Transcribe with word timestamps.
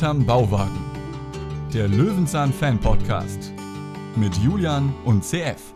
Hinterm 0.00 0.24
Bauwagen. 0.24 0.80
Der 1.74 1.86
Löwenzahn 1.86 2.54
Fan 2.54 2.80
Podcast 2.80 3.52
mit 4.16 4.34
Julian 4.38 4.94
und 5.04 5.22
CF. 5.22 5.74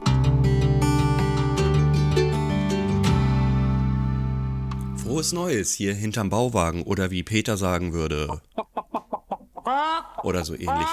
Frohes 4.96 5.34
Neues 5.34 5.74
hier 5.74 5.92
hinterm 5.92 6.30
Bauwagen 6.30 6.84
oder 6.84 7.10
wie 7.10 7.22
Peter 7.22 7.58
sagen 7.58 7.92
würde. 7.92 8.40
Oder 10.22 10.46
so 10.46 10.54
ähnlich. 10.54 10.88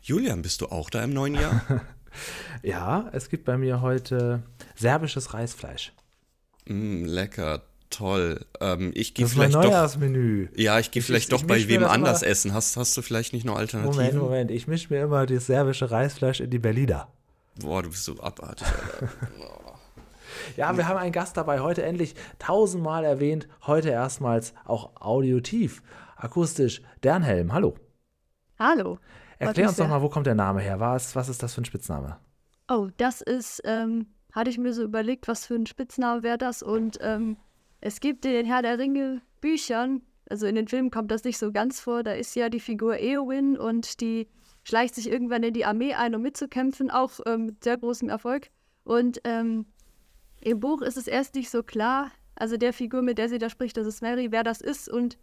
Julian, 0.00 0.40
bist 0.40 0.62
du 0.62 0.68
auch 0.68 0.88
da 0.88 1.04
im 1.04 1.12
neuen 1.12 1.34
Jahr? 1.34 1.60
Ja, 2.62 3.10
es 3.12 3.28
gibt 3.28 3.44
bei 3.44 3.58
mir 3.58 3.82
heute 3.82 4.44
serbisches 4.74 5.34
Reisfleisch. 5.34 5.92
Mm, 6.66 7.04
lecker, 7.04 7.62
toll. 7.96 8.44
Ähm, 8.60 8.92
ich 8.94 9.14
gehe 9.14 9.24
Das 9.24 9.32
ist 9.32 9.38
mein 9.38 9.50
vielleicht 9.50 9.64
doch. 9.66 9.70
Neujahrsmenü. 9.70 10.48
Ja, 10.56 10.78
ich 10.78 10.90
gehe 10.90 11.00
Ich- 11.00 11.06
vielleicht 11.06 11.24
ich 11.24 11.30
doch 11.30 11.42
misch 11.42 11.64
bei 11.64 11.68
wem 11.68 11.84
anders 11.84 12.22
immer- 12.22 12.30
essen. 12.30 12.54
Hast, 12.54 12.76
hast 12.76 12.96
du 12.96 13.02
vielleicht 13.02 13.32
nicht 13.32 13.44
noch 13.44 13.56
Alternativen? 13.56 13.96
Moment, 13.96 14.18
Moment. 14.18 14.50
Ich 14.50 14.66
mische 14.68 14.92
mir 14.92 15.02
immer 15.02 15.26
das 15.26 15.46
serbische 15.46 15.90
Reisfleisch 15.90 16.40
in 16.40 16.50
die 16.50 16.58
Berliner. 16.58 17.08
Boah, 17.60 17.82
du 17.82 17.90
bist 17.90 18.04
so 18.04 18.18
abartig, 18.20 18.66
Alter. 18.66 19.08
Ja, 20.56 20.76
wir 20.76 20.86
haben 20.88 20.98
einen 20.98 21.12
Gast 21.12 21.36
dabei. 21.36 21.60
Heute 21.60 21.82
endlich 21.82 22.14
tausendmal 22.38 23.04
erwähnt. 23.04 23.48
Heute 23.66 23.88
erstmals 23.90 24.52
auch 24.64 24.90
audiotief, 25.00 25.82
akustisch. 26.16 26.82
Dernhelm, 27.02 27.52
hallo. 27.52 27.76
Hallo. 28.58 28.98
Erklär 29.38 29.68
uns 29.68 29.76
doch 29.76 29.88
mal, 29.88 30.02
wo 30.02 30.08
kommt 30.08 30.26
der 30.26 30.34
Name 30.34 30.60
her? 30.60 30.80
Was, 30.80 31.16
was 31.16 31.28
ist 31.28 31.42
das 31.42 31.54
für 31.54 31.62
ein 31.62 31.64
Spitzname? 31.64 32.18
Oh, 32.68 32.88
das 32.98 33.20
ist, 33.20 33.62
ähm, 33.64 34.06
hatte 34.32 34.50
ich 34.50 34.58
mir 34.58 34.72
so 34.72 34.82
überlegt, 34.82 35.28
was 35.28 35.46
für 35.46 35.54
ein 35.54 35.66
Spitzname 35.66 36.22
wäre 36.22 36.38
das. 36.38 36.62
Und 36.62 36.98
ähm, 37.00 37.36
es 37.84 38.00
gibt 38.00 38.24
in 38.24 38.32
den 38.32 38.46
Herr 38.46 38.62
der 38.62 38.78
Ringe 38.78 39.20
Büchern, 39.42 40.00
also 40.30 40.46
in 40.46 40.54
den 40.54 40.68
Filmen 40.68 40.90
kommt 40.90 41.10
das 41.10 41.22
nicht 41.22 41.36
so 41.36 41.52
ganz 41.52 41.80
vor, 41.80 42.02
da 42.02 42.12
ist 42.12 42.34
ja 42.34 42.48
die 42.48 42.58
Figur 42.60 42.98
Eowyn 42.98 43.58
und 43.58 44.00
die 44.00 44.26
schleicht 44.64 44.94
sich 44.94 45.10
irgendwann 45.10 45.42
in 45.42 45.52
die 45.52 45.66
Armee 45.66 45.92
ein, 45.92 46.14
um 46.14 46.22
mitzukämpfen, 46.22 46.90
auch 46.90 47.20
ähm, 47.26 47.44
mit 47.44 47.62
sehr 47.62 47.76
großem 47.76 48.08
Erfolg. 48.08 48.48
Und 48.84 49.20
ähm, 49.24 49.66
im 50.40 50.60
Buch 50.60 50.80
ist 50.80 50.96
es 50.96 51.06
erst 51.06 51.34
nicht 51.34 51.50
so 51.50 51.62
klar, 51.62 52.10
also 52.36 52.56
der 52.56 52.72
Figur, 52.72 53.02
mit 53.02 53.18
der 53.18 53.28
sie 53.28 53.38
da 53.38 53.50
spricht, 53.50 53.76
das 53.76 53.86
ist 53.86 54.00
Mary, 54.00 54.32
wer 54.32 54.44
das 54.44 54.62
ist. 54.62 54.88
Und 54.88 55.18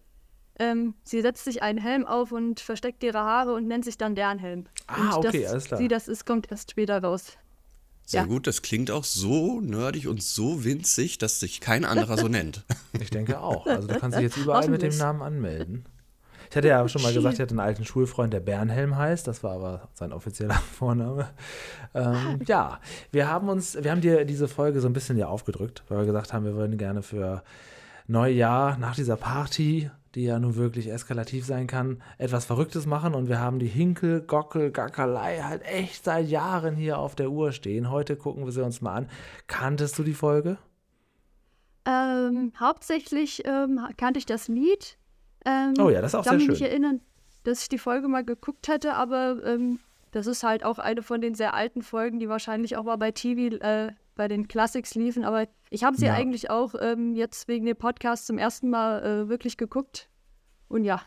ähm, 0.59 0.93
sie 1.03 1.21
setzt 1.21 1.43
sich 1.43 1.63
einen 1.63 1.79
Helm 1.79 2.05
auf 2.05 2.31
und 2.31 2.59
versteckt 2.59 3.03
ihre 3.03 3.21
Haare 3.21 3.55
und 3.55 3.67
nennt 3.67 3.85
sich 3.85 3.97
dann 3.97 4.13
Dernhelm. 4.13 4.65
Ah, 4.85 5.15
und 5.15 5.25
okay, 5.25 5.47
alles 5.47 5.65
klar. 5.65 5.79
Sie 5.79 5.87
das 5.87 6.07
ist, 6.07 6.27
kommt 6.27 6.51
erst 6.51 6.69
später 6.69 7.01
raus. 7.01 7.39
Sehr 8.11 8.23
Ja. 8.23 8.27
gut, 8.27 8.45
das 8.45 8.61
klingt 8.61 8.91
auch 8.91 9.05
so 9.05 9.61
nerdig 9.61 10.05
und 10.09 10.21
so 10.21 10.65
winzig, 10.65 11.17
dass 11.17 11.39
sich 11.39 11.61
kein 11.61 11.85
anderer 11.85 12.17
so 12.17 12.27
nennt. 12.27 12.65
Ich 12.99 13.09
denke 13.09 13.39
auch. 13.39 13.65
Also 13.65 13.87
du 13.87 13.97
kannst 13.97 14.17
dich 14.17 14.23
jetzt 14.23 14.35
überall 14.37 14.67
mit 14.67 14.81
dem. 14.81 14.95
Namen 14.97 15.21
anmelden. 15.21 15.85
Ich 16.49 16.57
hatte 16.57 16.67
ja 16.67 16.85
schon 16.89 17.01
mal 17.03 17.13
gesagt, 17.13 17.35
ich 17.35 17.39
hatte 17.39 17.51
einen 17.51 17.61
alten 17.61 17.85
Schulfreund, 17.85 18.33
der 18.33 18.41
Bernhelm 18.41 18.97
heißt. 18.97 19.25
Das 19.27 19.43
war 19.43 19.53
aber 19.53 19.87
sein 19.93 20.11
offizieller 20.11 20.55
Vorname. 20.77 21.29
Ähm, 21.93 22.41
ja, 22.45 22.81
wir 23.13 23.29
haben 23.29 23.47
uns, 23.47 23.77
wir 23.81 23.89
haben 23.89 24.01
dir 24.01 24.25
diese 24.25 24.49
Folge 24.49 24.81
so 24.81 24.87
ein 24.89 24.93
bisschen 24.93 25.17
ja 25.17 25.27
aufgedrückt, 25.27 25.83
weil 25.87 25.99
wir 25.99 26.05
gesagt 26.05 26.33
haben, 26.33 26.43
wir 26.43 26.55
wollen 26.55 26.77
gerne 26.77 27.01
für 27.03 27.43
Neujahr 28.07 28.77
nach 28.77 28.93
dieser 28.95 29.15
Party, 29.15 29.89
die 30.15 30.23
ja 30.25 30.39
nun 30.39 30.55
wirklich 30.55 30.89
eskalativ 30.91 31.45
sein 31.45 31.67
kann, 31.67 32.01
etwas 32.17 32.45
Verrücktes 32.45 32.85
machen. 32.85 33.13
Und 33.15 33.29
wir 33.29 33.39
haben 33.39 33.59
die 33.59 33.67
Hinkel, 33.67 34.21
Gockel, 34.21 34.71
Gackerlei 34.71 35.39
halt 35.41 35.63
echt 35.63 36.03
seit 36.03 36.27
Jahren 36.27 36.75
hier 36.75 36.97
auf 36.97 37.15
der 37.15 37.31
Uhr 37.31 37.51
stehen. 37.51 37.89
Heute 37.89 38.15
gucken 38.15 38.45
wir 38.45 38.51
sie 38.51 38.63
uns 38.63 38.81
mal 38.81 38.95
an. 38.95 39.09
Kanntest 39.47 39.97
du 39.97 40.03
die 40.03 40.13
Folge? 40.13 40.57
Ähm, 41.85 42.53
hauptsächlich 42.59 43.43
ähm, 43.45 43.79
kannte 43.97 44.19
ich 44.19 44.25
das 44.25 44.47
Lied. 44.47 44.97
Ähm, 45.45 45.73
Oh 45.79 45.89
ja, 45.89 46.01
das 46.01 46.11
ist 46.11 46.15
auch 46.15 46.23
ich 46.23 46.27
kann 46.29 46.39
sehr 46.39 46.47
mich 46.49 46.57
schön. 46.59 46.67
erinnern, 46.67 47.01
dass 47.43 47.63
ich 47.63 47.69
die 47.69 47.79
Folge 47.79 48.07
mal 48.07 48.23
geguckt 48.23 48.67
hätte, 48.67 48.93
aber 48.93 49.43
ähm, 49.43 49.79
das 50.11 50.27
ist 50.27 50.43
halt 50.43 50.63
auch 50.63 50.77
eine 50.77 51.01
von 51.01 51.21
den 51.21 51.33
sehr 51.33 51.53
alten 51.55 51.81
Folgen, 51.81 52.19
die 52.19 52.29
wahrscheinlich 52.29 52.77
auch 52.77 52.83
mal 52.83 52.97
bei 52.97 53.11
TV, 53.11 53.55
äh, 53.57 53.93
bei 54.15 54.27
den 54.27 54.47
Classics 54.47 54.95
liefen. 54.95 55.23
Aber 55.23 55.47
ich 55.69 55.83
habe 55.83 55.97
sie 55.97 56.05
Ja. 56.05 56.13
eigentlich 56.13 56.49
auch 56.49 56.73
ähm, 56.79 57.15
jetzt 57.15 57.47
wegen 57.47 57.65
dem 57.65 57.77
Podcast 57.77 58.27
zum 58.27 58.37
ersten 58.37 58.69
Mal 58.69 59.03
äh, 59.03 59.29
wirklich 59.29 59.57
geguckt. 59.57 60.09
Und 60.67 60.83
ja, 60.83 61.01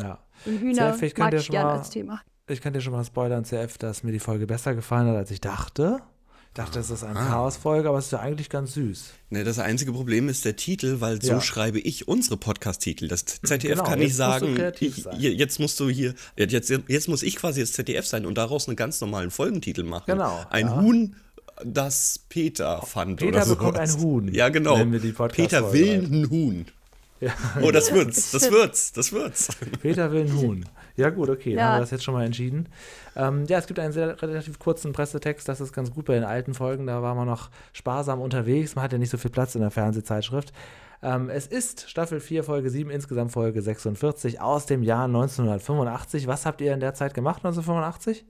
Ja. 0.00 0.18
den 0.46 0.58
Hühner 0.60 0.94
viel, 0.94 1.08
ich 1.08 1.14
kann 1.14 1.24
mag 1.26 1.30
dir 1.32 1.38
ich 1.38 1.46
schon 1.46 1.52
gerne 1.52 1.68
mal- 1.70 1.78
als 1.78 1.90
Thema. 1.90 2.20
Ich 2.48 2.60
kann 2.60 2.72
dir 2.74 2.80
schon 2.82 2.92
mal 2.92 3.04
spoilern, 3.04 3.44
CF, 3.44 3.78
dass 3.78 4.02
mir 4.02 4.12
die 4.12 4.18
Folge 4.18 4.46
besser 4.46 4.74
gefallen 4.74 5.08
hat, 5.08 5.16
als 5.16 5.30
ich 5.30 5.40
dachte. 5.40 6.00
Ich 6.48 6.54
dachte, 6.62 6.78
es 6.78 6.88
ist 6.90 7.02
eine 7.02 7.18
Chaos-Folge, 7.18 7.88
aber 7.88 7.98
es 7.98 8.04
ist 8.04 8.10
ja 8.12 8.20
eigentlich 8.20 8.48
ganz 8.48 8.74
süß. 8.74 9.12
Ne, 9.30 9.42
das 9.42 9.58
einzige 9.58 9.92
Problem 9.92 10.28
ist 10.28 10.44
der 10.44 10.54
Titel, 10.54 11.00
weil 11.00 11.20
so 11.20 11.32
Ja. 11.32 11.40
schreibe 11.40 11.80
ich 11.80 12.06
unsere 12.06 12.36
Podcast-Titel. 12.36 13.08
Das 13.08 13.24
ZDF 13.24 13.78
Genau, 13.78 13.82
kann 13.82 13.98
nicht 13.98 14.16
musst 14.16 14.20
du 14.20 14.22
sagen, 14.22 14.72
jetzt 15.18 15.58
musst 15.58 15.80
du 15.80 15.88
hier, 15.88 16.14
jetzt, 16.36 16.70
jetzt 16.86 17.08
muss 17.08 17.22
ich 17.24 17.34
quasi 17.36 17.60
das 17.60 17.72
ZDF 17.72 18.06
sein 18.06 18.24
und 18.24 18.38
daraus 18.38 18.68
einen 18.68 18.76
ganz 18.76 19.00
normalen 19.00 19.32
Folgentitel 19.32 19.82
machen. 19.82 20.04
Genau, 20.06 20.44
Ein 20.50 20.66
ja. 20.66 20.80
Huhn, 20.80 21.16
das 21.64 22.18
Peter 22.28 22.82
fand 22.82 23.18
Peter 23.20 23.36
oder 23.36 23.44
so. 23.44 23.54
bekommt 23.56 23.78
ein 23.78 23.90
Huhn, 24.00 24.28
Ja, 24.32 24.48
genau. 24.48 24.76
Peter 25.28 25.72
will 25.72 26.00
halt. 26.02 26.10
ein 26.10 26.30
Huhn. 26.30 26.66
Oh, 27.62 27.70
das 27.70 27.92
wird's, 27.92 28.32
das 28.32 28.50
wird's, 28.50 28.92
das 28.92 29.12
wird's. 29.12 29.48
Peter 29.80 30.10
will 30.12 30.22
ein 30.22 30.36
Huhn. 30.36 30.64
Ja, 30.96 31.10
gut, 31.10 31.30
okay, 31.30 31.50
dann 31.50 31.58
Ja. 31.58 31.64
haben 31.66 31.76
wir 31.76 31.80
das 31.80 31.90
jetzt 31.90 32.04
schon 32.04 32.14
mal 32.14 32.24
entschieden. 32.24 32.68
Ähm, 33.16 33.44
ja, 33.46 33.58
es 33.58 33.66
gibt 33.66 33.78
einen 33.80 33.92
sehr 33.92 34.20
relativ 34.20 34.58
kurzen 34.58 34.92
Pressetext, 34.92 35.48
das 35.48 35.60
ist 35.60 35.72
ganz 35.72 35.90
gut 35.92 36.04
bei 36.04 36.14
den 36.14 36.24
alten 36.24 36.54
Folgen, 36.54 36.86
da 36.86 37.02
war 37.02 37.14
man 37.14 37.26
noch 37.26 37.50
sparsam 37.72 38.20
unterwegs, 38.20 38.74
man 38.74 38.84
hat 38.84 38.92
ja 38.92 38.98
nicht 38.98 39.10
so 39.10 39.16
viel 39.18 39.30
Platz 39.30 39.54
in 39.54 39.60
der 39.62 39.70
Fernsehzeitschrift. 39.70 40.52
Ähm, 41.02 41.30
es 41.30 41.46
ist 41.46 41.88
Staffel 41.88 42.20
4, 42.20 42.44
Folge 42.44 42.70
7, 42.70 42.90
insgesamt 42.90 43.32
Folge 43.32 43.60
46 43.62 44.40
aus 44.40 44.66
dem 44.66 44.82
Jahr 44.82 45.04
1985. 45.04 46.26
Was 46.26 46.46
habt 46.46 46.60
ihr 46.60 46.72
in 46.74 46.80
der 46.80 46.94
Zeit 46.94 47.14
gemacht, 47.14 47.38
1985? 47.44 48.24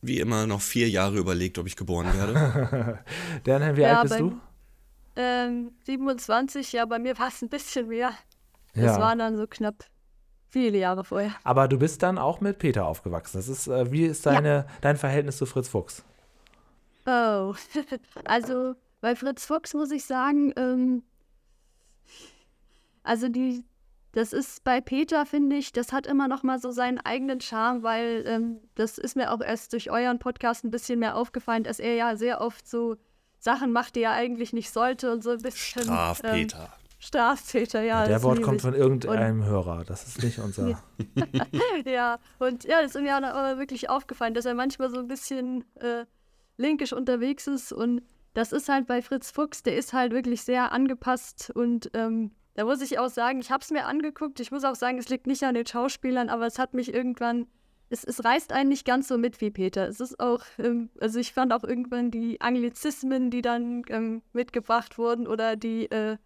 Wie 0.00 0.20
immer 0.20 0.46
noch 0.46 0.60
vier 0.60 0.88
Jahre 0.88 1.18
überlegt, 1.18 1.58
ob 1.58 1.66
ich 1.66 1.76
geboren 1.76 2.06
werde. 2.14 3.00
Dernhelm, 3.46 3.76
wie 3.76 3.80
Ja, 3.82 4.00
alt 4.00 4.02
bist 4.02 4.14
bei- 4.14 4.20
du? 4.20 4.40
Ähm, 5.16 5.72
27, 5.84 6.72
ja, 6.72 6.84
bei 6.86 6.98
mir 7.00 7.18
war 7.18 7.28
es 7.28 7.42
ein 7.42 7.48
bisschen 7.48 7.88
mehr. 7.88 8.12
Das 8.74 8.84
Ja. 8.96 9.00
waren 9.00 9.18
dann 9.18 9.36
so 9.36 9.46
knapp 9.48 9.84
viele 10.48 10.78
Jahre 10.78 11.02
vorher. 11.04 11.32
Aber 11.42 11.66
du 11.66 11.78
bist 11.78 12.02
dann 12.04 12.18
auch 12.18 12.40
mit 12.40 12.58
Peter 12.60 12.86
aufgewachsen. 12.86 13.38
Das 13.38 13.48
ist, 13.48 13.66
äh, 13.66 13.90
wie 13.90 14.04
ist 14.04 14.24
deine, 14.26 14.66
dein 14.80 14.96
Verhältnis 14.96 15.36
zu 15.38 15.46
Fritz 15.46 15.68
Fuchs? 15.68 16.04
Oh, 17.06 17.54
also 18.24 18.74
bei 19.00 19.16
Fritz 19.16 19.44
Fuchs 19.46 19.74
muss 19.74 19.90
ich 19.90 20.04
sagen, 20.04 20.52
ähm, 20.56 21.02
also 23.02 23.28
die, 23.28 23.64
das 24.18 24.32
ist 24.32 24.64
bei 24.64 24.80
Peter, 24.80 25.24
finde 25.24 25.54
ich, 25.54 25.70
das 25.70 25.92
hat 25.92 26.04
immer 26.04 26.26
noch 26.26 26.42
mal 26.42 26.58
so 26.58 26.72
seinen 26.72 26.98
eigenen 26.98 27.40
Charme, 27.40 27.84
weil 27.84 28.24
ähm, 28.26 28.58
das 28.74 28.98
ist 28.98 29.14
mir 29.14 29.32
auch 29.32 29.40
erst 29.40 29.72
durch 29.72 29.92
euren 29.92 30.18
Podcast 30.18 30.64
ein 30.64 30.72
bisschen 30.72 30.98
mehr 30.98 31.14
aufgefallen, 31.16 31.62
dass 31.62 31.78
er 31.78 31.94
ja 31.94 32.16
sehr 32.16 32.40
oft 32.40 32.68
so 32.68 32.96
Sachen 33.38 33.70
macht, 33.70 33.94
die 33.94 34.02
er 34.02 34.14
eigentlich 34.14 34.52
nicht 34.52 34.72
sollte 34.72 35.12
und 35.12 35.22
so 35.22 35.30
ein 35.30 35.38
bisschen. 35.40 35.84
Strafpeter. 35.84 36.58
Ähm, 36.64 36.88
Strafpeter, 36.98 37.82
ja. 37.82 38.08
Der 38.08 38.20
Wort 38.24 38.42
kommt 38.42 38.60
von 38.60 38.74
irgendeinem 38.74 39.44
Hörer. 39.44 39.84
Das 39.84 40.08
ist 40.08 40.20
nicht 40.20 40.40
unser. 40.40 40.82
Ja, 41.86 42.18
und 42.40 42.64
ja, 42.64 42.82
das 42.82 42.96
ist 42.96 43.00
mir 43.00 43.16
auch 43.16 43.22
aber 43.22 43.58
wirklich 43.58 43.88
aufgefallen, 43.88 44.34
dass 44.34 44.46
er 44.46 44.54
manchmal 44.54 44.90
so 44.90 44.98
ein 44.98 45.06
bisschen 45.06 45.64
äh, 45.76 46.06
linkisch 46.56 46.92
unterwegs 46.92 47.46
ist 47.46 47.72
und 47.72 48.02
das 48.34 48.50
ist 48.50 48.68
halt 48.68 48.88
bei 48.88 49.00
Fritz 49.00 49.30
Fuchs, 49.30 49.62
der 49.62 49.76
ist 49.76 49.92
halt 49.92 50.12
wirklich 50.12 50.42
sehr 50.42 50.72
angepasst 50.72 51.52
und 51.54 51.88
ähm, 51.94 52.32
da 52.58 52.64
muss 52.64 52.82
ich 52.82 52.98
auch 52.98 53.08
sagen, 53.08 53.38
ich 53.38 53.52
habe 53.52 53.62
es 53.62 53.70
mir 53.70 53.86
angeguckt, 53.86 54.40
ich 54.40 54.50
muss 54.50 54.64
auch 54.64 54.74
sagen, 54.74 54.98
es 54.98 55.08
liegt 55.08 55.28
nicht 55.28 55.44
an 55.44 55.54
den 55.54 55.64
Schauspielern, 55.64 56.28
aber 56.28 56.44
es 56.44 56.58
hat 56.58 56.74
mich 56.74 56.92
irgendwann, 56.92 57.46
es, 57.88 58.02
es 58.02 58.24
reißt 58.24 58.52
einen 58.52 58.68
nicht 58.68 58.84
ganz 58.84 59.06
so 59.06 59.16
mit 59.16 59.40
wie 59.40 59.52
Peter. 59.52 59.86
Es 59.86 60.00
ist 60.00 60.18
auch, 60.18 60.40
ähm, 60.58 60.90
also 61.00 61.20
ich 61.20 61.32
fand 61.32 61.52
auch 61.52 61.62
irgendwann 61.62 62.10
die 62.10 62.40
Anglizismen, 62.40 63.30
die 63.30 63.42
dann 63.42 63.84
ähm, 63.90 64.22
mitgebracht 64.32 64.98
wurden 64.98 65.28
oder 65.28 65.54
die, 65.54 65.88
äh, 65.92 66.16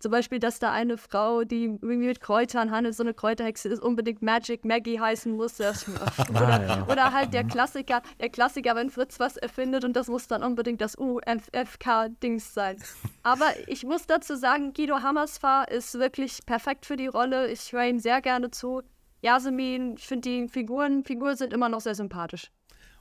zum 0.00 0.12
Beispiel, 0.12 0.38
dass 0.38 0.58
da 0.58 0.70
eine 0.72 0.96
Frau, 0.96 1.44
die 1.44 1.64
irgendwie 1.64 2.06
mit 2.06 2.20
Kräutern 2.20 2.70
handelt, 2.70 2.94
so 2.94 3.02
eine 3.02 3.14
Kräuterhexe 3.14 3.68
ist, 3.68 3.82
unbedingt 3.82 4.22
Magic 4.22 4.64
Maggie 4.64 5.00
heißen 5.00 5.32
muss. 5.36 5.56
Das, 5.56 5.86
oder, 6.30 6.46
Ah, 6.48 6.62
ja. 6.62 6.86
oder 6.86 7.12
halt 7.12 7.32
der 7.34 7.44
Klassiker, 7.44 8.02
der 8.20 8.28
Klassiker, 8.30 8.76
wenn 8.76 8.90
Fritz 8.90 9.18
was 9.18 9.36
erfindet 9.36 9.84
und 9.84 9.94
das 9.96 10.08
muss 10.08 10.26
dann 10.28 10.42
unbedingt 10.42 10.80
das 10.80 10.96
UFFK-Dings 10.96 12.54
sein. 12.54 12.76
Aber 13.22 13.46
ich 13.66 13.84
muss 13.84 14.06
dazu 14.06 14.36
sagen, 14.36 14.72
Guido 14.72 15.02
Hammersfahr 15.02 15.68
ist 15.70 15.94
wirklich 15.98 16.44
perfekt 16.46 16.86
für 16.86 16.96
die 16.96 17.06
Rolle. 17.08 17.50
Ich 17.50 17.72
höre 17.72 17.84
ihm 17.84 17.98
sehr 17.98 18.20
gerne 18.20 18.50
zu. 18.50 18.82
Yasemin, 19.22 19.94
ich 19.98 20.06
finde 20.06 20.28
die 20.28 20.48
Figuren, 20.48 21.04
Figuren 21.04 21.36
sind 21.36 21.52
immer 21.52 21.68
noch 21.68 21.80
sehr 21.80 21.94
sympathisch. 21.94 22.50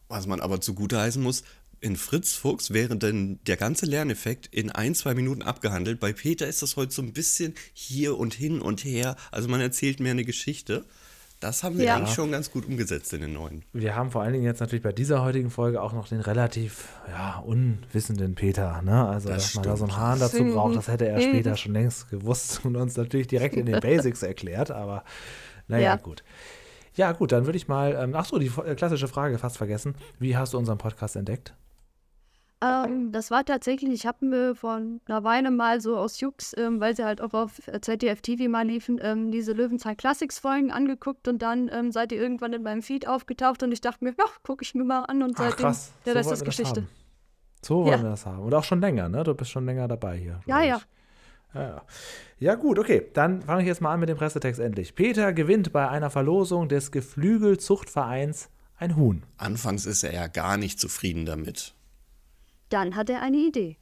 Was 0.10 0.26
man 0.26 0.40
aber 0.42 0.62
zugute 0.62 1.00
heißen 1.00 1.22
muss, 1.22 1.44
in 1.82 1.96
Fritz 1.96 2.34
Fuchs 2.34 2.72
wäre 2.74 2.96
denn 2.98 3.40
der 3.48 3.58
ganze 3.58 3.86
Lerneffekt 3.86 4.48
in 4.48 4.72
ein, 4.72 4.96
zwei 4.96 5.14
Minuten 5.14 5.42
abgehandelt. 5.44 6.00
Bei 6.00 6.14
Peter 6.14 6.48
ist 6.48 6.62
das 6.62 6.76
heute 6.76 6.92
so 6.92 7.02
ein 7.02 7.14
bisschen 7.14 7.54
hier 7.74 8.18
und 8.18 8.34
hin 8.34 8.62
und 8.62 8.84
her. 8.84 9.16
Also 9.32 9.48
man 9.48 9.62
erzählt 9.62 10.00
mehr 10.00 10.12
eine 10.12 10.24
Geschichte. 10.26 10.86
Das 11.40 11.62
haben 11.62 11.78
wir 11.78 11.86
Ja. 11.86 11.98
eigentlich 11.98 12.16
schon 12.16 12.32
ganz 12.32 12.50
gut 12.50 12.66
umgesetzt 12.66 13.14
in 13.14 13.22
den 13.22 13.34
neuen. 13.34 13.64
Wir 13.72 13.96
haben 13.96 14.10
vor 14.10 14.24
allen 14.24 14.34
Dingen 14.34 14.46
jetzt 14.46 14.60
natürlich 14.60 14.82
bei 14.82 14.92
dieser 14.92 15.22
heutigen 15.24 15.52
Folge 15.52 15.84
auch 15.84 15.94
noch 15.94 16.08
den 16.08 16.20
relativ 16.20 16.88
ja, 17.10 17.38
unwissenden 17.46 18.34
Peter. 18.34 18.82
Ne? 18.82 19.08
Also, 19.08 19.30
Das 19.30 19.44
dass 19.44 19.54
man 19.56 19.64
da 19.66 19.78
so 19.78 19.84
einen 19.84 19.92
stimmt. 19.92 20.04
Hahn 20.04 20.20
dazu 20.20 20.44
braucht, 20.46 20.76
das 20.76 20.88
hätte 20.88 21.08
er 21.08 21.22
später 21.22 21.56
schon 21.58 21.74
längst 21.74 22.10
gewusst 22.10 22.62
und 22.64 22.76
uns 22.76 22.98
natürlich 22.98 23.28
direkt 23.28 23.56
in 23.56 23.68
den 23.68 23.80
Basics 23.82 24.24
erklärt. 24.24 24.72
Aber 24.72 25.04
naja, 25.68 25.84
Ja. 25.84 25.96
gut. 25.98 26.24
Ja, 26.96 27.12
gut, 27.12 27.32
dann 27.32 27.46
würde 27.46 27.58
ich 27.58 27.68
mal. 27.68 27.94
Ähm, 27.94 28.16
ach 28.16 28.26
so, 28.26 28.40
die 28.40 28.50
äh, 28.66 28.74
klassische 28.74 29.08
Frage 29.08 29.38
fast 29.38 29.58
vergessen. 29.58 29.94
Wie 30.18 30.36
hast 30.36 30.54
du 30.54 30.58
unseren 30.58 30.80
Podcast 30.80 31.16
entdeckt? 31.16 31.54
Ähm, 32.60 33.12
das 33.12 33.30
war 33.30 33.46
tatsächlich, 33.46 33.92
ich 33.94 34.06
habe 34.08 34.26
mir 34.26 34.56
vor 34.56 34.82
einer 35.06 35.24
Weile 35.24 35.52
mal 35.52 35.80
so 35.80 35.96
aus 35.96 36.20
Jux, 36.20 36.56
ähm, 36.58 36.80
weil 36.80 36.96
sie 36.96 37.06
halt 37.06 37.22
auch 37.22 37.34
auf 37.34 37.62
ZDF 37.82 38.22
TV 38.22 38.50
mal 38.50 38.66
liefen, 38.66 39.00
ähm, 39.02 39.32
diese 39.32 39.54
Löwenzahn 39.54 39.96
Classics 39.96 40.40
Folgen 40.40 40.72
angeguckt 40.72 41.28
und 41.28 41.42
dann 41.44 41.70
ähm, 41.72 41.92
seid 41.92 42.12
ihr 42.12 42.20
irgendwann 42.20 42.54
in 42.54 42.64
meinem 42.64 42.82
Feed 42.82 43.08
aufgetaucht 43.08 43.62
und 43.62 43.72
ich 43.72 43.82
dachte 43.82 44.04
mir, 44.04 44.12
ja, 44.18 44.26
gucke 44.44 44.64
ich 44.64 44.74
mir 44.74 44.84
mal 44.84 45.04
an 45.04 45.22
und 45.22 45.34
Ach, 45.36 45.44
seitdem, 45.44 45.66
krass. 45.66 45.94
der 46.06 46.14
so 46.14 46.18
Rest 46.20 46.32
ist 46.32 46.46
Geschichte. 46.46 46.82
haben. 46.82 46.90
So 47.64 47.84
wollen 47.84 47.92
Ja. 47.92 48.02
wir 48.04 48.10
das 48.10 48.26
haben. 48.26 48.40
Und 48.40 48.54
auch 48.54 48.64
schon 48.64 48.82
länger, 48.82 49.08
ne? 49.10 49.24
Du 49.24 49.34
bist 49.36 49.52
schon 49.52 49.66
länger 49.66 49.88
dabei 49.88 50.18
hier. 50.18 50.42
Ja, 50.48 50.62
ja. 50.62 50.82
Ja, 52.40 52.54
gut, 52.56 52.78
okay. 52.78 53.08
Dann 53.14 53.42
fange 53.42 53.62
ich 53.62 53.68
jetzt 53.68 53.82
mal 53.82 53.92
an 53.94 54.00
mit 54.00 54.10
dem 54.10 54.18
Pressetext 54.18 54.60
endlich. 54.60 54.94
Peter 54.94 55.34
gewinnt 55.34 55.72
bei 55.74 55.90
einer 55.90 56.12
Verlosung 56.12 56.70
des 56.70 56.92
Geflügelzuchtvereins 56.92 58.50
ein 58.78 58.96
Huhn. 58.96 59.24
Anfangs 59.38 59.86
ist 59.88 60.04
er 60.04 60.14
ja 60.14 60.28
gar 60.28 60.58
nicht 60.58 60.80
zufrieden 60.80 61.26
damit. 61.26 61.74
Dann 62.70 62.96
hat 62.96 63.10
er 63.10 63.22
eine 63.22 63.38
Idee. 63.38 63.78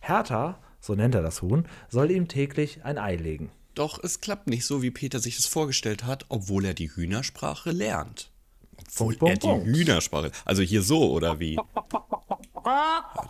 Hertha, 0.00 0.58
so 0.80 0.94
nennt 0.94 1.14
er 1.14 1.22
das 1.22 1.42
Huhn, 1.42 1.66
soll 1.88 2.10
ihm 2.10 2.28
täglich 2.28 2.84
ein 2.84 2.98
Ei 2.98 3.16
legen. 3.16 3.50
Doch 3.74 4.02
es 4.02 4.20
klappt 4.20 4.48
nicht 4.48 4.66
so, 4.66 4.82
wie 4.82 4.90
Peter 4.90 5.20
sich 5.20 5.38
es 5.38 5.46
vorgestellt 5.46 6.04
hat, 6.04 6.26
obwohl 6.28 6.64
er 6.64 6.74
die 6.74 6.90
Hühnersprache 6.94 7.70
lernt. 7.70 8.30
Obwohl 8.78 9.14
Punkt, 9.16 9.44
er 9.44 9.58
die. 9.58 9.64
Hühnersprache. 9.64 10.32
Also 10.44 10.62
hier 10.62 10.82
so, 10.82 11.10
oder 11.12 11.38
wie? 11.38 11.58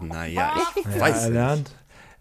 Naja, 0.00 0.52
ich 0.76 0.84
Ja, 0.94 1.00
weiß 1.00 1.16
er 1.24 1.28
nicht. 1.28 1.34
lernt. 1.34 1.70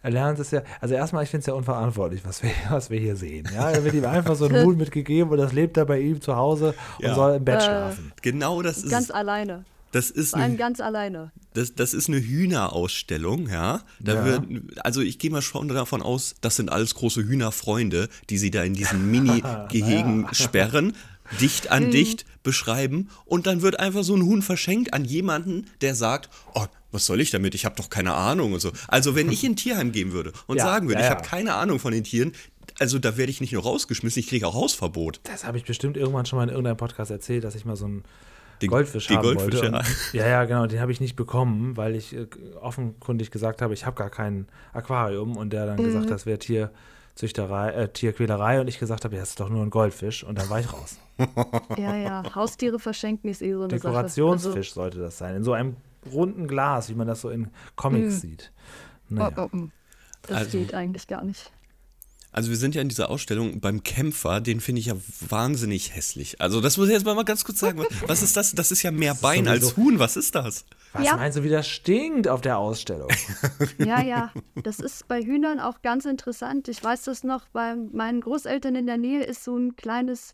Er 0.01 0.11
lernt 0.11 0.39
es 0.39 0.51
ja, 0.51 0.61
also 0.79 0.95
erstmal, 0.95 1.23
ich 1.25 1.29
finde 1.29 1.41
es 1.41 1.45
ja 1.47 1.53
unverantwortlich, 1.53 2.23
was 2.23 2.41
wir, 2.41 2.51
was 2.69 2.89
wir 2.89 2.99
hier 2.99 3.17
sehen. 3.17 3.47
Ja, 3.53 3.69
er 3.69 3.83
wird 3.83 3.95
ihm 3.95 4.05
einfach 4.05 4.35
so 4.35 4.45
ein 4.45 4.63
Huhn 4.63 4.77
mitgegeben 4.77 5.29
und 5.29 5.37
das 5.37 5.51
lebt 5.51 5.75
er 5.75 5.85
bei 5.85 5.99
ihm 5.99 6.21
zu 6.21 6.35
Hause 6.37 6.73
und 6.99 7.05
Ja. 7.05 7.15
soll 7.15 7.35
im 7.35 7.43
Bett 7.43 7.59
Äh, 7.61 7.65
schlafen. 7.65 8.13
Genau 8.21 8.61
das 8.61 8.77
ist, 8.77 8.89
Ganz 8.91 9.11
alleine. 9.11 9.65
Das 9.91 10.11
ist 10.11 10.31
Vor 10.31 10.39
allem 10.39 10.49
eine, 10.51 10.57
ganz 10.57 10.79
alleine. 10.79 11.31
das, 11.53 11.73
das 11.75 11.93
ist 11.93 12.07
eine 12.09 12.19
Hühnerausstellung, 12.19 13.49
ja. 13.49 13.81
Da 13.99 14.13
Ja. 14.13 14.25
Wird, 14.25 14.43
also 14.85 15.01
ich 15.01 15.19
gehe 15.19 15.31
mal 15.31 15.41
schon 15.41 15.67
davon 15.69 16.01
aus, 16.01 16.35
das 16.41 16.55
sind 16.55 16.71
alles 16.71 16.95
große 16.95 17.23
Hühnerfreunde, 17.23 18.09
die 18.29 18.37
sie 18.37 18.51
da 18.51 18.63
in 18.63 18.73
diesen 18.73 19.09
Mini-Gehegen 19.11 20.27
sperren, 20.33 20.93
dicht 21.39 21.71
an 21.71 21.91
dicht 21.91 22.25
beschreiben 22.43 23.09
und 23.25 23.45
dann 23.47 23.61
wird 23.61 23.79
einfach 23.79 24.03
so 24.03 24.15
ein 24.15 24.23
Huhn 24.23 24.41
verschenkt 24.41 24.93
an 24.93 25.05
jemanden, 25.05 25.67
der 25.81 25.93
sagt, 25.95 26.29
oh, 26.55 26.65
was 26.91 27.05
soll 27.05 27.21
ich 27.21 27.29
damit? 27.29 27.53
Ich 27.53 27.65
habe 27.65 27.75
doch 27.75 27.89
keine 27.89 28.13
Ahnung 28.15 28.53
und 28.53 28.59
so. 28.61 28.71
Also 28.87 29.13
wenn 29.15 29.31
ich 29.31 29.43
in 29.43 29.51
ein 29.51 29.55
Tierheim 29.55 29.91
gehen 29.91 30.11
würde 30.11 30.33
und 30.47 30.57
Ja, 30.57 30.63
sagen 30.65 30.87
würde, 30.87 31.01
ja, 31.01 31.07
ich 31.07 31.11
ja. 31.11 31.17
habe 31.17 31.27
keine 31.27 31.53
Ahnung 31.53 31.79
von 31.79 31.91
den 31.91 32.03
Tieren, 32.03 32.31
also 32.79 32.97
da 32.97 33.17
werde 33.17 33.29
ich 33.31 33.41
nicht 33.41 33.51
nur 33.53 33.61
rausgeschmissen, 33.63 34.19
ich 34.21 34.27
kriege 34.27 34.47
auch 34.47 34.55
Hausverbot. 34.55 35.19
Das 35.23 35.43
habe 35.45 35.57
ich 35.57 35.65
bestimmt 35.65 35.97
irgendwann 35.97 36.25
schon 36.25 36.37
mal 36.37 36.43
in 36.43 36.49
irgendeinem 36.49 36.77
Podcast 36.77 37.11
erzählt, 37.11 37.43
dass 37.43 37.53
ich 37.55 37.65
mal 37.65 37.75
so 37.75 37.85
einen 37.85 38.03
Den- 38.61 38.69
Goldfisch 38.69 39.07
die 39.07 39.15
haben 39.15 39.23
Goldfische, 39.23 39.61
wollte. 39.63 39.73
ja. 39.73 39.79
Und, 39.79 40.13
ja, 40.13 40.27
ja, 40.27 40.45
genau. 40.45 40.65
Den 40.67 40.79
habe 40.81 40.91
ich 40.91 40.99
nicht 40.99 41.15
bekommen, 41.15 41.77
weil 41.77 41.95
ich 41.95 42.15
äh, 42.15 42.27
offenkundig 42.61 43.31
gesagt 43.31 43.61
habe, 43.61 43.73
ich 43.73 43.85
habe 43.85 43.95
gar 43.95 44.09
kein 44.09 44.47
Aquarium 44.73 45.37
und 45.37 45.51
der 45.53 45.65
dann 45.65 45.77
gesagt, 45.77 46.05
Mhm. 46.05 46.09
das 46.09 46.25
wäre 46.25 46.39
Tierzüchterei, 46.39 47.69
äh, 47.71 47.89
Tierquälerei 47.89 48.59
und 48.61 48.67
ich 48.67 48.79
gesagt 48.79 49.05
habe, 49.05 49.15
ja, 49.15 49.21
das 49.21 49.29
ist 49.29 49.39
doch 49.39 49.49
nur 49.49 49.63
ein 49.63 49.69
Goldfisch 49.69 50.23
und 50.23 50.37
dann 50.37 50.49
war 50.49 50.59
ich 50.59 50.71
raus. 50.71 50.97
Ja, 51.77 51.95
ja. 51.95 52.23
Haustiere 52.35 52.79
verschenken 52.79 53.29
ist 53.29 53.41
eh 53.41 53.51
so 53.53 53.59
eine 53.63 53.69
Sache. 53.71 53.79
Dekorationsfisch 53.81 54.73
sollte 54.73 54.99
das 54.99 55.17
sein. 55.17 55.35
In 55.35 55.43
so 55.43 55.51
einem 55.53 55.75
runden 56.11 56.47
Glas, 56.47 56.89
wie 56.89 56.95
man 56.95 57.07
das 57.07 57.21
so 57.21 57.29
in 57.29 57.49
Comics 57.75 58.21
sieht. 58.21 58.51
Also, 59.09 59.15
Naja. 59.23 59.33
oh, 59.37 59.49
oh, 59.53 59.57
oh. 59.57 59.67
Das 60.23 60.37
Also- 60.37 60.57
geht 60.57 60.73
eigentlich 60.73 61.07
gar 61.07 61.23
nicht. 61.23 61.51
Also 62.39 62.51
wir 62.51 62.57
sind 62.57 62.73
ja 62.73 62.81
in 62.81 62.87
dieser 62.87 63.09
Ausstellung 63.09 63.59
beim 63.59 63.83
Kämpfer, 63.83 64.39
den 64.39 64.61
finde 64.61 64.79
ich 64.79 64.85
ja 64.85 64.93
wahnsinnig 65.27 65.93
hässlich. 65.93 66.39
Also 66.39 66.61
das 66.61 66.77
muss 66.77 66.87
ich 66.87 66.93
jetzt 66.93 67.05
mal 67.05 67.21
ganz 67.25 67.43
kurz 67.43 67.59
sagen. 67.59 67.83
Was 68.07 68.23
ist 68.23 68.37
das? 68.37 68.55
Das 68.55 68.71
ist 68.71 68.81
ja 68.81 68.91
mehr 68.91 69.13
Bein 69.13 69.45
als 69.49 69.65
sowieso- 69.71 69.75
Huhn. 69.75 69.99
Was 69.99 70.15
ist 70.15 70.35
das? 70.35 70.63
Was 70.93 71.05
Ja. 71.05 71.17
meinst 71.17 71.37
du, 71.37 71.43
wie 71.43 71.49
das 71.49 71.67
stinkt 71.67 72.29
auf 72.29 72.39
der 72.39 72.57
Ausstellung? 72.57 73.09
Ja, 73.77 74.01
ja. 74.01 74.31
Das 74.63 74.79
ist 74.79 75.05
bei 75.09 75.21
Hühnern 75.21 75.59
auch 75.59 75.81
ganz 75.81 76.05
interessant. 76.05 76.69
Ich 76.69 76.81
weiß 76.81 77.03
das 77.03 77.25
noch, 77.25 77.49
bei 77.49 77.75
meinen 77.75 78.21
Großeltern 78.21 78.73
in 78.75 78.85
der 78.85 78.97
Nähe 78.97 79.21
ist 79.23 79.43
so 79.43 79.57
ein 79.57 79.75
kleines, 79.75 80.33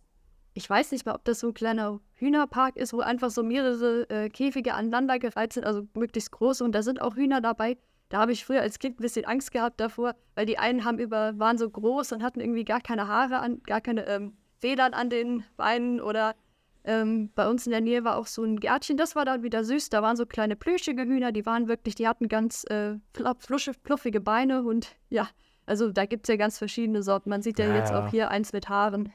ich 0.54 0.70
weiß 0.70 0.92
nicht 0.92 1.08
mal, 1.08 1.16
ob 1.16 1.26
das 1.26 1.40
so 1.40 1.48
ein 1.48 1.54
kleiner 1.56 2.00
Hühnerpark 2.14 2.76
ist, 2.78 2.94
wo 2.94 3.00
einfach 3.00 3.32
so 3.32 3.42
mehrere 3.42 4.08
äh, 4.12 4.30
Käfige 4.30 4.76
aneinandergereiht 4.76 5.54
sind, 5.54 5.66
also 5.66 5.88
möglichst 5.96 6.30
groß. 6.32 6.62
Und 6.62 6.74
da 6.74 6.84
sind 6.84 7.02
auch 7.02 7.16
Hühner 7.16 7.42
dabei. 7.42 7.78
Da 8.10 8.20
habe 8.20 8.32
ich 8.32 8.46
früher 8.46 8.62
als 8.62 8.80
Kind 8.80 9.00
ein 9.00 9.04
bisschen 9.04 9.26
Angst 9.26 9.52
gehabt 9.52 9.80
davor, 9.80 10.16
weil 10.36 10.46
die 10.46 10.58
einen 10.60 10.86
haben 10.86 11.00
über, 11.00 11.38
waren 11.40 11.58
so 11.58 11.70
groß 11.70 12.12
und 12.12 12.24
hatten 12.24 12.40
irgendwie 12.40 12.64
gar 12.66 12.82
keine 12.82 13.08
Haare 13.08 13.40
an, 13.40 13.62
gar 13.64 13.82
keine 13.82 14.06
ähm, 14.08 14.34
Federn 14.60 14.94
an 14.94 15.10
den 15.10 15.44
Beinen 15.58 16.00
oder 16.00 16.36
ähm, 16.84 17.32
bei 17.34 17.48
uns 17.50 17.66
in 17.66 17.72
der 17.72 17.82
Nähe 17.82 18.04
war 18.04 18.18
auch 18.18 18.28
so 18.28 18.44
ein 18.44 18.60
Gärtchen, 18.60 18.96
das 18.96 19.16
war 19.16 19.26
dann 19.26 19.42
wieder 19.42 19.64
süß. 19.64 19.90
Da 19.90 20.04
waren 20.04 20.16
so 20.16 20.26
kleine 20.28 20.56
plüschige 20.56 21.02
Hühner, 21.02 21.32
die 21.32 21.46
waren 21.46 21.68
wirklich, 21.68 21.96
die 21.96 22.08
hatten 22.08 22.28
ganz 22.28 22.64
äh, 22.66 22.96
flusche, 23.40 23.74
fluffige 23.84 24.22
Beine 24.22 24.64
und 24.64 24.96
ja, 25.10 25.28
also 25.66 25.92
da 25.92 26.06
gibt 26.06 26.28
es 26.28 26.32
ja 26.32 26.38
ganz 26.38 26.60
verschiedene 26.60 27.02
Sorten. 27.02 27.32
Man 27.32 27.42
sieht 27.42 27.58
ja, 27.58 27.68
Ja, 27.68 27.76
jetzt 27.76 27.90
ja. 27.92 28.06
auch 28.06 28.10
hier 28.12 28.30
eins 28.30 28.54
mit 28.54 28.70
Haaren. 28.70 29.12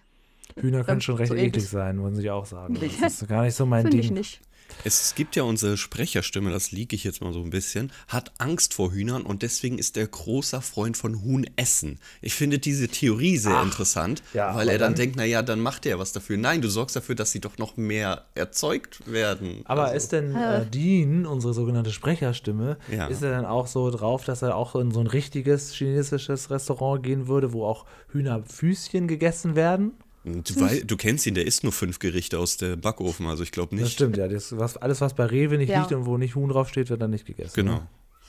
Hühner 0.56 0.82
können 0.82 0.96
Ähm, 0.96 1.00
schon 1.00 1.14
recht 1.14 1.28
so 1.28 1.36
eklig 1.36 1.68
sein, 1.68 1.96
muss 1.96 2.18
ich 2.18 2.28
auch 2.28 2.44
sagen. 2.44 2.74
Das 3.00 3.22
ist 3.22 3.28
gar 3.28 3.42
nicht 3.44 3.54
so 3.54 3.66
mein 3.66 3.82
Finde 3.82 3.98
Ding. 3.98 4.04
ich 4.04 4.10
nicht. 4.10 4.40
Es 4.84 5.14
gibt 5.14 5.36
ja 5.36 5.42
unsere 5.42 5.76
Sprecherstimme, 5.76 6.50
das 6.50 6.72
liege 6.72 6.96
ich 6.96 7.04
jetzt 7.04 7.20
mal 7.20 7.32
so 7.32 7.40
ein 7.42 7.50
bisschen, 7.50 7.92
hat 8.08 8.32
Angst 8.38 8.74
vor 8.74 8.92
Hühnern 8.92 9.22
und 9.22 9.42
deswegen 9.42 9.78
ist 9.78 9.96
er 9.96 10.06
großer 10.06 10.62
Freund 10.62 10.96
von 10.96 11.22
Huhnessen. 11.22 11.98
Ich 12.22 12.34
finde 12.34 12.58
diese 12.58 12.88
Theorie 12.88 13.36
sehr 13.36 13.60
interessant, 13.62 14.22
ja, 14.34 14.54
weil 14.54 14.68
er 14.68 14.78
dann 14.78 14.90
dann- 14.92 14.94
denkt, 14.96 15.16
naja, 15.16 15.42
dann 15.42 15.60
macht 15.60 15.86
er 15.86 15.98
was 15.98 16.12
dafür. 16.12 16.36
Nein, 16.38 16.62
du 16.62 16.68
sorgst 16.68 16.96
dafür, 16.96 17.14
dass 17.14 17.30
sie 17.32 17.40
doch 17.40 17.58
noch 17.58 17.76
mehr 17.76 18.24
erzeugt 18.34 19.02
werden. 19.10 19.60
Aber 19.66 19.84
Also- 19.84 19.96
ist 19.96 20.12
denn 20.12 20.34
äh, 20.34 20.64
Dean, 20.66 21.26
unsere 21.26 21.52
sogenannte 21.54 21.90
Sprecherstimme, 21.92 22.76
Ja. 22.90 23.06
ist 23.06 23.22
er 23.22 23.30
dann 23.30 23.44
auch 23.44 23.66
so 23.66 23.90
drauf, 23.90 24.24
dass 24.24 24.42
er 24.42 24.56
auch 24.56 24.74
in 24.76 24.90
so 24.92 25.00
ein 25.00 25.06
richtiges 25.06 25.72
chinesisches 25.74 26.50
Restaurant 26.50 27.02
gehen 27.02 27.28
würde, 27.28 27.52
wo 27.52 27.64
auch 27.66 27.84
Hühnerfüßchen 28.12 29.08
gegessen 29.08 29.54
werden? 29.56 29.92
Du, 30.24 30.60
wei- 30.60 30.82
du 30.84 30.96
kennst 30.98 31.26
ihn, 31.26 31.34
der 31.34 31.46
isst 31.46 31.62
nur 31.64 31.72
fünf 31.72 31.98
Gerichte 31.98 32.38
aus 32.38 32.58
dem 32.58 32.80
Backofen, 32.80 33.26
also 33.26 33.42
ich 33.42 33.52
glaube 33.52 33.74
nicht. 33.74 33.86
Das 33.86 33.92
stimmt, 33.92 34.16
ja. 34.18 34.28
Das, 34.28 34.56
was, 34.58 34.76
alles, 34.76 35.00
was 35.00 35.14
bei 35.14 35.24
Rewe 35.24 35.56
nicht 35.56 35.70
Ja. 35.70 35.80
liegt 35.80 35.92
und 35.92 36.04
wo 36.04 36.18
nicht 36.18 36.34
Huhn 36.34 36.48
draufsteht, 36.50 36.90
wird 36.90 37.00
dann 37.00 37.10
nicht 37.10 37.24
gegessen. 37.26 37.52
Genau. 37.54 37.74
Ne? 37.76 37.86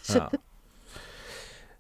Ja. 0.08 0.32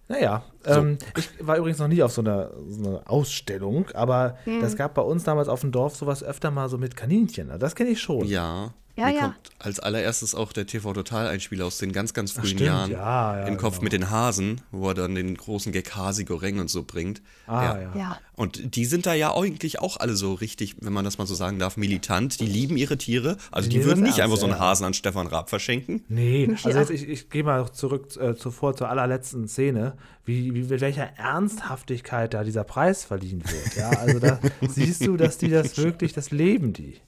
Naja, 0.09 0.43
ähm, 0.65 0.97
ich 1.17 1.29
war 1.39 1.55
übrigens 1.57 1.79
noch 1.79 1.87
nie 1.87 2.03
auf 2.03 2.11
so 2.11 2.19
einer, 2.21 2.51
so 2.67 2.89
einer 2.89 3.09
Ausstellung, 3.09 3.89
aber 3.93 4.37
das 4.59 4.75
gab 4.75 4.93
bei 4.95 5.01
uns 5.01 5.23
damals 5.23 5.47
auf 5.47 5.61
dem 5.61 5.71
Dorf 5.71 5.95
sowas 5.95 6.21
öfter 6.21 6.51
mal 6.51 6.67
so 6.67 6.77
mit 6.77 6.97
Kaninchen. 6.97 7.49
Also 7.49 7.61
Das 7.61 7.75
kenne 7.75 7.91
ich 7.91 8.01
schon. 8.01 8.25
Ja. 8.25 8.73
Ja, 8.95 9.05
Mir 9.07 9.13
ja. 9.13 9.21
kommt 9.21 9.37
als 9.59 9.79
allererstes 9.79 10.35
auch 10.35 10.53
der 10.53 10.65
TV-Total-Einspieler 10.65 11.65
aus 11.65 11.77
den 11.77 11.91
ganz, 11.91 12.13
ganz 12.13 12.31
frühen 12.31 12.45
stimmt, 12.47 12.61
Jahren 12.61 12.91
ja, 12.91 13.39
ja, 13.39 13.47
im 13.47 13.57
Kopf 13.57 13.75
genau. 13.75 13.83
mit 13.83 13.93
den 13.93 14.09
Hasen, 14.09 14.61
wo 14.71 14.89
er 14.89 14.93
dann 14.95 15.15
den 15.15 15.35
großen 15.35 15.71
Gag 15.71 15.95
Hasi 15.95 16.25
Goreng 16.25 16.59
und 16.59 16.69
so 16.69 16.83
bringt. 16.83 17.21
Ah, 17.47 17.77
ja. 17.79 17.95
Ja. 17.95 18.19
Und 18.35 18.75
die 18.75 18.85
sind 18.85 19.05
da 19.05 19.13
ja 19.13 19.35
eigentlich 19.35 19.79
auch 19.79 19.97
alle 19.97 20.15
so 20.15 20.33
richtig, 20.33 20.77
wenn 20.81 20.93
man 20.93 21.05
das 21.05 21.17
mal 21.17 21.27
so 21.27 21.35
sagen 21.35 21.59
darf, 21.59 21.77
militant. 21.77 22.39
Die 22.39 22.47
lieben 22.47 22.75
ihre 22.75 22.97
Tiere. 22.97 23.37
Also 23.51 23.69
Die 23.69 23.73
die 23.73 23.77
nehmen 23.79 23.89
würden 23.89 24.03
nicht 24.03 24.17
ernst, 24.17 24.21
einfach 24.23 24.37
so 24.37 24.45
einen 24.47 24.55
ja. 24.55 24.59
Hasen 24.61 24.85
an 24.85 24.93
Stefan 24.93 25.27
Raab 25.27 25.49
verschenken. 25.49 26.03
Nee, 26.09 26.49
also 26.51 26.69
Ja. 26.69 26.79
jetzt, 26.79 26.89
ich, 26.89 27.07
ich 27.07 27.29
gehe 27.29 27.43
mal 27.43 27.71
zurück 27.71 28.15
äh, 28.17 28.35
zuvor 28.35 28.75
zur 28.75 28.89
allerletzten 28.89 29.47
Szene, 29.47 29.95
wie, 30.25 30.53
wie 30.55 30.61
mit 30.63 30.81
welcher 30.81 31.17
Ernsthaftigkeit 31.17 32.33
da 32.33 32.43
dieser 32.43 32.63
Preis 32.63 33.03
verliehen 33.05 33.43
wird. 33.45 33.75
Ja, 33.75 33.89
also 33.91 34.19
da 34.19 34.39
siehst 34.67 35.05
du, 35.05 35.17
dass 35.17 35.37
die 35.37 35.49
das 35.49 35.77
wirklich, 35.77 36.13
das 36.13 36.31
leben 36.31 36.73
die. 36.73 36.99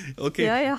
Okay. 0.16 0.46
Ja, 0.46 0.60
ja. 0.60 0.78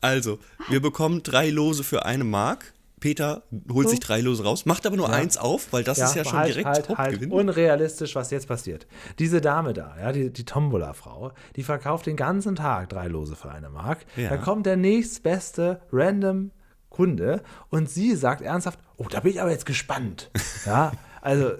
Also, 0.00 0.38
wir 0.68 0.80
bekommen 0.80 1.22
drei 1.22 1.50
Lose 1.50 1.84
für 1.84 2.04
eine 2.04 2.24
Mark. 2.24 2.72
Peter 3.00 3.42
holt 3.68 3.88
sich 3.88 3.98
drei 3.98 4.20
Lose 4.20 4.44
raus, 4.44 4.64
macht 4.64 4.86
aber 4.86 4.96
nur 4.96 5.08
Ja. 5.08 5.14
eins 5.14 5.36
auf, 5.36 5.72
weil 5.72 5.82
das 5.82 5.98
ist 5.98 6.14
ja 6.14 6.24
schon 6.24 6.38
halt, 6.38 6.50
direkt 6.50 6.66
halt, 6.68 6.88
halt. 6.98 7.30
Unrealistisch, 7.32 8.14
was 8.14 8.30
jetzt 8.30 8.46
passiert. 8.46 8.86
Diese 9.18 9.40
Dame 9.40 9.72
da, 9.72 9.96
ja, 10.00 10.12
die, 10.12 10.32
die 10.32 10.44
Tombola-Frau, 10.44 11.32
die 11.56 11.64
verkauft 11.64 12.06
den 12.06 12.16
ganzen 12.16 12.54
Tag 12.54 12.90
drei 12.90 13.08
Lose 13.08 13.34
für 13.34 13.50
eine 13.50 13.70
Mark. 13.70 14.06
Ja. 14.16 14.28
Da 14.28 14.36
kommt 14.36 14.66
der 14.66 14.76
nächstbeste 14.76 15.80
random 15.90 16.52
Kunde 16.90 17.42
und 17.70 17.90
sie 17.90 18.14
sagt 18.14 18.40
ernsthaft, 18.42 18.78
oh, 18.98 19.06
da 19.10 19.18
bin 19.20 19.32
ich 19.32 19.40
aber 19.40 19.50
jetzt 19.50 19.66
gespannt. 19.66 20.30
Ja, 20.66 20.92
also, 21.20 21.52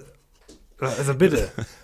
also 0.79 1.13
bitte. 1.15 1.49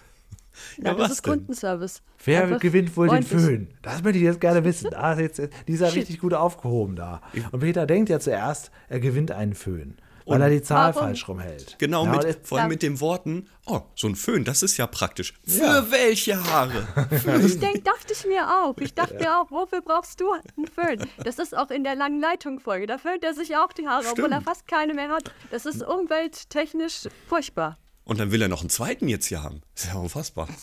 Ja, 0.77 0.93
das 0.93 1.11
ist 1.11 1.25
denn? 1.25 1.33
Kundenservice. 1.33 2.01
Wer 2.23 2.43
Einfach 2.43 2.59
gewinnt 2.59 2.95
wohl 2.97 3.07
den. 3.09 3.23
Föhn? 3.23 3.67
Das 3.81 4.03
möchte 4.03 4.17
ich 4.19 4.23
jetzt 4.25 4.41
gerne 4.41 4.63
wissen. 4.63 4.89
Da 4.91 5.13
ist 5.13 5.19
jetzt, 5.39 5.53
die 5.67 5.73
ist 5.73 5.81
ja 5.81 5.87
richtig 5.87 6.19
gut 6.19 6.33
aufgehoben 6.33 6.95
da. 6.95 7.21
Und 7.51 7.59
Peter 7.61 7.85
denkt 7.85 8.09
ja 8.09 8.19
zuerst, 8.19 8.71
er 8.89 8.99
gewinnt 8.99 9.31
einen 9.31 9.53
Föhn, 9.55 9.97
weil 10.25 10.41
er 10.41 10.49
die 10.49 10.61
Zahl 10.61 10.93
warum? 10.93 11.07
falsch 11.09 11.27
rumhält. 11.27 11.75
Genau, 11.79 12.05
ja, 12.05 12.11
mit, 12.11 12.39
vor 12.43 12.57
allem 12.59 12.65
Ja. 12.65 12.69
mit 12.69 12.83
den 12.83 12.99
Worten, 12.99 13.47
oh, 13.65 13.81
so 13.95 14.07
ein 14.07 14.15
Föhn, 14.15 14.43
das 14.43 14.61
ist 14.63 14.77
ja 14.77 14.85
praktisch. 14.87 15.33
Für 15.45 15.63
Ja. 15.63 15.91
welche 15.91 16.43
Haare? 16.43 16.87
Ich 17.45 17.59
denk, 17.59 17.83
dachte 17.85 18.13
ich 18.13 18.25
mir 18.27 18.47
auch. 18.47 18.75
Ich 18.79 18.93
dachte 18.93 19.15
mir 19.15 19.39
auch, 19.39 19.49
wofür 19.51 19.81
brauchst 19.81 20.19
du 20.19 20.31
einen 20.31 20.67
Föhn? 20.67 21.07
Das 21.23 21.39
ist 21.39 21.55
auch 21.57 21.69
in 21.71 21.83
der 21.83 21.95
langen 21.95 22.19
Leitung-Folge. 22.19 22.85
Da 22.87 22.97
föhnt 22.97 23.23
er 23.23 23.33
sich 23.33 23.55
auch 23.55 23.71
die 23.73 23.87
Haare, 23.87 24.05
obwohl 24.11 24.25
er 24.25 24.41
Stimmt. 24.41 24.43
fast 24.45 24.67
keine 24.67 24.93
mehr 24.93 25.09
hat. 25.09 25.31
Das 25.51 25.65
ist 25.65 25.81
umwelttechnisch 25.83 27.07
furchtbar. 27.27 27.77
Und 28.09 28.19
dann 28.19 28.31
will 28.31 28.41
er 28.41 28.47
noch 28.47 28.61
einen 28.61 28.69
zweiten 28.69 29.07
jetzt 29.07 29.27
hier 29.27 29.43
haben. 29.43 29.61
Ist 29.75 29.87
ja 29.87 29.93
unfassbar. 29.95 30.47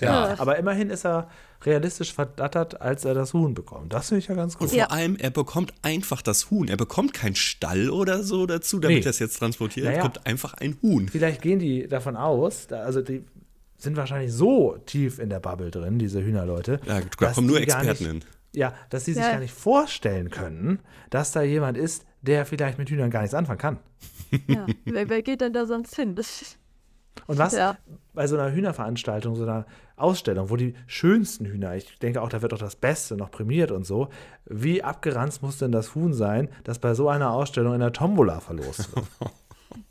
Ja, 0.00 0.28
Ja. 0.30 0.40
aber 0.40 0.56
immerhin 0.58 0.88
ist 0.90 1.04
er 1.04 1.28
realistisch 1.64 2.12
verdattert, 2.14 2.80
als 2.80 3.04
er 3.04 3.12
das 3.14 3.34
Huhn 3.34 3.52
bekommt. 3.54 3.92
Das 3.92 4.08
finde 4.08 4.20
ich 4.20 4.26
ja 4.28 4.34
ganz 4.34 4.56
gut. 4.56 4.70
Und 4.72 4.76
vor 4.78 4.90
allem, 4.90 5.16
er 5.16 5.30
bekommt 5.30 5.74
einfach 5.82 6.22
das 6.22 6.50
Huhn. 6.50 6.66
Er 6.68 6.76
bekommt 6.78 7.12
keinen 7.12 7.34
Stall 7.36 7.90
oder 7.90 8.22
so 8.22 8.46
dazu, 8.46 8.80
damit 8.80 8.98
Nee. 9.00 9.04
er 9.04 9.10
es 9.10 9.18
jetzt 9.18 9.38
transportiert. 9.38 9.84
Er 9.86 9.90
Naja. 9.92 10.02
bekommt 10.02 10.26
einfach 10.26 10.54
ein 10.54 10.78
Huhn. 10.82 11.08
Vielleicht 11.08 11.42
gehen 11.42 11.58
die 11.58 11.86
davon 11.86 12.16
aus, 12.16 12.66
da- 12.68 12.80
also 12.80 13.02
die 13.02 13.22
sind 13.76 13.96
wahrscheinlich 13.96 14.32
so 14.32 14.78
tief 14.86 15.18
in 15.18 15.28
der 15.28 15.40
Bubble 15.40 15.70
drin, 15.70 15.98
diese 15.98 16.22
Hühnerleute. 16.24 16.80
Ja, 16.86 17.00
da 17.00 17.06
dass 17.26 17.34
kommen 17.34 17.46
nur 17.48 17.60
Experten 17.60 17.88
nicht, 17.88 17.98
hin. 17.98 18.24
Ja, 18.54 18.74
dass 18.90 19.04
sie 19.04 19.12
sich 19.12 19.22
Ja. 19.22 19.32
gar 19.32 19.40
nicht 19.40 19.54
vorstellen 19.54 20.30
können, 20.30 20.80
dass 21.10 21.32
da 21.32 21.42
jemand 21.42 21.76
ist, 21.76 22.06
der 22.22 22.46
vielleicht 22.46 22.78
mit 22.78 22.88
Hühnern 22.88 23.10
gar 23.10 23.20
nichts 23.20 23.34
anfangen 23.34 23.58
kann. 23.58 23.78
Ja. 24.46 24.66
wer, 24.84 25.08
wer 25.08 25.22
geht 25.22 25.40
denn 25.40 25.52
da 25.52 25.66
sonst 25.66 25.94
hin? 25.94 26.14
Das, 26.14 26.56
Und 27.26 27.38
was 27.38 27.52
Ja. 27.52 27.76
bei 28.14 28.26
so 28.26 28.36
einer 28.36 28.52
Hühnerveranstaltung, 28.52 29.34
so 29.36 29.42
einer 29.42 29.66
Ausstellung, 29.96 30.48
wo 30.50 30.56
die 30.56 30.74
schönsten 30.86 31.44
Hühner, 31.44 31.76
ich 31.76 31.98
denke 31.98 32.22
auch, 32.22 32.28
da 32.28 32.42
wird 32.42 32.54
auch 32.54 32.58
das 32.58 32.76
Beste 32.76 33.16
noch 33.16 33.30
prämiert 33.30 33.70
und 33.70 33.84
so, 33.84 34.08
wie 34.46 34.82
abgeranzt 34.82 35.42
muss 35.42 35.58
denn 35.58 35.72
das 35.72 35.94
Huhn 35.94 36.14
sein, 36.14 36.48
das 36.64 36.78
bei 36.78 36.94
so 36.94 37.08
einer 37.08 37.32
Ausstellung 37.32 37.74
in 37.74 37.80
der 37.80 37.92
Tombola 37.92 38.40
verlost 38.40 38.94
wird? 38.96 39.06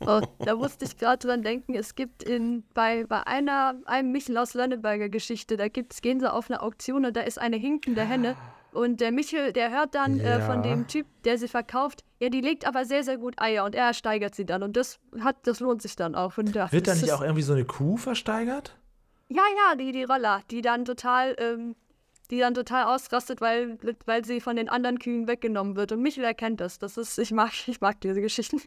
oh, 0.00 0.20
da 0.40 0.56
musste 0.56 0.84
ich 0.84 0.98
gerade 0.98 1.26
dran 1.26 1.42
denken, 1.42 1.74
es 1.74 1.94
gibt 1.94 2.22
in, 2.22 2.64
bei, 2.74 3.04
bei 3.04 3.26
einer, 3.26 3.74
einem 3.86 4.12
Michel 4.12 4.36
aus 4.38 4.54
Lönneberger 4.54 5.08
Geschichte, 5.08 5.56
da 5.56 5.68
gibt's, 5.68 6.02
gehen 6.02 6.20
sie 6.20 6.30
auf 6.32 6.50
eine 6.50 6.62
Auktion 6.62 7.04
und 7.04 7.16
da 7.16 7.20
ist 7.20 7.40
eine 7.40 7.56
hinkende 7.56 8.02
Henne. 8.02 8.36
Und 8.72 9.00
der 9.00 9.12
Michel, 9.12 9.52
der 9.52 9.70
hört 9.70 9.94
dann 9.94 10.18
äh, 10.20 10.40
von 10.40 10.56
Ja. 10.56 10.70
dem 10.70 10.86
Typ, 10.86 11.06
der 11.24 11.36
sie 11.38 11.48
verkauft, 11.48 12.04
ja, 12.20 12.30
die 12.30 12.40
legt 12.40 12.66
aber 12.66 12.84
sehr, 12.84 13.04
sehr 13.04 13.18
gut 13.18 13.34
Eier 13.38 13.64
und 13.64 13.74
er 13.74 13.86
ersteigert 13.86 14.34
sie 14.34 14.46
dann. 14.46 14.62
Und 14.62 14.76
das 14.76 14.98
hat, 15.20 15.36
das 15.46 15.60
lohnt 15.60 15.82
sich 15.82 15.94
dann 15.94 16.14
auch. 16.14 16.38
Und 16.38 16.54
ja, 16.54 16.72
Wird 16.72 16.86
da 16.86 16.92
das 16.92 17.02
nicht 17.02 17.12
auch 17.12 17.20
irgendwie 17.20 17.42
so 17.42 17.52
eine 17.52 17.64
Kuh 17.64 17.96
versteigert? 17.98 18.76
Ja, 19.28 19.42
ja, 19.70 19.76
die, 19.76 19.92
die 19.92 20.04
Roller, 20.04 20.42
die 20.50 20.62
dann 20.62 20.84
total, 20.84 21.34
ähm, 21.38 21.74
die 22.30 22.38
dann 22.38 22.54
total 22.54 22.84
ausrastet, 22.84 23.40
weil, 23.42 23.78
weil 24.06 24.24
sie 24.24 24.40
von 24.40 24.56
den 24.56 24.68
anderen 24.70 24.98
Kühen 24.98 25.26
weggenommen 25.26 25.76
wird. 25.76 25.92
Und 25.92 26.00
Michel 26.00 26.24
erkennt 26.24 26.60
das. 26.62 26.78
Das 26.78 26.96
ist, 26.96 27.18
ich 27.18 27.30
mag, 27.32 27.52
ich 27.66 27.80
mag 27.82 28.00
diese 28.00 28.20
Geschichten. 28.22 28.60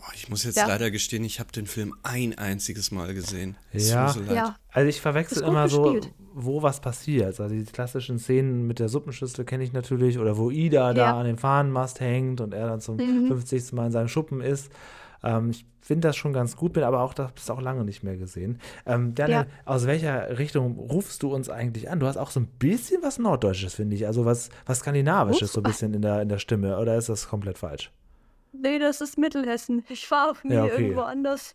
Oh, 0.00 0.10
ich 0.14 0.28
muss 0.28 0.44
jetzt 0.44 0.56
Ja. 0.56 0.66
leider 0.66 0.90
gestehen, 0.90 1.24
ich 1.24 1.40
habe 1.40 1.50
den 1.52 1.66
Film 1.66 1.94
ein 2.04 2.38
einziges 2.38 2.90
Mal 2.92 3.14
gesehen. 3.14 3.56
Es 3.72 3.90
Ja. 3.90 4.08
so 4.08 4.20
leid. 4.20 4.30
Ja. 4.36 4.56
Also 4.70 4.88
ich 4.88 5.00
verwechsel 5.00 5.42
immer 5.42 5.68
so, 5.68 5.92
gespielt. 5.92 6.14
wo 6.34 6.62
was 6.62 6.80
passiert. 6.80 7.40
Also 7.40 7.48
die 7.48 7.64
klassischen 7.64 8.18
Szenen 8.18 8.66
mit 8.66 8.78
der 8.78 8.88
Suppenschüssel 8.88 9.44
kenne 9.44 9.64
ich 9.64 9.72
natürlich 9.72 10.18
oder 10.18 10.36
wo 10.36 10.50
Ida 10.50 10.94
da 10.94 11.00
Ja. 11.06 11.12
Mhm. 11.14 11.18
an 11.18 11.26
dem 11.26 11.38
Fahnenmast 11.38 12.00
hängt 12.00 12.40
und 12.40 12.54
er 12.54 12.68
dann 12.68 12.80
zum 12.80 12.98
50. 12.98 13.72
Mal 13.74 13.86
in 13.86 13.92
seinem 13.92 14.08
Schuppen 14.08 14.40
ist. 14.40 14.70
Ähm, 15.24 15.50
ich 15.50 15.66
finde 15.80 16.06
das 16.08 16.16
schon 16.16 16.32
ganz 16.32 16.54
gut, 16.54 16.74
bin 16.74 16.84
aber 16.84 17.00
auch 17.00 17.12
das 17.12 17.50
auch 17.50 17.60
lange 17.60 17.82
nicht 17.84 18.04
mehr 18.04 18.16
gesehen. 18.16 18.60
Ähm, 18.86 19.16
Daniel, 19.16 19.38
Ja. 19.40 19.46
aus 19.64 19.84
welcher 19.86 20.38
Richtung 20.38 20.78
rufst 20.78 21.24
du 21.24 21.34
uns 21.34 21.48
eigentlich 21.50 21.90
an? 21.90 21.98
Du 21.98 22.06
hast 22.06 22.18
auch 22.18 22.30
so 22.30 22.38
ein 22.38 22.46
bisschen 22.46 23.02
was 23.02 23.18
Norddeutsches, 23.18 23.74
finde 23.74 23.96
ich. 23.96 24.06
Also 24.06 24.24
was, 24.24 24.50
was 24.64 24.78
Skandinavisches 24.78 25.48
Uff. 25.48 25.54
so 25.54 25.60
ein 25.60 25.64
bisschen 25.64 25.92
in 25.94 26.02
der, 26.02 26.22
in 26.22 26.28
der 26.28 26.38
Stimme. 26.38 26.78
Oder 26.78 26.96
ist 26.96 27.08
das 27.08 27.28
komplett 27.28 27.58
falsch? 27.58 27.90
Nee, 28.60 28.78
das 28.78 29.00
ist 29.00 29.18
Mittelhessen. 29.18 29.84
Ich 29.88 30.10
war 30.10 30.30
auch 30.30 30.44
nie 30.44 30.54
Ja, 30.54 30.64
okay. 30.64 30.82
irgendwo 30.82 31.02
anders. 31.02 31.54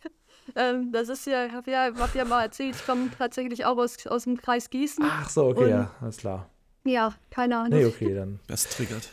Ähm, 0.56 0.92
das 0.92 1.10
ist 1.10 1.26
ja, 1.26 1.46
ich 1.46 1.54
habe 1.54 1.72
ja, 1.72 1.90
hab 1.98 2.16
ja 2.16 2.26
mal 2.26 2.44
erzählt, 2.44 2.76
ich 2.76 2.86
komme 2.86 3.10
tatsächlich 3.18 3.66
auch 3.66 3.78
aus, 3.78 4.06
aus 4.08 4.26
dem 4.26 4.38
Kreis 4.38 4.70
Gießen. 4.70 5.06
Ach 5.08 5.30
so, 5.30 5.48
okay, 5.48 5.70
ja, 5.70 5.92
alles 6.02 6.18
klar. 6.18 6.50
Ja, 6.84 7.14
keine 7.30 7.58
Ahnung. 7.58 7.80
Nee, 7.80 7.86
okay, 7.86 8.14
dann. 8.14 8.40
Das 8.48 8.68
triggert. 8.68 9.10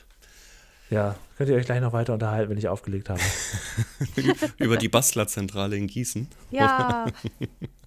Ja, 0.90 1.14
könnt 1.36 1.48
ihr 1.50 1.56
euch 1.56 1.66
gleich 1.66 1.80
noch 1.80 1.92
weiter 1.92 2.12
unterhalten, 2.12 2.50
wenn 2.50 2.58
ich 2.58 2.66
aufgelegt 2.68 3.08
habe. 3.10 3.20
Über 4.58 4.76
die 4.76 4.88
Bastlerzentrale 4.88 5.76
in 5.76 5.86
Gießen. 5.86 6.28
Ja, 6.50 7.06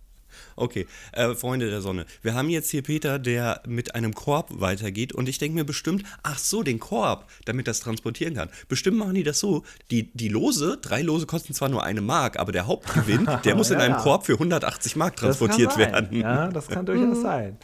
Okay, 0.55 0.87
äh, 1.13 1.33
Freunde 1.35 1.69
der 1.69 1.81
Sonne. 1.81 2.05
Wir 2.21 2.33
haben 2.33 2.49
jetzt 2.49 2.69
hier 2.71 2.81
Peter, 2.81 3.19
der 3.19 3.61
mit 3.67 3.95
einem 3.95 4.13
Korb 4.13 4.49
weitergeht 4.59 5.13
und 5.13 5.27
ich 5.29 5.37
denke 5.37 5.55
mir 5.55 5.63
bestimmt, 5.63 6.03
ach 6.23 6.37
so, 6.37 6.63
den 6.63 6.79
Korb, 6.79 7.27
damit 7.45 7.67
das 7.67 7.79
transportieren 7.79 8.35
kann. 8.35 8.49
Bestimmt 8.67 8.97
machen 8.97 9.13
die 9.15 9.23
das 9.23 9.39
so. 9.39 9.63
Die, 9.91 10.11
die 10.13 10.29
Lose, 10.29 10.77
drei 10.81 11.01
Lose 11.01 11.25
kosten 11.25 11.53
zwar 11.53 11.69
nur 11.69 11.83
eine 11.83 12.01
Mark, 12.01 12.37
aber 12.39 12.51
der 12.51 12.67
Hauptgewinn, 12.67 13.27
der 13.45 13.55
muss 13.55 13.69
in 13.71 13.79
Ja, 13.79 13.85
einem 13.85 13.95
ja. 13.95 14.01
Korb 14.01 14.25
für 14.25 14.33
180 14.33 14.95
Mark 14.95 15.15
transportiert 15.15 15.77
werden. 15.77 16.15
Ja, 16.15 16.47
das 16.49 16.67
kann 16.67 16.85
durchaus 16.85 17.17
Mhm. 17.17 17.21
sein. 17.21 17.57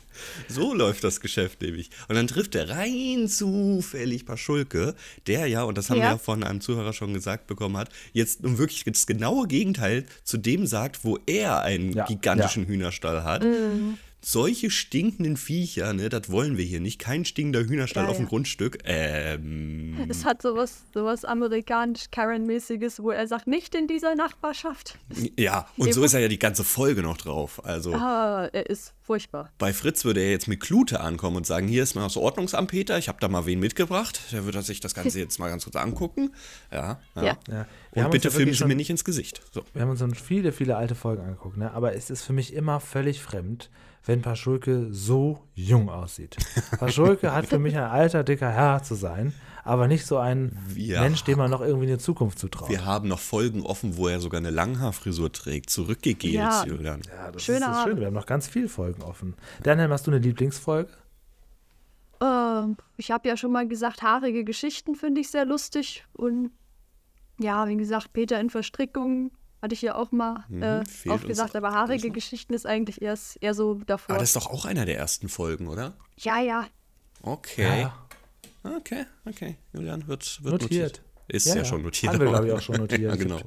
So 0.48 0.74
läuft 0.74 1.04
das 1.04 1.20
Geschäft 1.22 1.62
nämlich. 1.62 1.90
Und 2.08 2.16
dann 2.16 2.28
trifft 2.28 2.56
er 2.56 2.70
rein 2.70 3.28
zufällig 3.28 4.26
Paschulke, 4.26 4.96
der 5.28 5.48
ja, 5.48 5.64
und 5.64 5.78
das 5.78 5.90
haben 5.90 5.98
wir 5.98 6.04
Ja. 6.04 6.12
ja 6.12 6.18
von 6.18 6.44
einem 6.44 6.62
Zuhörer 6.62 6.94
schon 6.94 7.14
gesagt 7.14 7.48
bekommen 7.48 7.78
hat, 7.78 7.90
jetzt 8.14 8.44
nun 8.44 8.58
wirklich 8.58 8.84
das 8.84 9.06
genaue 9.08 9.48
Gegenteil 9.48 10.06
zu 10.24 10.38
dem 10.38 10.66
sagt, 10.66 11.04
wo 11.04 11.18
er 11.26 11.62
einen 11.62 11.94
Ja, 11.94 12.06
gigantischen 12.06 12.66
Hühnerstall 12.66 13.24
hat. 13.24 13.44
Mhm. 13.44 13.98
Solche 14.22 14.70
stinkenden 14.70 15.38
Viecher, 15.38 15.94
ne, 15.94 16.10
das 16.10 16.30
wollen 16.30 16.58
wir 16.58 16.66
hier 16.66 16.82
nicht. 16.82 17.00
Kein 17.00 17.24
stinkender 17.24 17.62
Hühnerstall 17.68 18.04
Ja, 18.04 18.10
auf 18.10 18.18
dem 18.18 18.24
ja. 18.26 18.30
Grundstück. 18.30 18.80
Ähm, 18.84 19.96
es 20.10 20.26
hat 20.26 20.42
sowas, 20.42 20.84
sowas 20.94 21.24
amerikanisch-Karen-mäßiges, 22.04 23.02
wo 23.02 23.12
er 23.12 23.28
sagt, 23.28 23.48
nicht 23.48 23.76
in 23.76 23.88
dieser 23.88 24.16
Nachbarschaft. 24.16 24.98
ja, 25.38 25.68
und 25.78 25.94
so 25.94 26.00
Eben. 26.02 26.06
ist 26.06 26.14
er 26.14 26.20
ja 26.22 26.28
die 26.28 26.40
ganze 26.40 26.64
Folge 26.64 27.02
noch 27.02 27.18
drauf. 27.18 27.64
Also 27.66 27.94
Ah, 27.94 28.50
er 28.52 28.70
ist 28.70 28.94
furchtbar. 29.04 29.52
bei 29.58 29.74
Fritz 29.74 30.06
würde 30.06 30.22
er 30.22 30.32
jetzt 30.32 30.48
mit 30.48 30.60
Klute 30.60 31.00
ankommen 31.00 31.38
und 31.38 31.46
sagen, 31.48 31.68
hier 31.68 31.84
ist 31.84 31.96
mal 31.96 32.04
das 32.04 32.18
Ordnungsamt, 32.18 32.70
Peter, 32.72 32.98
ich 32.98 33.08
habe 33.08 33.20
da 33.22 33.28
mal 33.28 33.46
wen 33.46 33.60
mitgebracht. 33.60 34.20
Der 34.32 34.46
würde 34.46 34.62
sich 34.62 34.80
das 34.80 34.94
Ganze 34.94 35.20
jetzt 35.20 35.40
mal 35.40 35.50
ganz 35.50 35.64
kurz 35.64 35.76
angucken. 35.76 36.34
Ja, 36.72 37.00
ja. 37.16 37.24
Ja. 37.24 37.38
Ja. 37.48 37.68
Wir 37.94 38.04
haben 38.04 38.08
Und 38.08 38.12
bitte 38.12 38.32
filmen 38.32 38.54
Sie 38.54 38.66
mir 38.66 38.76
nicht 38.76 38.90
ins 38.90 39.04
Gesicht. 39.04 39.42
So. 39.54 39.64
Wir 39.74 39.82
haben 39.82 39.90
uns 39.90 40.00
schon 40.00 40.14
viele, 40.14 40.52
viele 40.52 40.76
alte 40.78 40.96
Folgen 40.96 41.24
angeguckt, 41.24 41.58
ne? 41.58 41.72
aber 41.72 41.96
es 41.96 42.10
ist 42.10 42.24
für 42.24 42.34
mich 42.34 42.54
immer 42.54 42.80
völlig 42.80 43.22
fremd, 43.22 43.70
wenn 44.06 44.22
Paschulke 44.22 44.88
so 44.92 45.42
jung 45.54 45.90
aussieht. 45.90 46.38
Paschulke 46.80 47.34
hat 47.34 47.46
für 47.48 47.60
mich 47.60 47.76
ein 47.78 47.84
alter, 47.84 48.24
dicker 48.24 48.50
Herr 48.50 48.82
zu 48.84 48.96
sein, 48.96 49.34
aber 49.64 49.88
nicht 49.88 50.06
so 50.06 50.18
ein 50.18 50.58
Ja. 50.76 51.02
Mensch, 51.02 51.24
dem 51.26 51.38
man 51.38 51.52
noch 51.52 51.62
irgendwie 51.62 51.88
eine 51.88 51.98
Zukunft 52.00 52.40
zutraut. 52.40 52.70
Wir 52.70 52.86
haben 52.86 53.08
noch 53.08 53.20
Folgen 53.20 53.62
offen, 53.62 53.98
wo 53.98 54.08
er 54.08 54.20
sogar 54.20 54.40
eine 54.40 54.50
Langhaarfrisur 54.52 55.32
trägt. 55.32 55.70
Zurückgegelt, 55.70 56.34
Ja. 56.34 56.66
Julian. 56.66 57.02
ja, 57.08 57.32
das 57.32 57.44
Schöne 57.44 57.58
ist 57.60 57.68
das. 57.68 57.84
Schöne. 57.84 58.00
Wir 58.00 58.08
haben 58.08 58.14
noch 58.14 58.26
ganz 58.26 58.48
viele 58.48 58.70
Folgen 58.70 59.02
offen. 59.04 59.36
Daniel, 59.64 59.90
hast 59.90 60.08
du 60.08 60.12
eine 60.12 60.20
Lieblingsfolge? 60.20 60.90
Ähm, 62.22 62.78
ich 62.98 63.12
habe 63.12 63.28
ja 63.30 63.38
schon 63.38 63.52
mal 63.52 63.68
gesagt, 63.68 64.02
haarige 64.02 64.44
Geschichten 64.44 64.96
finde 64.96 65.22
ich 65.22 65.30
sehr 65.30 65.46
lustig. 65.46 66.06
Und 66.14 66.52
ja, 67.40 67.68
wie 67.68 67.78
gesagt, 67.78 68.12
Peter 68.14 68.40
in 68.40 68.50
Verstrickungen 68.50 69.32
hatte 69.62 69.74
ich 69.74 69.82
ja 69.82 69.96
auch 69.96 70.12
mal 70.12 70.44
äh, 70.50 70.54
Mhm, 70.54 70.80
uns 70.80 71.08
aufgesagt. 71.08 71.54
noch. 71.54 71.62
Aber 71.64 71.74
haarige 71.76 72.10
Geschichten 72.12 72.54
ist 72.54 72.66
eigentlich 72.66 73.02
erst 73.02 73.42
eher 73.42 73.54
so 73.54 73.82
davor. 73.86 74.16
Aber 74.16 74.20
das 74.20 74.30
ist 74.30 74.36
doch 74.36 74.48
auch 74.52 74.66
einer 74.66 74.86
der 74.86 74.98
ersten 74.98 75.30
Folgen, 75.30 75.68
oder? 75.68 75.94
ja, 76.18 76.40
ja. 76.40 76.68
Okay. 77.22 77.82
Ja. 77.82 77.96
Okay, 78.64 79.06
okay. 79.26 79.56
Julian 79.74 80.08
wird, 80.08 80.44
wird 80.44 80.54
notiert. 80.62 80.72
Notiert. 80.72 81.02
Ist 81.28 81.46
Ja, 81.48 81.54
ja, 81.56 81.60
ja. 81.60 81.66
schon 81.66 81.82
notiert. 81.82 82.14
Haben 82.14 82.20
wir, 82.22 82.28
aber- 82.30 82.38
glaub 82.46 82.48
ich, 82.48 82.54
auch 82.54 82.62
schon 82.62 82.76
notiert. 82.78 83.02
ja, 83.02 83.16
genau. 83.16 83.40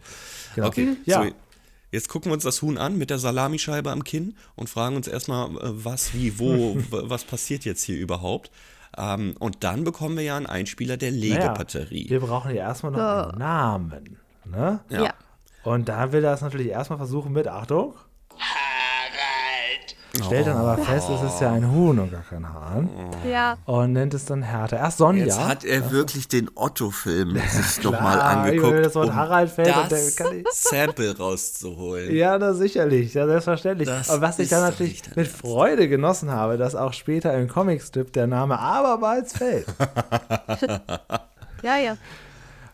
Genau. 0.54 0.66
Okay, 0.68 0.96
Ja. 1.04 1.22
so, 1.24 1.30
jetzt 1.90 2.08
gucken 2.08 2.30
wir 2.30 2.34
uns 2.34 2.44
das 2.44 2.62
Huhn 2.62 2.78
an 2.78 2.96
mit 2.98 3.10
der 3.10 3.18
Salamischeibe 3.18 3.90
am 3.90 4.04
Kinn 4.04 4.36
und 4.54 4.68
fragen 4.68 4.96
uns 4.96 5.08
erstmal, 5.08 5.50
äh, 5.56 5.84
was, 5.84 6.14
wie, 6.14 6.38
wo, 6.38 6.76
was 6.90 7.24
passiert 7.24 7.64
jetzt 7.64 7.82
hier 7.84 7.98
überhaupt. 7.98 8.50
Ähm, 8.96 9.34
und 9.38 9.64
dann 9.64 9.84
bekommen 9.84 10.16
wir 10.16 10.24
ja 10.24 10.36
einen 10.36 10.46
Einspieler 10.46 10.96
der 10.98 11.12
Naja, 11.12 11.34
Legebatterie. 11.34 12.10
wir 12.10 12.20
brauchen 12.20 12.50
ja 12.54 12.62
erstmal 12.62 12.92
noch 12.92 12.98
einen 13.30 13.38
Namen. 13.38 14.18
Ne? 14.44 14.80
Ja. 14.90 15.14
Und 15.64 15.88
da 15.88 16.12
will 16.12 16.24
er 16.24 16.34
es 16.34 16.40
natürlich 16.40 16.68
erstmal 16.68 16.98
versuchen 16.98 17.32
mit, 17.32 17.46
Achtung. 17.48 17.94
Oh. 20.20 20.24
Stellt 20.24 20.46
dann 20.46 20.58
aber 20.58 20.76
fest, 20.76 21.08
es 21.08 21.22
ist 21.22 21.40
ja 21.40 21.52
ein 21.52 21.70
Huhn 21.72 21.98
und 21.98 22.10
gar 22.12 22.20
kein 22.28 22.46
Hahn. 22.46 22.90
Ja, 23.26 23.56
Und 23.64 23.94
nennt 23.94 24.12
es 24.12 24.26
dann 24.26 24.42
Hertha. 24.42 24.76
Erst 24.76 24.98
Sonja. 24.98 25.24
Jetzt 25.24 25.42
hat 25.42 25.64
er 25.64 25.90
wirklich 25.90 26.28
den 26.28 26.50
Otto-Film 26.54 27.34
sich 27.48 27.82
nochmal 27.82 28.20
angeguckt, 28.20 28.84
das 28.84 28.94
Wort 28.94 29.08
um 29.08 29.14
Harald 29.14 29.50
fällt 29.50 29.74
und 29.74 29.90
das 29.90 30.14
der 30.16 30.26
kann 30.26 30.36
ich- 30.40 30.46
Sample 30.52 31.16
rauszuholen. 31.16 32.14
Ja, 32.14 32.38
das 32.38 32.58
sicherlich, 32.58 33.14
ja, 33.14 33.26
selbstverständlich. 33.26 33.88
Das 33.88 34.10
Aber 34.10 34.20
was 34.20 34.38
ich 34.38 34.50
dann 34.50 34.60
natürlich 34.60 35.00
mit 35.16 35.28
Freude 35.28 35.88
genossen 35.88 36.30
habe, 36.30 36.58
dass 36.58 36.74
auch 36.74 36.92
später 36.92 37.32
im 37.32 37.48
Comicstrip 37.48 38.12
der 38.12 38.26
Name 38.26 38.58
abermals 38.58 39.32
fällt. 39.34 39.64
ja, 41.62 41.78
ja. 41.78 41.96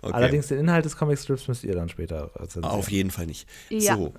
Okay. 0.02 0.14
Allerdings 0.14 0.48
den 0.48 0.58
Inhalt 0.58 0.84
des 0.84 0.96
Comicstrips 0.96 1.48
müsst 1.48 1.64
ihr 1.64 1.74
dann 1.74 1.88
später 1.88 2.30
erzählen. 2.38 2.64
Auf 2.64 2.90
jeden 2.90 3.10
Fall 3.10 3.26
nicht. 3.26 3.48
Ja. 3.68 3.96
So. 3.96 4.14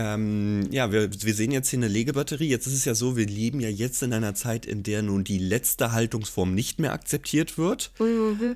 Ähm, 0.00 0.68
ja, 0.70 0.92
wir, 0.92 1.10
wir 1.12 1.34
sehen 1.34 1.50
jetzt 1.50 1.70
hier 1.70 1.80
eine 1.80 1.88
Legebatterie. 1.88 2.48
Jetzt 2.48 2.68
ist 2.68 2.74
es 2.74 2.84
ja 2.84 2.94
so, 2.94 3.16
wir 3.16 3.26
leben 3.26 3.58
ja 3.58 3.68
jetzt 3.68 4.00
in 4.04 4.12
einer 4.12 4.32
Zeit, 4.36 4.64
in 4.64 4.84
der 4.84 5.02
nun 5.02 5.24
die 5.24 5.38
letzte 5.38 5.90
Haltungsform 5.90 6.54
nicht 6.54 6.78
mehr 6.78 6.92
akzeptiert 6.92 7.58
wird. 7.58 7.90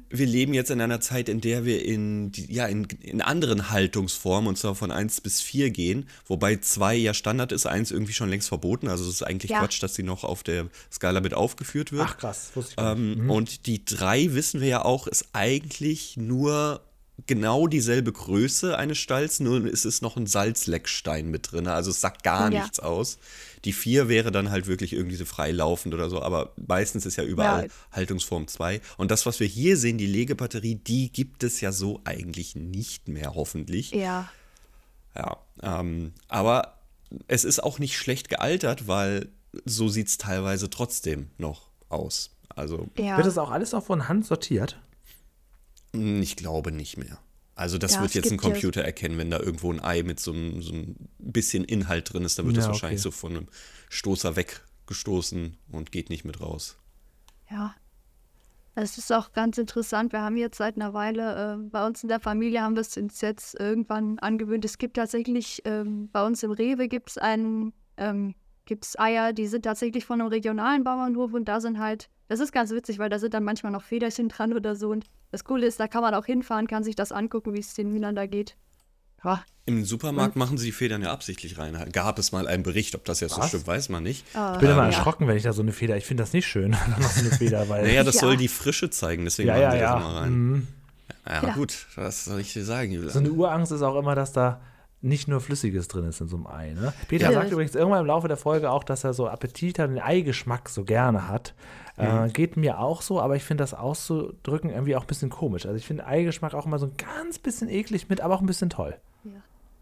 Wir 0.08 0.26
leben 0.26 0.54
jetzt 0.54 0.70
in 0.70 0.80
einer 0.80 1.00
Zeit, 1.00 1.28
in 1.28 1.40
der 1.40 1.64
wir 1.64 1.84
in, 1.84 2.30
die, 2.30 2.52
ja, 2.52 2.66
in, 2.66 2.84
in 3.00 3.20
anderen 3.20 3.70
Haltungsformen, 3.70 4.46
und 4.48 4.56
zwar 4.56 4.76
von 4.76 4.92
1 4.92 5.20
bis 5.22 5.40
4 5.40 5.70
gehen, 5.70 6.08
wobei 6.26 6.56
2 6.56 6.94
ja 6.94 7.12
Standard 7.12 7.50
ist, 7.50 7.66
1 7.66 7.90
irgendwie 7.90 8.12
schon 8.12 8.28
längst 8.28 8.46
verboten. 8.46 8.86
Also 8.86 9.02
es 9.02 9.10
ist 9.10 9.22
eigentlich 9.22 9.50
Ja. 9.50 9.58
Quatsch, 9.58 9.82
dass 9.82 9.96
sie 9.96 10.04
noch 10.04 10.22
auf 10.22 10.44
der 10.44 10.68
Skala 10.92 11.20
mit 11.20 11.34
aufgeführt 11.34 11.90
wird. 11.90 12.06
Ach 12.06 12.18
krass, 12.18 12.52
wusste 12.54 12.74
ich. 12.78 12.84
Ähm, 12.84 13.28
Und 13.28 13.66
die 13.66 13.84
drei 13.84 14.32
wissen 14.34 14.60
wir 14.60 14.68
ja 14.68 14.84
auch, 14.84 15.08
ist 15.08 15.26
eigentlich 15.32 16.16
nur 16.16 16.82
genau 17.26 17.66
dieselbe 17.66 18.12
Größe 18.12 18.76
eines 18.76 18.98
Stalls, 18.98 19.40
nur 19.40 19.64
es 19.64 19.84
ist 19.84 20.02
noch 20.02 20.16
ein 20.16 20.26
Salzleckstein 20.26 21.28
mit 21.30 21.52
drin. 21.52 21.66
Also 21.66 21.90
es 21.90 22.00
sagt 22.00 22.22
gar 22.22 22.50
Ja. 22.52 22.62
nichts 22.62 22.80
aus. 22.80 23.18
Die 23.64 23.72
4 23.72 24.08
wäre 24.08 24.32
dann 24.32 24.50
halt 24.50 24.66
wirklich 24.66 24.92
irgendwie 24.92 25.16
so 25.16 25.24
freilaufend 25.24 25.94
oder 25.94 26.10
so, 26.10 26.20
aber 26.22 26.52
meistens 26.66 27.06
ist 27.06 27.16
ja 27.16 27.24
überall 27.24 27.66
Ja. 27.66 27.70
Haltungsform 27.92 28.48
2. 28.48 28.80
Und 28.96 29.10
das, 29.10 29.24
was 29.26 29.38
wir 29.40 29.46
hier 29.46 29.76
sehen, 29.76 29.98
die 29.98 30.06
Legebatterie, 30.06 30.74
die 30.74 31.12
gibt 31.12 31.42
es 31.44 31.60
ja 31.60 31.70
so 31.72 32.00
eigentlich 32.04 32.56
nicht 32.56 33.08
mehr, 33.08 33.34
hoffentlich. 33.34 33.92
Ja. 33.92 34.28
Ja, 35.14 35.36
ähm, 35.62 36.12
aber 36.28 36.78
es 37.28 37.44
ist 37.44 37.62
auch 37.62 37.78
nicht 37.78 37.96
schlecht 37.96 38.28
gealtert, 38.30 38.88
weil 38.88 39.28
so 39.64 39.88
sieht 39.88 40.08
es 40.08 40.18
teilweise 40.18 40.70
trotzdem 40.70 41.28
noch 41.38 41.68
aus. 41.90 42.30
Also 42.56 42.88
Ja. 42.98 43.16
Wird 43.16 43.26
das 43.26 43.38
auch 43.38 43.50
alles 43.50 43.72
noch 43.72 43.84
von 43.84 44.08
Hand 44.08 44.26
sortiert? 44.26 44.78
Ich 45.92 46.36
glaube 46.36 46.72
nicht 46.72 46.96
mehr. 46.96 47.18
Also 47.54 47.76
das 47.78 47.94
Ja, 47.94 48.00
wird 48.02 48.14
jetzt 48.14 48.26
ein 48.26 48.38
gibt 48.38 48.42
ja- 48.44 48.50
Computer 48.50 48.82
erkennen, 48.82 49.18
wenn 49.18 49.30
da 49.30 49.38
irgendwo 49.38 49.70
ein 49.72 49.80
Ei 49.82 50.02
mit 50.02 50.18
so 50.20 50.32
einem, 50.32 50.62
so 50.62 50.72
einem 50.72 50.96
bisschen 51.18 51.64
Inhalt 51.64 52.12
drin 52.12 52.24
ist, 52.24 52.38
dann 52.38 52.46
wird 52.46 52.56
das 52.56 52.64
Ja, 52.64 52.70
wahrscheinlich 52.70 53.00
okay. 53.00 53.02
so 53.04 53.10
von 53.10 53.36
einem 53.36 53.46
Stoßer 53.90 54.36
weggestoßen 54.36 55.56
und 55.70 55.92
geht 55.92 56.08
nicht 56.10 56.24
mit 56.24 56.40
raus. 56.40 56.76
Ja. 57.50 57.74
Es 58.74 58.96
ist 58.96 59.12
auch 59.12 59.32
ganz 59.32 59.58
interessant. 59.58 60.14
Wir 60.14 60.22
haben 60.22 60.38
jetzt 60.38 60.56
seit 60.56 60.76
einer 60.76 60.94
Weile, 60.94 61.56
äh, 61.62 61.68
bei 61.68 61.86
uns 61.86 62.02
in 62.02 62.08
der 62.08 62.20
Familie 62.20 62.62
haben 62.62 62.74
wir 62.74 62.80
es 62.80 62.96
uns 62.96 63.20
jetzt 63.20 63.54
irgendwann 63.60 64.18
angewöhnt. 64.20 64.64
Es 64.64 64.78
gibt 64.78 64.96
tatsächlich, 64.96 65.60
ähm, 65.66 66.08
bei 66.10 66.24
uns 66.26 66.42
im 66.42 66.52
Rewe 66.52 66.88
gibt 66.88 67.10
es 67.10 67.18
einen, 67.18 67.74
ähm, 67.98 68.34
gibt's 68.64 68.98
Eier, 68.98 69.34
die 69.34 69.46
sind 69.46 69.66
tatsächlich 69.66 70.06
von 70.06 70.22
einem 70.22 70.30
regionalen 70.30 70.84
Bauernhof 70.84 71.34
und 71.34 71.44
da 71.48 71.60
sind 71.60 71.78
halt, 71.78 72.08
das 72.32 72.40
ist 72.40 72.52
ganz 72.52 72.70
witzig, 72.70 72.98
weil 72.98 73.10
da 73.10 73.18
sind 73.18 73.34
dann 73.34 73.44
manchmal 73.44 73.72
noch 73.72 73.82
Federchen 73.82 74.28
dran 74.28 74.52
oder 74.52 74.74
so. 74.74 74.88
Und 74.90 75.04
das 75.30 75.44
Coole 75.44 75.66
ist, 75.66 75.78
da 75.78 75.86
kann 75.88 76.02
man 76.02 76.14
auch 76.14 76.24
hinfahren, 76.26 76.66
kann 76.66 76.82
sich 76.84 76.96
das 76.96 77.12
angucken, 77.12 77.54
wie 77.54 77.60
es 77.60 77.74
den 77.74 77.92
Hühnern 77.92 78.14
da 78.14 78.26
geht. 78.26 78.56
Ja. 79.24 79.44
Im 79.66 79.84
Supermarkt 79.84 80.34
machen 80.34 80.58
sie 80.58 80.66
die 80.66 80.72
Federn 80.72 81.02
ja 81.02 81.12
absichtlich 81.12 81.56
rein. 81.58 81.76
Gab 81.92 82.18
es 82.18 82.32
mal 82.32 82.48
einen 82.48 82.64
Bericht, 82.64 82.96
ob 82.96 83.04
das 83.04 83.20
jetzt 83.20 83.34
so 83.34 83.40
Was? 83.42 83.48
stimmt, 83.48 83.66
weiß 83.68 83.88
man 83.90 84.02
nicht. 84.02 84.24
Ah, 84.34 84.54
Ich 84.54 84.60
bin 84.60 84.70
immer 84.70 84.80
ja. 84.82 84.86
erschrocken, 84.86 85.28
wenn 85.28 85.36
ich 85.36 85.44
da 85.44 85.52
so 85.52 85.62
eine 85.62 85.72
Feder. 85.72 85.96
Ich 85.96 86.04
finde 86.06 86.22
das 86.24 86.32
nicht 86.32 86.46
schön, 86.48 86.72
so 87.00 87.20
eine 87.20 87.30
Feder, 87.30 87.68
weil. 87.68 87.84
Naja, 87.84 88.02
das 88.02 88.16
Ja. 88.16 88.20
soll 88.22 88.36
die 88.36 88.48
Frische 88.48 88.90
zeigen, 88.90 89.24
deswegen 89.24 89.48
ja, 89.48 89.54
machen 89.54 89.62
ja, 89.62 89.70
sie 89.72 89.78
das 89.78 89.90
ja. 89.90 89.96
immer 89.98 90.20
rein. 90.20 90.32
Mhm. 90.32 90.68
Ja, 91.26 91.46
Ja. 91.46 91.52
gut, 91.54 91.86
was 91.94 92.24
soll 92.24 92.40
ich 92.40 92.52
dir 92.52 92.64
sagen, 92.64 92.90
Julian? 92.90 93.12
So 93.12 93.20
eine 93.20 93.30
Urangst 93.30 93.70
ist 93.70 93.82
auch 93.82 93.96
immer, 93.96 94.16
dass 94.16 94.32
da 94.32 94.60
nicht 95.02 95.28
nur 95.28 95.40
Flüssiges 95.40 95.88
drin 95.88 96.04
ist 96.04 96.20
in 96.20 96.28
so 96.28 96.36
einem 96.36 96.46
Ei. 96.46 96.72
Ne? 96.72 96.92
Peter 97.08 97.26
Ja. 97.26 97.32
sagt 97.32 97.50
übrigens 97.50 97.74
irgendwann 97.74 98.00
im 98.00 98.06
Laufe 98.06 98.28
der 98.28 98.36
Folge 98.36 98.70
auch, 98.70 98.84
dass 98.84 99.04
er 99.04 99.12
so 99.12 99.28
Appetit 99.28 99.78
hat 99.78 99.88
und 99.88 99.96
den 99.96 100.02
Eigeschmack 100.04 100.68
so 100.68 100.84
gerne 100.84 101.28
hat. 101.28 101.54
Äh, 101.96 102.28
geht 102.30 102.56
mir 102.56 102.78
auch 102.78 103.02
so, 103.02 103.20
aber 103.20 103.36
ich 103.36 103.44
finde 103.44 103.62
das 103.62 103.74
auszudrücken 103.74 104.70
irgendwie 104.70 104.96
auch 104.96 105.02
ein 105.02 105.06
bisschen 105.06 105.28
komisch. 105.28 105.66
Also 105.66 105.76
ich 105.76 105.86
finde 105.86 106.06
Eigeschmack 106.06 106.54
auch 106.54 106.64
immer 106.66 106.78
so 106.78 106.86
ein 106.86 106.94
ganz 106.96 107.38
bisschen 107.38 107.68
eklig 107.68 108.08
mit, 108.08 108.20
aber 108.20 108.34
auch 108.34 108.40
ein 108.40 108.46
bisschen 108.46 108.70
toll. 108.70 108.96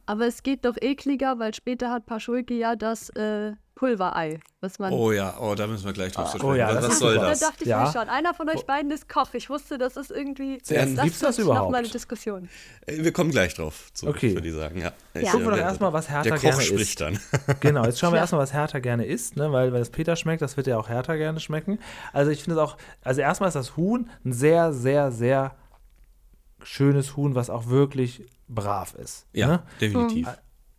Aber 0.06 0.26
es 0.26 0.42
geht 0.42 0.64
doch 0.64 0.76
ekliger, 0.80 1.38
weil 1.38 1.54
später 1.54 1.90
hat 1.92 2.06
Paschulke 2.06 2.54
ja 2.54 2.74
das 2.74 3.10
äh, 3.10 3.52
Pulverei, 3.80 4.40
was 4.60 4.78
man 4.78 4.92
Oh 4.92 5.10
ja, 5.10 5.38
oh, 5.40 5.54
da 5.54 5.66
müssen 5.66 5.86
wir 5.86 5.94
gleich 5.94 6.12
drauf 6.12 6.30
zu 6.32 6.44
oh 6.46 6.52
ja, 6.52 6.68
sprechen. 6.68 6.82
das 6.82 6.84
was, 6.84 6.90
was 6.90 6.98
soll 6.98 7.12
super. 7.14 7.24
Da 7.24 7.30
das? 7.30 7.40
dachte 7.40 7.64
ich 7.64 7.68
Ja. 7.70 7.84
mir 7.84 7.92
schon, 7.92 8.08
einer 8.10 8.34
von 8.34 8.46
euch 8.50 8.66
beiden 8.66 8.90
ist 8.90 9.08
Koch. 9.08 9.32
Ich 9.32 9.48
wusste, 9.48 9.78
das 9.78 9.96
ist 9.96 10.10
irgendwie. 10.10 10.58
Zuerst, 10.60 10.98
das 10.98 11.04
gibt's 11.04 11.18
das 11.20 11.38
überhaupt? 11.38 11.72
mal 11.72 11.78
eine 11.78 11.88
Diskussion. 11.88 12.50
Äh, 12.86 13.02
Wir 13.02 13.10
kommen 13.12 13.30
gleich 13.30 13.54
drauf 13.54 13.90
zu, 13.94 14.08
Okay. 14.08 14.34
würde 14.34 14.48
ich 14.48 14.54
sagen. 14.54 14.82
Ja. 14.82 14.92
Ich, 15.14 15.22
Ja. 15.22 15.30
Gucken 15.30 15.46
wir 15.46 15.50
doch 15.52 15.56
der- 15.56 15.66
erstmal, 15.66 15.92
was 15.94 16.10
Hertha 16.10 16.22
Der 16.24 16.32
Koch 16.34 16.40
gerne 16.42 16.60
spricht 16.62 16.80
isst. 16.82 17.00
dann. 17.00 17.18
Genau, 17.60 17.84
jetzt 17.86 17.98
schauen 17.98 18.12
wir 18.12 18.16
Ja. 18.16 18.24
erstmal, 18.24 18.42
was 18.42 18.52
Hertha 18.52 18.80
gerne 18.80 19.06
isst, 19.06 19.36
ne? 19.36 19.50
weil, 19.50 19.72
weil 19.72 19.80
es 19.80 19.88
Peter 19.88 20.14
schmeckt, 20.14 20.42
das 20.42 20.58
wird 20.58 20.66
ja 20.66 20.76
auch 20.76 20.90
Hertha 20.90 21.16
gerne 21.16 21.40
schmecken. 21.40 21.78
Also 22.12 22.30
ich 22.30 22.42
finde 22.44 22.60
es 22.60 22.62
auch, 22.68 22.76
also 23.02 23.22
erstmal 23.22 23.48
ist 23.48 23.54
das 23.54 23.78
Huhn 23.78 24.10
ein 24.26 24.34
sehr, 24.34 24.74
sehr, 24.74 25.10
sehr 25.10 25.54
schönes 26.62 27.16
Huhn, 27.16 27.34
was 27.34 27.48
auch 27.48 27.68
wirklich 27.68 28.26
brav 28.46 28.94
ist. 28.94 29.26
Ja, 29.32 29.46
Ne? 29.46 29.62
definitiv. 29.80 30.28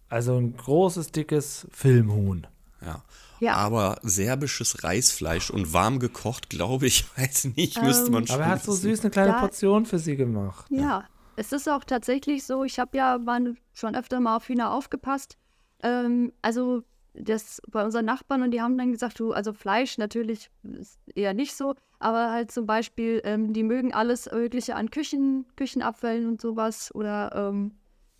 Also 0.07 0.35
ein 0.37 0.55
großes, 0.55 1.11
dickes 1.11 1.67
Filmhuhn. 1.71 2.45
Ja. 2.85 3.03
Ja. 3.39 3.53
Aber 3.55 3.97
serbisches 4.03 4.83
Reisfleisch 4.83 5.49
und 5.49 5.73
warm 5.73 5.99
gekocht, 5.99 6.49
glaube 6.49 6.85
ich, 6.87 7.05
weiß 7.17 7.45
nicht, 7.55 7.81
müsste 7.81 8.11
man 8.11 8.27
schon 8.27 8.35
Aber 8.35 8.45
er 8.45 8.49
hat 8.51 8.63
so 8.63 8.73
süß 8.73 9.01
eine 9.01 9.09
kleine 9.09 9.31
Da- 9.33 9.39
Portion 9.39 9.85
für 9.85 9.97
sie 9.99 10.15
gemacht. 10.15 10.65
Ja, 10.69 11.05
es 11.35 11.51
ist 11.51 11.67
auch 11.67 11.83
tatsächlich 11.83 12.45
so, 12.45 12.63
ich 12.63 12.77
habe 12.79 12.95
ja 12.97 13.17
mal 13.17 13.55
schon 13.73 13.95
öfter 13.95 14.19
mal 14.19 14.35
auf 14.35 14.47
Hühner 14.47 14.71
aufgepasst. 14.71 15.37
Ähm, 15.81 16.31
also 16.43 16.83
das 17.13 17.61
bei 17.67 17.83
unseren 17.83 18.05
Nachbarn 18.05 18.41
und 18.43 18.51
die 18.51 18.61
haben 18.61 18.77
dann 18.77 18.91
gesagt, 18.91 19.19
du, 19.19 19.33
also 19.33 19.53
Fleisch 19.53 19.97
natürlich 19.97 20.49
ist 20.63 20.99
eher 21.15 21.33
nicht 21.33 21.55
so, 21.57 21.73
aber 21.99 22.31
halt 22.31 22.51
zum 22.51 22.65
Beispiel, 22.65 23.21
ähm, 23.25 23.53
die 23.53 23.63
mögen 23.63 23.93
alles 23.93 24.29
Mögliche 24.31 24.75
an 24.75 24.91
Küchen, 24.91 25.45
Küchenabfällen 25.57 26.27
und 26.27 26.39
sowas 26.41 26.93
oder 26.93 27.33
ähm, 27.35 27.71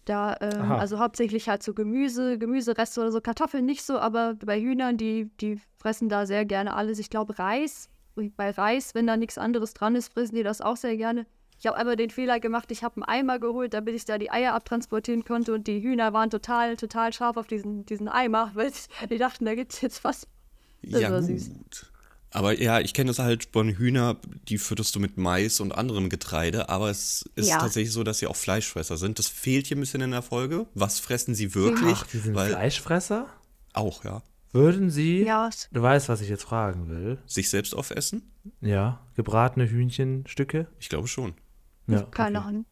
da, 0.06 0.36
ähm, 0.42 0.72
also 0.72 1.00
hauptsächlich 1.00 1.48
halt 1.48 1.64
so 1.64 1.74
Gemüse, 1.74 2.38
Gemüsereste 2.38 3.02
oder 3.02 3.12
so, 3.12 3.22
Kartoffeln 3.22 3.66
nicht 3.66 3.84
so, 3.84 4.00
aber 4.00 4.36
bei 4.36 4.60
Hühnern, 4.60 4.98
die, 4.98 5.30
die 5.40 5.60
fressen 5.78 6.10
da 6.10 6.26
sehr 6.26 6.46
gerne 6.46 6.74
alles. 6.74 7.00
Ich 7.00 7.10
glaube 7.10 7.38
Reis, 7.38 7.90
bei 8.16 8.50
Reis, 8.52 8.94
wenn 8.96 9.08
da 9.08 9.18
nichts 9.18 9.38
anderes 9.38 9.74
dran 9.74 9.96
ist, 9.96 10.14
fressen 10.14 10.36
die 10.36 10.44
das 10.44 10.62
auch 10.62 10.78
sehr 10.78 10.98
gerne. 10.98 11.26
Ich 11.60 11.68
habe 11.68 11.78
einmal 11.78 11.96
den 11.96 12.10
Fehler 12.10 12.40
gemacht, 12.40 12.72
ich 12.72 12.84
habe 12.84 12.96
einen 12.96 13.04
Eimer 13.04 13.38
geholt, 13.38 13.76
damit 13.76 13.94
ich 13.94 14.06
da 14.06 14.18
die 14.18 14.32
Eier 14.32 14.54
abtransportieren 14.56 15.24
konnte 15.24 15.54
und 15.54 15.68
die 15.68 15.82
Hühner 15.82 16.12
waren 16.12 16.32
total, 16.32 16.76
total 16.76 17.14
scharf 17.14 17.38
auf 17.38 17.46
diesen, 17.46 17.86
diesen 17.86 18.08
Eimer, 18.08 18.52
weil 18.56 18.72
die 19.10 19.20
dachten, 19.20 19.46
da 19.46 19.54
gibt 19.54 19.74
es 19.74 19.82
jetzt 19.82 20.04
was. 20.04 20.28
Das 20.82 21.02
Ja, 21.02 21.12
war 21.12 21.20
gut. 21.20 21.28
süß. 21.30 21.52
Aber 22.34 22.60
ja, 22.60 22.80
ich 22.80 22.94
kenne 22.94 23.10
das 23.10 23.20
halt 23.20 23.50
von 23.52 23.70
Hühner, 23.70 24.16
die 24.48 24.58
fütterst 24.58 24.96
du 24.96 25.00
mit 25.02 25.18
Mais 25.18 25.60
und 25.60 25.74
anderem 25.74 26.10
Getreide, 26.10 26.70
aber 26.70 26.90
es 26.90 27.30
ist 27.36 27.50
Ja. 27.50 27.58
tatsächlich 27.60 27.92
so, 27.92 28.04
dass 28.04 28.20
sie 28.20 28.28
auch 28.28 28.36
Fleischfresser 28.38 28.96
sind. 28.98 29.20
Das 29.20 29.28
fehlt 29.28 29.68
hier 29.68 29.76
ein 29.78 29.82
bisschen 29.82 30.00
in 30.02 30.12
der 30.12 30.22
Folge. 30.22 30.66
Was 30.74 31.00
fressen 31.00 31.36
sie 31.36 31.54
wirklich? 31.54 31.98
Ach, 31.98 32.08
die 32.08 32.20
sind 32.20 32.34
Weil, 32.36 32.52
Fleischfresser? 32.52 33.28
auch, 33.74 34.04
ja. 34.06 34.24
Würden 34.54 34.90
sie, 34.90 35.24
Ja, 35.24 35.50
du 35.72 35.82
weißt, 35.82 36.10
was 36.10 36.20
ich 36.22 36.28
jetzt 36.30 36.44
fragen 36.44 36.90
will, 36.90 37.18
Sich 37.26 37.50
selbst 37.50 37.74
aufessen? 37.76 38.32
ja, 38.62 39.00
gebratene 39.16 39.70
Hühnchenstücke? 39.70 40.68
Ich 40.80 40.90
glaube 40.90 41.08
schon. 41.08 41.34
Ja, 41.88 42.02
keine 42.04 42.40
okay. 42.40 42.48
Ahnung. 42.48 42.66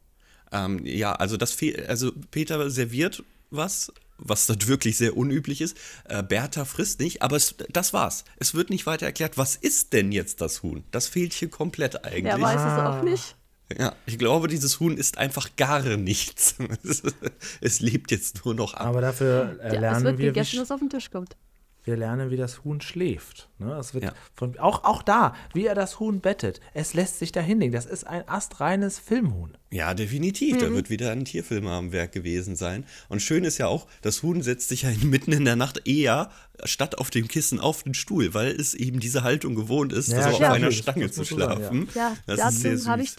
Ähm, 0.52 0.86
ja, 0.86 1.13
also 1.13 1.38
das 1.38 1.52
fehl, 1.54 1.86
also 1.88 2.12
Peter 2.32 2.69
serviert 2.69 3.24
was, 3.52 3.91
was 4.19 4.45
dann 4.45 4.67
wirklich 4.67 4.97
sehr 4.97 5.17
unüblich 5.17 5.62
ist. 5.62 5.77
Äh, 6.05 6.23
Bertha 6.23 6.65
frisst 6.65 6.99
nicht, 6.99 7.21
aber 7.21 7.36
es, 7.36 7.55
das 7.69 7.93
war's. 7.93 8.23
Es 8.38 8.53
wird 8.53 8.69
nicht 8.69 8.86
weiter 8.86 9.05
erklärt, 9.05 9.38
was 9.38 9.55
ist 9.55 9.93
denn 9.93 10.12
jetzt 10.12 10.41
das 10.41 10.62
Huhn? 10.63 10.84
Das 10.91 11.08
fehlt 11.08 11.34
hier 11.34 11.49
komplett 11.49 12.05
eigentlich. 12.05 12.23
Der 12.23 12.41
weiß 12.41 12.55
es 12.60 12.65
Ah. 12.67 12.99
auch 12.99 13.03
nicht. 13.03 13.36
Ja, 13.77 13.95
ich 14.08 14.17
glaube, 14.17 14.47
dieses 14.47 14.79
Huhn 14.79 14.97
ist 14.97 15.17
einfach 15.19 15.55
gar 15.55 15.84
nichts. 15.97 16.55
Es, 17.62 17.79
lebt 17.82 18.10
jetzt 18.12 18.43
nur 18.43 18.55
noch 18.55 18.73
ab. 18.73 18.88
Aber 18.88 19.01
dafür 19.01 19.58
äh, 19.62 19.67
Ja, 19.67 19.73
es 19.75 19.79
lernen 19.82 20.03
wird 20.05 20.17
wir, 20.17 20.23
wie, 20.23 20.27
gegessen, 20.29 20.60
was 20.60 20.71
auf 20.71 20.79
den 20.79 20.89
Tisch 20.89 21.12
kommt. 21.12 21.36
Wir 21.84 21.96
lernen, 21.98 22.30
wie 22.30 22.38
das 22.38 22.63
Huhn 22.63 22.82
schläft. 22.82 23.50
Ne? 23.58 23.74
Es 23.80 23.94
wird 23.94 24.04
Ja. 24.04 24.13
von, 24.36 24.58
auch, 24.60 24.84
auch 24.84 25.02
da, 25.02 25.34
wie 25.54 25.65
er 25.65 25.76
das 25.76 26.00
Huhn 26.00 26.20
bettet. 26.20 26.60
Es 26.74 26.94
lässt 26.94 27.20
sich 27.20 27.32
da 27.32 27.39
hinlegen. 27.42 27.72
Das 27.74 27.86
ist 27.86 28.06
ein 28.06 28.28
astreines 28.28 29.00
Filmhuhn. 29.00 29.58
Ja, 29.72 29.94
definitiv. 29.94 30.56
Mhm. 30.56 30.60
Da 30.60 30.72
wird 30.72 30.89
wieder 30.89 31.12
ein 31.12 31.26
Tierfilmer 31.26 31.72
am 31.72 31.92
Werk 31.92 32.12
gewesen 32.12 32.56
sein. 32.56 32.86
Und 33.08 33.22
schön 33.22 33.44
ist 33.44 33.58
ja 33.58 33.68
auch, 33.68 33.88
das 34.02 34.24
Huhn 34.24 34.42
setzt 34.42 34.70
sich 34.70 34.84
ja 34.84 34.89
mitten 35.04 35.32
in 35.32 35.46
der 35.46 35.56
Nacht 35.56 35.88
eher 35.88 36.30
statt 36.65 36.98
auf 36.98 37.10
dem 37.10 37.28
Kissen 37.28 37.60
auf 37.60 37.84
den 37.84 37.94
Stuhl, 37.94 38.34
weil 38.34 38.52
es 38.52 38.74
eben 38.74 39.00
diese 39.00 39.24
Haltung 39.24 39.56
gewohnt 39.56 39.94
ist, 39.94 40.10
Ja, 40.10 40.24
so 40.24 40.30
auf 40.38 40.42
einer 40.42 40.72
Stange 40.72 41.10
zu 41.10 41.24
so 41.24 41.38
sagen, 41.38 41.52
ja. 41.52 41.56
schlafen. 41.58 41.89
Ja, 41.96 42.15
das 42.28 42.62
dazu 42.62 42.88
habe 42.88 43.04
ich, 43.04 43.15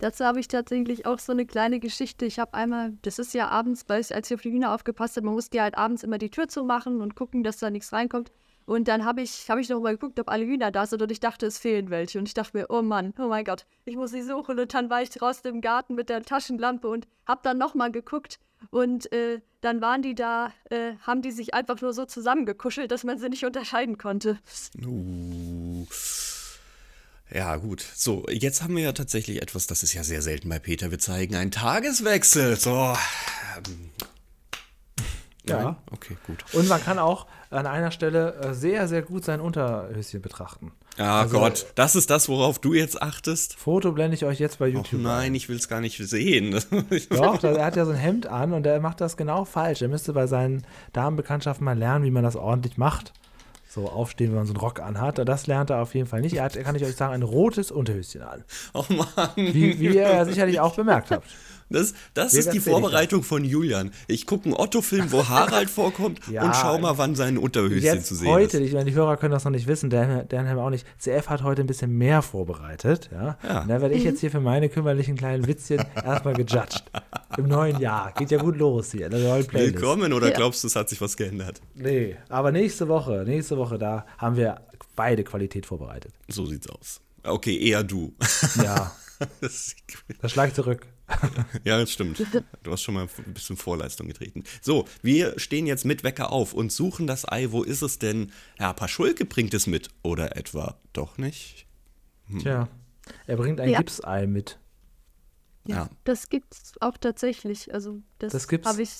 dazu 0.00 0.24
habe 0.24 0.40
ich 0.40 0.48
tatsächlich 0.48 1.06
auch 1.06 1.18
so 1.18 1.32
eine 1.32 1.46
kleine 1.46 1.78
Geschichte. 1.78 2.26
Ich 2.26 2.38
habe 2.38 2.54
einmal, 2.54 2.94
das 3.02 3.18
ist 3.18 3.32
ja 3.34 3.48
abends, 3.48 3.84
weil 3.86 4.00
ich, 4.00 4.14
als 4.14 4.30
ich 4.30 4.34
auf 4.34 4.42
die 4.42 4.50
Hühner 4.50 4.74
aufgepasst 4.74 5.16
habe, 5.16 5.26
man 5.26 5.34
musste 5.34 5.58
ja 5.58 5.62
halt 5.62 5.78
abends 5.78 6.02
immer 6.02 6.18
die 6.18 6.30
Tür 6.30 6.48
zumachen 6.48 7.00
und 7.00 7.14
gucken, 7.14 7.44
dass 7.44 7.58
da 7.58 7.70
nichts 7.70 7.92
reinkommt. 7.92 8.32
Und 8.66 8.88
dann 8.88 9.04
habe 9.04 9.22
ich, 9.22 9.50
hab 9.50 9.58
ich 9.58 9.68
noch 9.68 9.80
mal 9.80 9.92
geguckt, 9.92 10.20
ob 10.20 10.28
alle 10.28 10.44
Hühner 10.44 10.70
da 10.70 10.86
sind 10.86 11.02
und 11.02 11.10
ich 11.10 11.20
dachte, 11.20 11.46
es 11.46 11.58
fehlen 11.58 11.90
welche. 11.90 12.18
Und 12.18 12.28
ich 12.28 12.34
dachte 12.34 12.56
mir, 12.56 12.66
oh 12.68 12.82
Mann, 12.82 13.14
oh 13.18 13.26
mein 13.26 13.44
Gott, 13.44 13.66
ich 13.84 13.96
muss 13.96 14.12
sie 14.12 14.22
suchen. 14.22 14.58
Und 14.58 14.74
dann 14.74 14.90
war 14.90 15.02
ich 15.02 15.10
draußen 15.10 15.50
im 15.50 15.60
Garten 15.60 15.94
mit 15.94 16.08
der 16.08 16.22
Taschenlampe 16.22 16.88
und 16.88 17.08
habe 17.26 17.40
dann 17.42 17.58
noch 17.58 17.74
mal 17.74 17.90
geguckt. 17.90 18.38
Und 18.70 19.10
äh, 19.12 19.40
dann 19.60 19.80
waren 19.80 20.02
die 20.02 20.14
da, 20.14 20.52
äh, 20.70 20.92
haben 21.02 21.22
die 21.22 21.32
sich 21.32 21.54
einfach 21.54 21.80
nur 21.80 21.92
so 21.92 22.04
zusammengekuschelt, 22.04 22.90
dass 22.90 23.04
man 23.04 23.18
sie 23.18 23.28
nicht 23.28 23.44
unterscheiden 23.44 23.98
konnte. 23.98 24.38
Uh. 24.84 25.84
Ja, 27.32 27.56
gut. 27.56 27.84
So, 27.94 28.24
jetzt 28.28 28.62
haben 28.62 28.76
wir 28.76 28.82
ja 28.84 28.92
tatsächlich 28.92 29.40
etwas, 29.40 29.66
das 29.66 29.82
ist 29.82 29.94
ja 29.94 30.02
sehr 30.02 30.20
selten 30.22 30.48
bei 30.48 30.58
Peter. 30.58 30.90
Wir 30.90 30.98
zeigen 30.98 31.34
einen 31.36 31.50
Tageswechsel. 31.50 32.56
So. 32.56 32.94
Ja. 35.48 35.62
Nein? 35.62 35.76
Okay, 35.90 36.16
gut. 36.26 36.44
Und 36.52 36.68
man 36.68 36.82
kann 36.82 36.98
auch 36.98 37.26
an 37.50 37.66
einer 37.66 37.90
Stelle 37.90 38.34
äh, 38.34 38.54
sehr, 38.54 38.86
sehr 38.88 39.02
gut 39.02 39.24
sein 39.24 39.40
Unterhöschen 39.40 40.20
betrachten. 40.20 40.72
Ah 40.98 41.20
Also- 41.22 41.38
Gott, 41.38 41.66
das 41.76 41.96
ist 41.96 42.10
das, 42.10 42.28
worauf 42.28 42.58
du 42.58 42.74
jetzt 42.74 43.00
achtest? 43.00 43.54
Foto 43.58 43.92
blende 43.92 44.16
ich 44.16 44.24
euch 44.24 44.38
jetzt 44.38 44.58
bei 44.58 44.68
YouTube. 44.68 45.00
nein, 45.00 45.34
ich 45.34 45.48
will 45.48 45.56
es 45.56 45.68
gar 45.68 45.80
nicht 45.80 45.96
sehen. 45.98 46.52
Doch, 47.10 47.42
er 47.42 47.64
hat 47.64 47.76
ja 47.76 47.84
so 47.86 47.92
ein 47.92 47.96
Hemd 47.96 48.26
an 48.26 48.52
und 48.52 48.66
er 48.66 48.80
macht 48.80 49.00
das 49.00 49.16
genau 49.16 49.44
falsch. 49.44 49.82
Er 49.82 49.88
müsste 49.88 50.12
bei 50.12 50.26
seinen 50.26 50.64
Damenbekanntschaften 50.92 51.64
mal 51.64 51.78
lernen, 51.78 52.04
wie 52.04 52.10
man 52.10 52.22
das 52.24 52.36
ordentlich 52.36 52.76
macht. 52.76 53.12
So 53.70 53.88
aufstehen, 53.88 54.30
wenn 54.30 54.38
man 54.38 54.46
so 54.46 54.52
einen 54.52 54.60
Rock 54.60 54.80
anhat. 54.80 55.18
Das 55.28 55.46
lernt 55.46 55.70
er 55.70 55.80
auf 55.80 55.94
jeden 55.94 56.08
Fall 56.08 56.20
nicht. 56.20 56.34
Er 56.34 56.44
hat, 56.44 56.54
kann 56.64 56.74
ich 56.74 56.84
euch 56.84 56.96
sagen, 56.96 57.14
ein 57.14 57.22
rotes 57.22 57.70
Unterhöschen 57.70 58.22
an. 58.22 58.42
Oh 58.74 58.84
Mann. 58.88 59.30
Wie, 59.36 59.78
wie 59.78 59.86
ihr 59.86 60.10
ja 60.10 60.24
sicherlich 60.24 60.58
auch 60.58 60.74
bemerkt 60.74 61.12
habt. 61.12 61.26
Das, 61.70 61.94
das 62.14 62.34
ist 62.34 62.52
die 62.52 62.58
Vorbereitung 62.60 63.22
von 63.22 63.44
Julian. 63.44 63.92
Ich 64.08 64.26
gucke 64.26 64.46
einen 64.46 64.54
Otto-Film, 64.54 65.12
wo 65.12 65.28
Harald 65.28 65.70
vorkommt 65.70 66.20
Ja. 66.28 66.42
und 66.44 66.56
schau 66.56 66.78
mal, 66.78 66.98
wann 66.98 67.14
sein 67.14 67.38
Unterhöschen 67.38 68.02
zu 68.02 68.16
sehen 68.16 68.28
heute, 68.28 68.58
ist. 68.58 68.66
ich 68.66 68.72
meine, 68.72 68.86
die 68.90 68.94
Hörer 68.96 69.16
können 69.16 69.30
das 69.32 69.44
noch 69.44 69.52
nicht 69.52 69.68
wissen, 69.68 69.88
der, 69.88 70.24
der 70.24 70.48
haben 70.48 70.58
auch 70.58 70.70
nicht. 70.70 70.84
CF 70.98 71.28
hat 71.28 71.42
heute 71.44 71.62
ein 71.62 71.68
bisschen 71.68 71.96
mehr 71.96 72.22
vorbereitet, 72.22 73.08
ja. 73.12 73.38
Ja. 73.44 73.62
Und 73.62 73.68
da 73.68 73.80
werde 73.80 73.94
ich 73.94 74.02
jetzt 74.02 74.18
hier 74.20 74.32
für 74.32 74.40
meine 74.40 74.68
kümmerlichen 74.68 75.16
kleinen 75.16 75.46
Witzchen 75.46 75.78
erstmal 76.04 76.34
gejudged. 76.34 76.82
Im 77.38 77.46
neuen 77.46 77.78
Jahr. 77.80 78.12
Geht 78.14 78.32
ja 78.32 78.38
gut 78.38 78.56
los 78.56 78.90
hier, 78.90 79.06
in 79.06 79.12
der 79.12 79.20
neuen 79.20 79.46
Playlist. 79.46 79.74
Willkommen 79.74 80.12
oder 80.12 80.28
Ja. 80.30 80.34
glaubst 80.36 80.64
du, 80.64 80.66
es 80.66 80.74
hat 80.74 80.88
sich 80.88 81.00
was 81.00 81.16
geändert? 81.16 81.60
Nee, 81.76 82.16
aber 82.28 82.50
nächste 82.50 82.88
Woche, 82.88 83.22
nächste 83.24 83.56
Woche, 83.56 83.78
da 83.78 84.04
haben 84.18 84.36
wir 84.36 84.60
beide 84.96 85.22
Qualität 85.22 85.66
vorbereitet. 85.66 86.12
So 86.28 86.46
sieht's 86.46 86.68
aus. 86.68 87.00
Okay, 87.22 87.56
eher 87.56 87.84
du. 87.84 88.12
Ja, 88.62 88.90
Das- 89.40 89.76
das 90.22 90.32
schlag 90.32 90.54
zurück. 90.54 90.86
ja, 91.64 91.78
das 91.78 91.92
stimmt. 91.92 92.22
Du 92.62 92.70
hast 92.72 92.82
schon 92.82 92.94
mal 92.94 93.08
ein 93.26 93.34
bisschen 93.34 93.56
Vorleistung 93.56 94.06
getreten. 94.08 94.44
So, 94.62 94.86
wir 95.02 95.38
stehen 95.38 95.66
jetzt 95.66 95.84
mit 95.84 96.04
Wecker 96.04 96.32
auf 96.32 96.52
und 96.52 96.72
suchen 96.72 97.06
das 97.06 97.30
Ei. 97.30 97.50
Wo 97.52 97.62
ist 97.62 97.82
es 97.82 97.98
denn? 97.98 98.32
Ja, 98.58 98.72
Paschulke 98.72 99.24
bringt 99.24 99.54
es 99.54 99.66
mit. 99.66 99.88
Oder 100.02 100.36
etwa 100.36 100.78
doch 100.92 101.18
nicht? 101.18 101.66
Tja, 102.40 102.68
er 103.26 103.36
bringt 103.36 103.60
ein 103.60 103.68
Ja. 103.70 103.78
Gipsei 103.78 104.26
mit. 104.26 104.58
Ja. 105.66 105.88
Das 106.04 106.28
gibt's 106.28 106.72
auch 106.80 106.96
tatsächlich. 106.96 107.72
Also 107.74 108.00
das, 108.18 108.32
Das 108.32 108.48
gibt's? 108.48 108.68
habe 108.68 108.82
ich. 108.82 108.90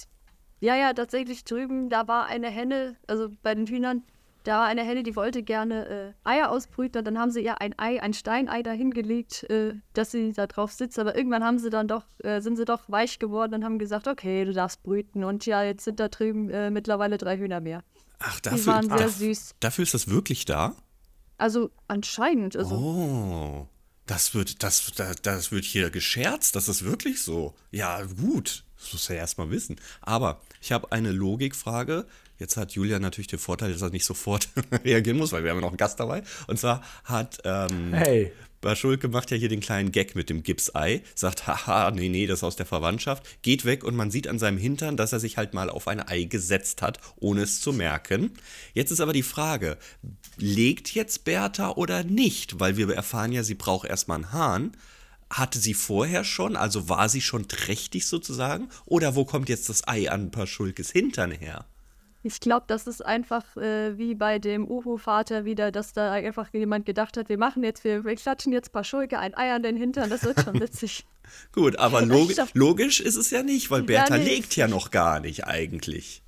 Ja, 0.63 0.77
ja, 0.77 0.93
tatsächlich 0.93 1.45
drüben, 1.45 1.89
da 1.89 2.07
war 2.07 2.27
eine 2.27 2.51
Henne, 2.51 2.97
also 3.07 3.31
bei 3.43 3.55
den 3.55 3.67
Hühnern, 3.67 4.03
da 4.45 4.61
war 4.61 4.67
eine 4.67 4.83
Henne, 4.85 5.03
die 5.03 5.17
wollte 5.17 5.43
gerne 5.43 6.15
äh, 6.25 6.29
Eier 6.29 6.51
ausbrüten 6.51 6.99
und 7.01 7.05
dann 7.05 7.19
haben 7.19 7.31
sie 7.31 7.45
ihr 7.45 7.61
ein 7.61 7.79
Ei, 7.79 8.03
ein 8.03 8.13
Steinei 8.15 8.63
dahingelegt, 8.63 9.45
äh, 9.51 9.75
dass 9.95 10.11
sie 10.11 10.33
da 10.33 10.47
drauf 10.47 10.73
sitzt. 10.73 10.99
Aber 10.99 11.17
irgendwann 11.17 11.45
haben 11.45 11.59
sie 11.59 11.71
dann 11.71 11.89
doch, 11.89 12.05
äh, 12.23 12.41
sind 12.41 12.57
sie 12.57 12.65
doch 12.65 12.83
weich 12.89 13.19
geworden 13.19 13.55
und 13.55 13.65
haben 13.65 13.79
gesagt, 13.79 14.09
okay, 14.09 14.45
du 14.45 14.53
darfst 14.53 14.83
brüten. 14.83 15.25
Und 15.25 15.47
ja, 15.47 15.63
jetzt 15.63 15.85
sind 15.85 16.01
da 16.01 16.09
drüben 16.09 16.49
äh, 16.51 16.71
mittlerweile 16.71 17.19
drei 17.19 17.37
Hühner 17.39 17.61
mehr. 17.61 17.83
Ach, 18.19 18.41
Die 18.41 18.51
dafür, 18.51 18.67
waren 18.67 18.89
sehr 18.89 19.07
ach, 19.07 19.11
süß. 19.11 19.55
dafür 19.61 19.83
ist 19.83 19.95
das 19.95 20.09
wirklich 20.09 20.45
da? 20.45 20.75
Also 21.39 21.71
anscheinend, 21.89 22.55
also 22.57 22.75
Oh, 22.77 23.67
das 24.07 24.35
wird, 24.35 24.63
das, 24.63 24.93
das, 24.97 25.17
das 25.23 25.53
wird 25.53 25.65
hier 25.65 25.91
gescherzt. 25.91 26.55
Das 26.57 26.69
ist 26.69 26.85
wirklich 26.85 27.23
so. 27.23 27.55
Ja, 27.71 28.03
gut. 28.03 28.65
Das 28.79 28.93
muss 28.93 29.09
er 29.11 29.17
erst 29.17 29.39
mal 29.39 29.51
wissen. 29.51 29.77
Aber 30.01 30.41
ich 30.61 30.73
habe 30.73 30.93
eine 30.93 31.13
Logikfrage. 31.13 32.07
Jetzt 32.39 32.57
hat 32.57 32.73
Julia 32.73 32.99
natürlich 32.99 33.29
den 33.29 33.39
Vorteil, 33.39 33.73
dass 33.73 33.83
er 33.83 33.91
nicht 33.91 34.05
sofort 34.05 34.49
reagieren 34.85 35.19
muss, 35.19 35.33
weil 35.33 35.45
wir 35.45 35.51
haben 35.51 35.59
ja 35.59 35.63
noch 35.63 35.69
einen 35.69 35.77
Gast 35.77 36.01
dabei. 36.01 36.23
Und 36.47 36.59
zwar 36.59 36.83
hat 37.05 37.39
ähm, 37.45 37.93
Hey. 37.93 38.33
Schulke 38.75 39.09
macht 39.09 39.31
ja 39.31 39.37
hier 39.37 39.49
den 39.49 39.61
kleinen 39.61 39.91
Gag 39.91 40.15
mit 40.15 40.29
dem 40.29 40.43
Gipsei, 40.43 41.03
sagt, 41.15 41.47
haha, 41.47 41.91
nee, 41.91 42.11
nee, 42.11 42.27
das 42.27 42.41
ist 42.41 42.45
aus 42.45 42.57
der 42.57 42.67
Verwandtschaft, 42.67 43.43
geht 43.43 43.65
weg 43.65 43.85
und 43.85 43.97
man 43.97 44.11
sieht 44.11 44.29
an 44.29 44.39
seinem 44.39 44.59
Hintern, 44.59 44.99
dass 44.99 45.15
er 45.15 45.21
sich 45.21 45.39
halt 45.39 45.55
mal 45.55 45.71
auf 45.71 45.89
ein 45.89 46.07
Ei 46.07 46.25
gesetzt 46.25 46.83
hat, 46.83 47.01
ohne 47.17 47.43
es 47.43 47.61
zu 47.61 47.73
merken. 47.73 48.33
Jetzt 48.75 48.91
ist 48.91 49.01
aber 49.01 49.15
die 49.15 49.23
Frage, 49.23 49.79
legt 50.37 50.95
jetzt 50.95 51.25
Bertha 51.25 51.71
oder 51.71 52.05
nicht? 52.05 52.61
Weil 52.61 52.77
wir 52.77 52.91
erfahren 52.95 53.33
ja, 53.33 53.43
sie 53.43 53.55
braucht 53.55 53.89
erstmal 53.89 54.17
einen 54.17 54.33
Hahn. 54.33 54.77
Hatte 55.31 55.59
sie 55.61 55.75
vorher 55.75 56.25
schon, 56.25 56.57
also 56.57 56.89
war 56.89 57.09
sie 57.09 57.21
schon 57.21 57.47
trächtig 57.47 58.07
sozusagen? 58.09 58.69
Oder 58.85 59.15
wo 59.15 59.25
kommt 59.25 59.49
jetzt 59.49 59.69
das 59.69 59.87
Ei 59.87 60.11
an 60.11 60.31
Paschulkes 60.31 60.91
Hintern 60.91 61.31
her? 61.31 61.67
Ich 62.23 62.41
glaube, 62.41 62.65
das 62.69 62.87
ist 62.87 63.05
einfach 63.05 63.57
äh, 63.57 63.97
wie 63.97 64.15
bei 64.15 64.39
dem 64.39 64.69
Uhu-Vater 64.69 65.47
wieder, 65.47 65.73
dass 65.73 65.95
da 65.95 66.13
einfach 66.13 66.53
jemand 66.53 66.85
gedacht 66.85 67.17
hat, 67.17 67.31
wir 67.31 67.39
machen 67.39 67.63
jetzt, 67.65 67.83
wir, 67.85 68.05
wir 68.05 68.15
klatschen 68.15 68.53
jetzt 68.53 68.69
ein 68.69 68.73
paar 68.73 68.85
Schulke, 68.85 69.19
ein 69.19 69.35
Ei 69.35 69.55
an 69.55 69.63
den 69.63 69.77
Hintern, 69.77 70.11
das 70.11 70.25
wird 70.25 70.43
schon 70.43 70.61
witzig. 70.61 71.07
Gut, 71.53 71.79
aber 71.79 72.05
glaub- 72.05 72.51
logisch 72.53 73.01
ist 73.01 73.17
es 73.17 73.31
ja 73.31 73.43
nicht, 73.43 73.71
weil 73.71 73.81
Ja, 73.83 73.87
Bertha 73.87 74.19
nee. 74.19 74.25
legt 74.25 74.55
ja 74.57 74.69
noch 74.69 74.91
gar 74.91 75.21
nicht 75.21 75.47
eigentlich. 75.47 76.23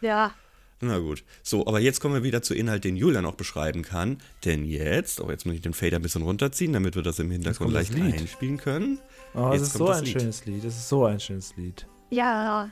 Ja, 0.00 0.32
Na 0.80 0.98
gut. 0.98 1.24
So, 1.42 1.66
aber 1.66 1.80
jetzt 1.80 2.00
kommen 2.00 2.14
wir 2.14 2.22
wieder 2.22 2.40
zu 2.42 2.54
Inhalt, 2.54 2.84
den 2.84 2.96
Julian 2.96 3.26
auch 3.26 3.34
beschreiben 3.34 3.82
kann. 3.82 4.18
Denn 4.44 4.64
jetzt, 4.64 5.20
oh, 5.20 5.28
jetzt 5.30 5.44
muss 5.44 5.56
ich 5.56 5.60
den 5.60 5.74
Fader 5.74 5.96
ein 5.96 6.02
bisschen 6.02 6.22
runterziehen, 6.22 6.72
damit 6.72 6.94
wir 6.94 7.02
das 7.02 7.18
im 7.18 7.30
Hintergrund 7.30 7.74
das 7.74 7.90
leicht 7.90 7.94
Lied. 8.04 8.14
einspielen 8.20 8.56
können. 8.58 8.98
Oh, 9.34 9.50
Jetzt 9.52 9.62
es 9.62 9.68
ist 9.68 9.76
so 9.78 9.86
das 9.88 9.98
ein 9.98 10.04
Lied. 10.04 10.20
schönes 10.20 10.46
Lied. 10.46 10.64
Es 10.64 10.76
ist 10.76 10.88
so 10.88 11.04
ein 11.04 11.18
schönes 11.20 11.56
Lied. 11.56 11.86
ja, 12.10 12.70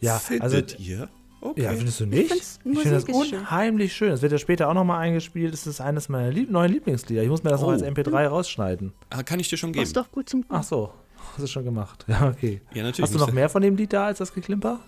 Ja, 0.00 0.14
also 0.40 0.56
Findet 0.56 0.78
ihr? 0.80 1.08
Okay. 1.40 1.62
Ja, 1.62 1.70
findest 1.72 2.00
du 2.00 2.06
nicht? 2.06 2.28
find's- 2.32 2.58
Ich 2.64 2.78
finde 2.80 2.90
das 2.96 3.04
ist 3.04 3.28
schön. 3.28 3.38
unheimlich 3.38 3.92
schön. 3.94 4.10
Es 4.10 4.22
wird 4.22 4.32
ja 4.32 4.38
später 4.38 4.68
auch 4.68 4.74
nochmal 4.74 4.98
eingespielt. 5.00 5.54
Es 5.54 5.68
ist 5.68 5.80
eines 5.80 6.08
meiner 6.08 6.32
lieb 6.32 6.50
neuen 6.50 6.72
Lieblingslieder. 6.72 7.22
Ich 7.22 7.28
muss 7.28 7.44
mir 7.44 7.50
das 7.50 7.60
noch 7.60 7.68
Oh. 7.68 7.70
als 7.70 7.82
MP3 7.82 8.26
rausschneiden. 8.26 8.92
Ah, 9.10 9.22
kann 9.22 9.38
ich 9.38 9.48
dir 9.48 9.56
schon 9.56 9.70
das 9.70 9.74
geben. 9.74 9.82
ist 9.84 9.96
doch 9.96 10.10
gut 10.10 10.28
zum 10.28 10.44
Ach 10.48 10.64
so, 10.64 10.92
hast 11.34 11.42
du 11.42 11.46
schon 11.46 11.64
gemacht. 11.64 12.04
Ja, 12.08 12.28
okay. 12.28 12.60
Ja, 12.74 12.82
natürlich. 12.82 13.02
Hast 13.08 13.14
du 13.14 13.18
noch 13.24 13.32
mehr 13.32 13.48
von 13.48 13.62
dem 13.62 13.76
Lied 13.76 13.92
da 13.92 14.06
als 14.06 14.18
das 14.18 14.34
Geklimper? 14.34 14.80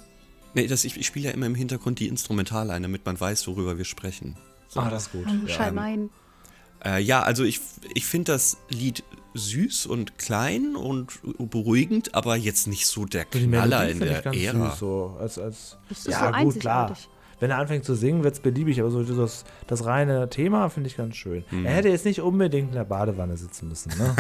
Nee, 0.55 0.67
das, 0.67 0.85
ich, 0.85 0.97
ich 0.97 1.07
spiele 1.07 1.29
ja 1.29 1.35
immer 1.35 1.47
im 1.47 1.55
Hintergrund 1.55 2.01
die 2.01 2.09
Instrumental 2.09 2.71
ein, 2.71 2.83
damit 2.83 3.07
man 3.07 3.19
weiß, 3.19 3.47
worüber 3.47 3.79
wir 3.79 3.85
sprechen. 3.85 4.37
Ah, 4.75 4.89
das 4.91 5.07
ist 5.07 5.13
gut. 5.13 5.27
Oh, 5.27 5.49
Schalmein. 5.49 6.11
Äh, 6.85 7.03
ja, 7.03 7.23
also 7.23 7.45
ich, 7.45 7.61
ich 7.95 8.07
finde 8.07 8.33
das 8.33 8.57
Lied 8.69 9.05
süß 9.35 9.87
und 9.87 10.19
klein 10.19 10.77
und 10.77 11.21
beruhigend, 11.39 12.15
aber 12.15 12.37
jetzt 12.37 12.67
nicht 12.67 12.87
so 12.87 13.05
der 13.05 13.25
Die 13.27 13.47
Knaller 13.47 13.81
Melodie 13.81 13.93
in 13.93 13.99
finde 13.99 14.07
der 14.07 14.19
ich 14.19 14.25
ganz 14.25 14.37
Ära. 14.37 14.71
süß. 14.71 14.79
So, 14.79 15.17
als, 15.21 15.39
als, 15.39 15.79
Das 15.89 15.99
ist 15.99 16.09
ja, 16.09 16.33
so 16.33 16.45
gut, 16.45 16.61
klar. 16.61 16.97
Wenn 17.39 17.51
er 17.51 17.57
anfängt 17.57 17.87
zu 17.87 17.95
singen, 17.95 18.23
wird 18.23 18.35
es 18.35 18.41
beliebig, 18.41 18.81
aber 18.81 18.91
so 18.91 19.03
das, 19.03 19.45
das 19.67 19.87
reine 19.87 20.29
Thema 20.29 20.69
finde 20.69 20.89
ich 20.89 20.97
ganz 20.99 21.17
schön. 21.17 21.43
Mhm. 21.51 21.65
Er 21.65 21.73
hätte 21.73 21.89
jetzt 21.89 22.05
nicht 22.05 22.21
unbedingt 22.21 22.69
in 22.69 22.75
der 22.75 22.85
Badewanne 22.85 23.39
sitzen 23.39 23.69
müssen, 23.69 23.93
ne? 23.97 24.15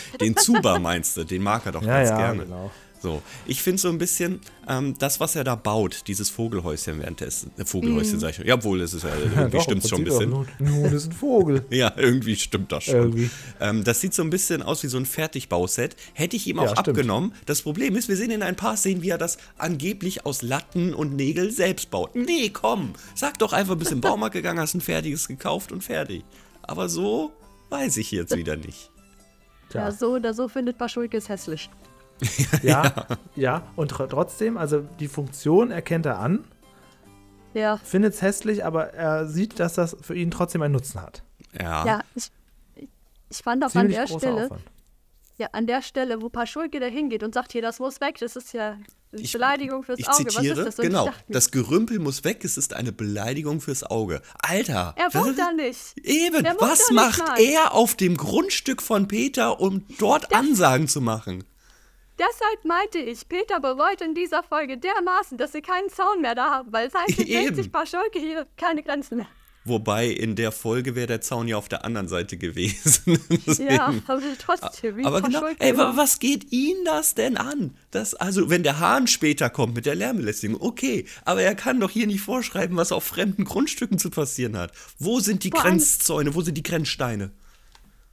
Den 0.20 0.36
Zuba 0.36 0.78
meinst 0.78 1.16
du, 1.16 1.24
den 1.24 1.42
mag 1.42 1.64
er 1.64 1.72
doch 1.72 1.82
ja, 1.82 1.96
ganz 1.96 2.10
ja, 2.10 2.16
gerne. 2.18 2.42
genau. 2.44 2.70
So, 3.02 3.22
ich 3.46 3.62
finde 3.62 3.80
so 3.80 3.88
ein 3.88 3.98
bisschen, 3.98 4.40
ähm, 4.68 4.96
das, 4.98 5.20
was 5.20 5.36
er 5.36 5.44
da 5.44 5.54
baut, 5.54 6.04
dieses 6.08 6.30
Vogelhäuschen 6.30 6.98
währenddessen, 6.98 7.50
äh, 7.58 7.64
Vogelhäuschen 7.64 8.18
sag 8.18 8.30
ich 8.30 8.36
schon, 8.36 8.46
ja, 8.46 8.54
obwohl, 8.54 8.80
es 8.80 8.94
ist 8.94 9.04
ja, 9.04 9.10
irgendwie 9.34 9.56
Doch, 9.56 9.62
stimmt 9.64 9.84
im 9.84 9.88
schon 9.88 9.98
ein 10.00 10.04
bisschen. 10.04 10.30
Nun, 10.30 10.48
nun 10.58 10.84
ist 10.92 11.06
ein 11.06 11.12
Vogel. 11.12 11.64
Ja, 11.70 11.92
irgendwie 11.96 12.36
stimmt 12.36 12.72
das 12.72 12.84
schon. 12.84 13.30
Ähm, 13.60 13.84
das 13.84 14.00
sieht 14.00 14.14
so 14.14 14.22
ein 14.22 14.30
bisschen 14.30 14.62
aus 14.62 14.82
wie 14.82 14.88
so 14.88 14.96
ein 14.96 15.06
Fertigbauset. 15.06 15.94
Hätte 16.14 16.36
ich 16.36 16.46
ihm 16.46 16.56
Ja, 16.56 16.62
auch 16.62 16.70
stimmt. 16.72 16.88
abgenommen. 16.88 17.32
Das 17.44 17.62
Problem 17.62 17.96
ist, 17.96 18.08
wir 18.08 18.16
sehen 18.16 18.30
in 18.30 18.42
ein 18.42 18.56
paar 18.56 18.76
Szenen, 18.76 19.02
wie 19.02 19.10
er 19.10 19.18
das 19.18 19.38
angeblich 19.58 20.24
aus 20.24 20.42
Latten 20.42 20.94
und 20.94 21.14
Nägel 21.14 21.50
selbst 21.50 21.90
baut. 21.90 22.16
Nee, 22.16 22.50
komm, 22.50 22.94
sag 23.14 23.38
doch 23.38 23.52
einfach, 23.52 23.76
bist 23.76 23.92
im 23.92 24.00
Baumarkt 24.06 24.34
gegangen, 24.34 24.58
hast 24.58 24.74
ein 24.74 24.80
fertiges 24.80 25.28
gekauft 25.28 25.70
und 25.70 25.84
fertig. 25.84 26.24
Aber 26.62 26.88
so 26.88 27.32
weiß 27.70 27.98
ich 27.98 28.10
jetzt 28.10 28.34
wieder 28.36 28.56
nicht. 28.56 28.90
Ja, 29.74 29.90
so 29.92 30.14
oder 30.14 30.32
so 30.32 30.48
findet 30.48 30.78
Paschulke 30.78 31.16
es 31.18 31.28
hässlich. 31.28 31.68
Ja, 32.62 33.06
ja, 33.34 33.62
und 33.76 33.90
tr 33.90 34.08
trotzdem, 34.08 34.56
also 34.56 34.80
die 35.00 35.08
Funktion 35.08 35.70
erkennt 35.70 36.06
er 36.06 36.18
an, 36.18 36.44
Ja, 37.54 37.76
findet 37.78 38.14
es 38.14 38.22
hässlich, 38.22 38.64
aber 38.64 38.92
er 38.94 39.26
sieht, 39.28 39.58
dass 39.60 39.74
das 39.74 39.96
für 40.00 40.14
ihn 40.14 40.30
trotzdem 40.30 40.62
einen 40.62 40.72
Nutzen 40.72 41.00
hat. 41.02 41.22
Ja. 41.58 41.86
ja, 41.86 42.00
ich, 42.14 42.30
ich 43.30 43.38
fand 43.38 43.62
auch 43.64 43.66
an 43.68 43.72
Ziemlich 43.72 43.96
der 43.96 44.06
großer 44.06 44.18
Stelle, 44.18 44.44
Aufwand. 44.46 44.62
ja, 45.38 45.48
an 45.52 45.66
der 45.66 45.82
Stelle, 45.82 46.20
wo 46.22 46.28
Paschulke 46.28 46.80
da 46.80 46.86
hingeht 46.86 47.22
und 47.22 47.34
sagt, 47.34 47.52
hier, 47.52 47.62
das 47.62 47.78
muss 47.78 48.00
weg, 48.00 48.16
das 48.20 48.36
ist 48.36 48.52
ja 48.52 48.72
eine 49.12 49.22
Ich- 49.22 49.32
Beleidigung 49.32 49.82
fürs 49.82 49.98
Ich 49.98 50.08
Auge. 50.08 50.26
zitiere, 50.26 50.56
Was 50.56 50.58
ist 50.58 50.66
das? 50.66 50.78
Und 50.78 50.84
ich 50.84 50.90
genau, 50.90 51.10
das 51.28 51.50
Gerümpel 51.50 51.98
muss 51.98 52.24
weg, 52.24 52.44
es 52.44 52.56
ist 52.58 52.74
eine 52.74 52.92
Beleidigung 52.92 53.60
fürs 53.60 53.84
Auge. 53.84 54.20
Alter! 54.42 54.94
er 54.96 55.14
wohnt 55.14 55.38
da 55.38 55.52
nicht. 55.52 55.96
Eben, 56.02 56.42
Der 56.42 56.56
was 56.60 56.90
macht 56.90 57.22
er 57.38 57.72
auf 57.72 57.94
dem 57.94 58.16
Grundstück 58.16 58.82
von 58.82 59.06
Peter, 59.08 59.60
um 59.60 59.84
dort 59.98 60.34
Ansagen 60.34 60.88
zu 60.88 61.00
machen? 61.00 61.44
Deshalb 62.18 62.64
meinte 62.64 62.98
ich, 62.98 63.28
Peter 63.28 63.60
bereut 63.60 64.00
in 64.00 64.14
dieser 64.14 64.42
Folge 64.42 64.78
dermaßen, 64.78 65.36
dass 65.38 65.52
sie 65.52 65.60
keinen 65.62 65.90
Zaun 65.90 66.22
mehr 66.22 66.34
da 66.34 66.50
haben, 66.50 66.72
weil 66.72 66.90
Eben. 67.18 67.26
denkt 67.28 67.56
sich 67.56 67.70
Paschulke 67.70 68.18
hier 68.18 68.46
keine 68.56 68.82
Grenzen 68.82 69.18
mehr. 69.18 69.26
Wobei 69.68 70.06
in 70.06 70.36
der 70.36 70.52
Folge 70.52 70.94
wäre 70.94 71.08
der 71.08 71.20
Zaun 71.20 71.48
ja 71.48 71.56
auf 71.56 71.68
der 71.68 71.84
anderen 71.84 72.06
Seite 72.06 72.36
gewesen. 72.36 73.18
Ja, 73.58 73.92
aber 74.06 74.22
trotzdem, 74.38 74.96
wie 74.96 75.04
Aber 75.04 75.20
genau, 75.22 75.44
ey, 75.58 75.70
immer. 75.70 75.96
was 75.96 76.20
geht 76.20 76.52
ihn 76.52 76.76
das 76.84 77.14
denn 77.16 77.36
an? 77.36 77.76
Das, 77.90 78.14
also, 78.14 78.48
wenn 78.48 78.62
der 78.62 78.78
Hahn 78.78 79.08
später 79.08 79.50
kommt 79.50 79.74
mit 79.74 79.84
der 79.84 79.96
Lärmbelästigung, 79.96 80.60
okay, 80.60 81.06
aber 81.24 81.42
er 81.42 81.56
kann 81.56 81.80
doch 81.80 81.90
hier 81.90 82.06
nicht 82.06 82.20
vorschreiben, 82.20 82.76
was 82.76 82.92
auf 82.92 83.02
fremden 83.04 83.44
Grundstücken 83.44 83.98
zu 83.98 84.08
passieren 84.10 84.56
hat. 84.56 84.70
Wo 85.00 85.18
sind 85.18 85.42
die 85.42 85.52
allem- 85.52 85.62
Grenzzäune, 85.62 86.34
wo 86.36 86.42
sind 86.42 86.56
die 86.56 86.62
Grenzsteine? 86.62 87.32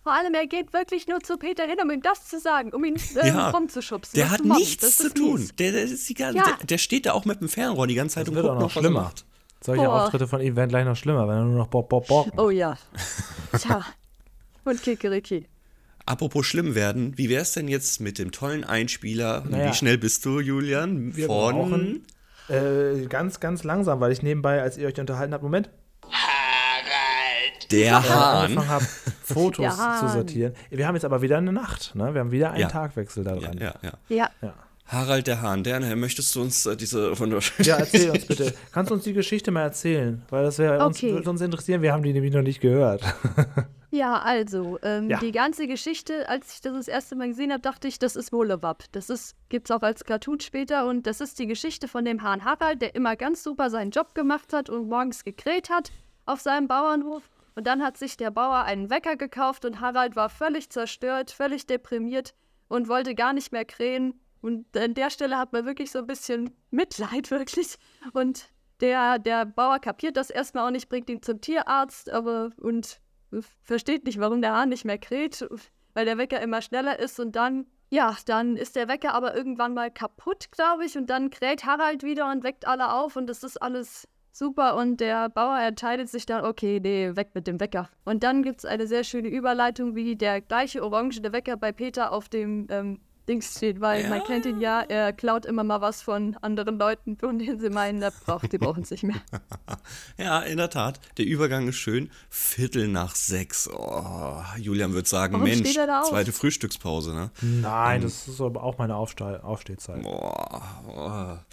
Vor 0.04 0.12
allem, 0.14 0.34
er 0.34 0.48
geht 0.48 0.74
wirklich 0.74 1.08
nur 1.08 1.22
zu 1.22 1.38
Peter 1.38 1.64
hin, 1.64 1.78
um 1.82 1.90
ihm 1.90 2.02
das 2.02 2.28
zu 2.28 2.38
sagen, 2.40 2.72
um 2.74 2.84
ihn 2.84 2.96
ähm, 3.22 3.28
Ja, 3.28 3.50
rumzuschubsen. 3.52 4.16
Der 4.18 4.30
hat 4.32 4.44
nichts 4.44 4.84
Das 4.84 4.98
zu 4.98 5.10
tun. 5.14 5.50
Der, 5.58 5.72
der, 5.72 5.84
ist 5.84 6.10
die 6.10 6.14
ganze, 6.14 6.38
Ja. 6.40 6.44
der, 6.44 6.66
der 6.68 6.78
steht 6.78 7.06
da 7.06 7.14
auch 7.14 7.24
mit 7.26 7.40
dem 7.40 7.48
Fernrohr 7.48 7.88
die 7.88 7.96
ganze 7.96 8.16
Zeit 8.16 8.24
Das 8.28 8.30
und 8.30 8.36
wird 8.36 8.46
auch 8.48 8.50
guckt 8.60 8.62
noch 8.62 8.70
noch, 8.70 8.76
er 8.76 8.82
schlimmer. 8.82 9.02
macht. 9.04 9.26
Solche 9.62 9.86
Boah. 9.86 10.04
Auftritte 10.04 10.28
von 10.28 10.42
ihm 10.42 10.58
werden 10.58 10.70
gleich 10.70 10.84
noch 10.84 10.98
schlimmer, 10.98 11.26
wenn 11.30 11.36
er 11.38 11.44
nur 11.46 11.58
noch 11.58 11.68
Bob, 11.68 11.88
Bob, 11.88 12.06
Bob. 12.08 12.32
Oh 12.38 12.50
ja. 12.50 12.78
Tja. 13.58 13.86
Und 14.66 14.82
Kikeriki. 14.84 15.48
Apropos 16.06 16.46
schlimm 16.46 16.76
werden, 16.76 17.18
wie 17.18 17.30
wär's 17.30 17.54
denn 17.54 17.70
jetzt 17.70 18.02
mit 18.02 18.20
dem 18.20 18.34
tollen 18.34 18.66
Einspieler? 18.66 19.46
Naja. 19.48 19.70
Wie 19.70 19.74
schnell 19.74 19.98
bist 19.98 20.26
du, 20.26 20.42
Julian? 20.42 21.16
Wir 21.16 21.28
Von 21.28 21.54
brauchen 21.56 22.06
äh, 22.50 23.06
ganz, 23.08 23.40
ganz 23.40 23.64
langsam, 23.64 24.02
weil 24.02 24.12
ich 24.12 24.22
nebenbei, 24.22 24.62
als 24.62 24.78
ihr 24.78 24.86
euch 24.88 25.00
unterhalten 25.00 25.34
habt, 25.34 25.44
Moment. 25.44 25.70
Der 27.74 27.92
äh, 27.92 27.92
Hahn. 27.94 28.46
angefangen 28.46 28.70
habe, 28.70 28.86
Fotos 29.24 29.78
Der 29.78 29.98
zu 30.00 30.08
sortieren. 30.10 30.54
Wir 30.70 30.88
haben 30.88 30.96
jetzt 30.96 31.06
aber 31.06 31.22
wieder 31.22 31.38
eine 31.38 31.52
Nacht, 31.54 31.94
ne? 31.96 32.14
Wir 32.14 32.22
haben 32.22 32.32
wieder 32.32 32.52
einen 32.52 32.62
Ja. 32.62 32.68
Tagwechsel 32.70 33.24
da 33.24 33.36
Ja, 33.36 33.40
dran. 33.40 33.58
ja, 33.58 33.74
ja. 33.82 33.92
Ja. 34.10 34.30
Ja. 34.42 34.54
Harald 34.86 35.28
der 35.28 35.42
Hahn, 35.42 35.64
der, 35.64 35.80
möchtest 35.96 36.36
du 36.36 36.42
uns 36.42 36.66
äh, 36.66 36.76
diese 36.76 37.18
wunderschöne. 37.18 37.68
Ja, 37.68 37.78
erzähl 37.78 38.10
uns 38.12 38.26
bitte. 38.26 38.54
Kannst 38.74 38.92
du 38.92 38.96
uns 38.96 39.04
die 39.06 39.14
Geschichte 39.14 39.50
mal 39.50 39.62
erzählen? 39.62 40.22
Weil 40.30 40.44
das 40.44 40.60
wäre 40.60 40.86
uns, 40.86 40.98
Okay. 40.98 41.14
würde 41.14 41.30
uns 41.30 41.40
interessieren. 41.42 41.82
Wir 41.82 41.94
haben 41.94 42.04
die 42.04 42.12
nämlich 42.14 42.34
noch 42.34 42.42
nicht 42.42 42.62
gehört. 42.62 43.02
Ja, 43.96 44.24
also, 44.24 44.80
ähm, 44.82 45.08
Ja. 45.08 45.20
die 45.20 45.32
ganze 45.32 45.68
Geschichte, 45.68 46.28
als 46.28 46.56
ich 46.56 46.62
das 46.62 46.74
das 46.74 46.88
erste 46.88 47.16
Mal 47.16 47.28
gesehen 47.28 47.52
habe, 47.52 47.62
dachte 47.62 47.88
ich, 47.88 48.00
das 48.00 48.16
ist 48.16 48.34
Wohlewab. 48.34 48.86
Das 48.92 49.12
ist, 49.12 49.36
gibt's 49.50 49.70
auch 49.70 49.84
als 49.84 50.04
Cartoon 50.04 50.40
später 50.40 50.88
und 50.88 51.06
das 51.06 51.22
ist 51.22 51.38
die 51.38 51.46
Geschichte 51.46 51.88
von 51.88 52.04
dem 52.04 52.24
Hahn 52.24 52.44
Harald, 52.44 52.82
der 52.82 52.96
immer 52.96 53.16
ganz 53.16 53.44
super 53.44 53.70
seinen 53.70 53.92
Job 53.92 54.16
gemacht 54.16 54.52
hat 54.52 54.68
und 54.72 54.90
morgens 54.90 55.24
gekräht 55.24 55.70
hat 55.70 55.92
auf 56.26 56.40
seinem 56.42 56.68
Bauernhof. 56.68 57.22
Und 57.56 57.68
dann 57.68 57.84
hat 57.84 57.98
sich 57.98 58.18
der 58.18 58.32
Bauer 58.32 58.64
einen 58.64 58.90
Wecker 58.90 59.16
gekauft 59.16 59.66
und 59.66 59.80
Harald 59.80 60.16
war 60.16 60.30
völlig 60.30 60.70
zerstört, 60.70 61.32
völlig 61.32 61.68
deprimiert 61.68 62.34
und 62.68 62.88
wollte 62.88 63.16
gar 63.16 63.34
nicht 63.34 63.52
mehr 63.52 63.66
krähen. 63.66 64.20
Und 64.42 64.76
an 64.76 64.94
der 64.94 65.10
Stelle 65.10 65.38
hat 65.38 65.54
man 65.54 65.66
wirklich 65.66 65.92
so 65.92 66.00
ein 66.00 66.08
bisschen 66.08 66.56
Mitleid, 66.72 67.32
wirklich. 67.32 67.78
Und 68.14 68.50
der, 68.82 69.20
der 69.20 69.46
Bauer 69.46 69.80
kapiert 69.80 70.18
das 70.18 70.30
erstmal 70.30 70.68
auch 70.68 70.72
nicht, 70.72 70.90
bringt 70.90 71.10
ihn 71.10 71.22
zum 71.22 71.40
Tierarzt, 71.42 72.10
aber 72.10 72.50
und 72.58 73.00
versteht 73.64 74.06
nicht, 74.06 74.20
warum 74.20 74.42
der 74.42 74.54
Hahn 74.54 74.70
nicht 74.70 74.86
mehr 74.86 74.98
kräht, 74.98 75.48
weil 75.94 76.06
der 76.06 76.18
Wecker 76.18 76.42
immer 76.42 76.62
schneller 76.62 77.00
ist 77.00 77.20
und 77.20 77.36
dann, 77.36 77.66
ja, 77.90 78.16
dann 78.26 78.58
ist 78.58 78.76
der 78.76 78.88
Wecker 78.88 79.14
aber 79.14 79.36
irgendwann 79.36 79.74
mal 79.74 79.92
kaputt, 79.92 80.52
glaube 80.52 80.86
ich, 80.86 80.98
und 80.98 81.10
dann 81.10 81.30
kräht 81.30 81.66
Harald 81.66 82.04
wieder 82.04 82.30
und 82.30 82.44
weckt 82.44 82.68
alle 82.68 82.94
auf 82.94 83.16
und 83.16 83.28
das 83.28 83.44
ist 83.44 83.62
alles 83.62 84.08
super 84.34 84.76
und 84.76 85.00
der 85.00 85.30
Bauer 85.30 85.60
entscheidet 85.60 86.10
sich 86.10 86.26
dann, 86.26 86.44
okay, 86.44 86.80
nee, 86.82 87.16
weg 87.16 87.30
mit 87.34 87.48
dem 87.48 87.60
Wecker. 87.60 87.90
Und 88.04 88.24
dann 88.24 88.44
gibt 88.44 88.60
es 88.60 88.66
eine 88.66 88.88
sehr 88.88 89.04
schöne 89.04 89.30
Überleitung, 89.30 89.96
wie 89.96 90.16
der 90.16 90.42
gleiche 90.42 90.84
orangene 90.84 91.32
Wecker 91.32 91.56
bei 91.56 91.72
Peter 91.72 92.12
auf 92.12 92.28
dem 92.30 92.68
ähm, 92.70 93.00
Dings 93.28 93.56
steht, 93.56 93.80
weil 93.80 94.10
man 94.10 94.22
kennt 94.26 94.46
ihn 94.46 94.60
ja, 94.60 94.82
er 94.82 95.14
klaut 95.14 95.46
immer 95.46 95.64
mal 95.64 95.80
was 95.80 96.02
von 96.02 96.36
anderen 96.42 96.78
Leuten, 96.78 97.16
von 97.18 97.40
denen 97.40 97.58
sie 97.58 97.70
meinen, 97.70 98.02
der 98.02 98.12
braucht, 98.12 98.52
die 98.52 98.58
brauchen 98.58 98.84
es 98.84 98.92
nicht 98.92 99.04
mehr. 99.04 99.22
Ja, 100.18 100.42
in 100.42 100.58
der 100.58 100.70
Tat. 100.70 101.00
Der 101.18 101.26
Übergang 101.26 101.68
ist 101.68 101.78
schön. 101.78 102.10
Viertel 102.30 102.88
nach 102.88 103.16
sechs. 103.16 103.70
Oh, 103.70 104.42
Julian 104.58 104.94
würde 104.94 105.08
sagen, 105.08 105.34
Warum 105.34 105.48
Mensch, 105.48 105.70
steht 105.70 105.78
er 105.78 105.88
da 105.88 106.02
auf? 106.02 106.10
zweite 106.10 106.32
Frühstückspause, 106.32 107.14
ne? 107.14 107.32
Nein, 107.42 108.02
das 108.02 108.28
ist 108.28 108.42
aber 108.42 108.64
auch 108.64 108.78
meine 108.78 108.96
Aufste 108.96 109.44
Aufstehzeit. 109.44 110.04
Boah, 110.04 110.82
boah. 110.86 111.46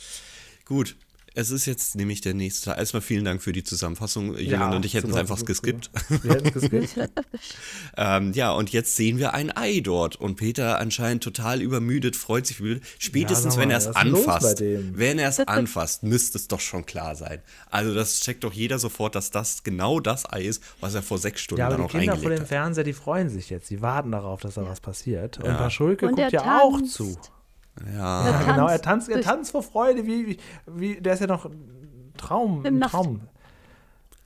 Gut. 0.65 0.97
Es 1.35 1.51
ist 1.51 1.67
jetzt 1.67 1.95
nämlich 1.95 2.21
der 2.21 2.35
nächste 2.35 2.71
Teil. 2.71 2.79
Erstmal 2.79 3.03
vielen 3.03 3.25
Dank 3.25 3.41
für 3.41 3.53
die 3.53 3.63
Zusammenfassung. 3.63 4.37
Julian 4.37 4.75
und 4.75 4.85
ich 4.85 4.95
hätten 4.95 5.11
es 5.11 5.17
einfach 5.17 5.45
geskippt. 5.45 5.91
Wir 6.23 6.35
hätten 6.35 6.59
es 6.59 6.71
geskippt. 6.71 7.21
Ähm, 7.97 8.33
ja, 8.33 8.53
und 8.53 8.71
jetzt 8.71 8.97
sehen 8.97 9.19
wir 9.19 9.35
ein 9.35 9.55
Ei 9.55 9.81
dort. 9.81 10.17
Und 10.17 10.37
Peter 10.37 10.79
anscheinend 10.79 11.23
total 11.23 11.61
übermüdet, 11.61 12.17
freut 12.17 12.47
sich 12.47 12.61
müde. 12.61 12.81
Spätestens, 12.99 13.57
mal, 13.57 13.63
wenn 13.63 13.71
er 13.71 13.79
es 13.79 13.87
anfasst. 13.89 14.61
Wenn 14.61 15.19
er 15.19 15.29
es 15.29 15.41
anfasst, 15.41 16.03
müsste 16.03 16.39
es 16.39 16.49
doch 16.49 16.61
schon 16.61 16.87
klar 16.87 17.17
sein. 17.17 17.43
Also, 17.71 17.93
das 17.95 18.21
checkt 18.21 18.45
doch 18.45 18.53
jeder 18.53 18.79
sofort, 18.79 19.15
dass 19.15 19.31
das 19.31 19.63
genau 19.65 20.01
das 20.01 20.31
Ei 20.33 20.43
ist, 20.43 20.63
was 20.81 20.95
er 20.95 21.03
vor 21.03 21.19
sechs 21.19 21.41
Stunden 21.43 21.61
Ja, 21.61 21.67
aber 21.67 21.77
dann 21.77 21.89
die 21.89 21.97
auch 21.97 22.01
Kinder 22.01 22.17
vor 22.17 22.31
dem 22.31 22.41
hat. 22.41 22.49
Fernseher, 22.49 22.85
die 22.85 22.93
freuen 22.93 23.29
sich 23.29 23.51
jetzt. 23.51 23.71
Die 23.71 23.83
warten 23.83 24.13
darauf, 24.13 24.41
dass 24.41 24.55
da 24.55 24.67
was 24.67 24.81
passiert. 24.81 25.39
Und 25.39 25.57
Paschulke 25.57 26.07
Und 26.07 26.17
guckt 26.17 26.33
ja 26.33 26.61
auch 26.61 26.81
zu. 26.83 27.19
Ja, 27.87 28.31
Ja, 28.31 28.43
genau, 28.53 28.69
er 28.69 28.81
tanzt 28.83 29.09
er 29.09 29.21
tanzt 29.23 29.51
vor 29.53 29.63
Freude, 29.63 30.07
wie, 30.07 30.27
wie, 30.27 30.39
wie, 30.67 31.01
der 31.01 31.15
ist 31.15 31.21
ja 31.21 31.27
noch 31.27 31.47
ein 31.47 32.13
Traum, 32.17 32.65
Im 32.67 32.81
Traum. 32.81 33.21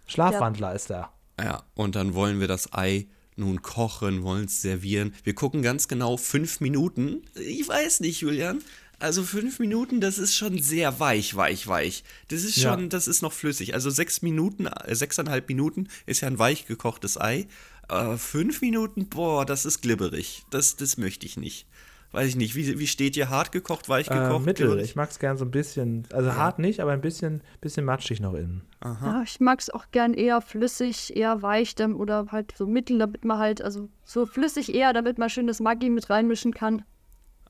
Schlafwandler 0.07 0.75
ist 0.75 0.91
er. 0.91 1.11
ja, 1.41 1.63
und 1.75 1.97
dann 1.97 2.15
wollen 2.15 2.41
wir 2.41 2.49
das 2.49 2.73
Ei 2.75 3.07
nun 3.37 3.63
kochen, 3.63 4.23
wollen 4.23 4.45
es 4.45 4.63
servieren. 4.63 5.15
Wir 5.25 5.35
gucken 5.35 5.63
ganz 5.63 5.89
genau 5.89 6.17
fünf 6.17 6.61
Minuten. 6.61 7.23
Ich 7.35 7.67
weiß 7.67 8.01
nicht, 8.01 8.21
Julian. 8.21 8.63
Also 9.01 9.25
fünf 9.25 9.59
Minuten, 9.59 10.01
das 10.01 10.19
ist 10.19 10.37
schon 10.37 10.63
sehr 10.63 11.01
weich, 11.01 11.35
weich, 11.35 11.67
weich. 11.67 12.05
Das 12.29 12.45
ist 12.45 12.57
Ja. 12.57 12.73
schon, 12.73 12.89
das 12.91 13.09
ist 13.09 13.23
noch 13.23 13.33
flüssig. 13.33 13.75
Also 13.75 13.91
sechs 13.91 14.23
Minuten, 14.23 14.67
äh, 14.67 14.95
sechseinhalb 14.95 15.49
Minuten 15.49 15.89
ist 16.07 16.21
ja 16.21 16.29
ein 16.29 16.39
weich 16.39 16.67
gekochtes 16.67 17.21
Ei. 17.21 17.49
Äh, 17.89 18.17
fünf 18.17 18.61
Minuten, 18.61 19.09
boah, 19.09 19.45
das 19.45 19.65
ist 19.65 19.83
glibberig. 19.83 20.45
Das, 20.51 20.77
das 20.77 20.97
möchte 20.97 21.27
ich 21.27 21.37
nicht. 21.37 21.67
Weiß 22.15 22.29
ich 22.29 22.37
nicht. 22.37 22.55
Wie, 22.55 22.79
wie 22.79 22.87
steht 22.87 23.17
ihr? 23.17 23.29
Hart 23.29 23.51
gekocht, 23.53 23.89
weich 23.89 24.09
Äh, 24.09 24.15
gekocht? 24.15 24.45
mittel. 24.47 24.67
glibberig? 24.69 24.91
Ich 24.91 24.97
mag 24.97 25.11
es 25.11 25.19
gern 25.19 25.37
so 25.37 25.45
ein 25.45 25.51
bisschen, 25.51 26.07
also 26.13 26.35
hart 26.35 26.59
nicht, 26.59 26.81
aber 26.81 26.93
ein 26.93 27.01
bisschen, 27.01 27.43
bisschen 27.61 27.85
matschig 27.85 28.21
noch 28.21 28.35
innen. 28.35 28.63
Ja, 28.85 29.23
ich 29.25 29.41
mag 29.41 29.61
es 29.61 29.71
auch 29.71 29.87
gern 29.93 30.15
eher 30.15 30.41
flüssig, 30.41 31.17
eher 31.17 31.43
weich 31.43 31.75
dann, 31.75 31.95
oder 31.95 32.27
halt 32.31 32.55
so 32.57 32.67
mittel, 32.67 32.99
damit 32.99 33.25
man 33.25 33.39
halt, 33.39 33.63
also 33.63 33.89
so 34.05 34.27
flüssig 34.27 34.75
eher, 34.75 34.93
damit 34.93 35.19
man 35.19 35.29
schönes 35.31 35.61
Maggi 35.61 35.91
mit 35.91 36.09
reinmischen 36.11 36.55
kann. 36.55 36.85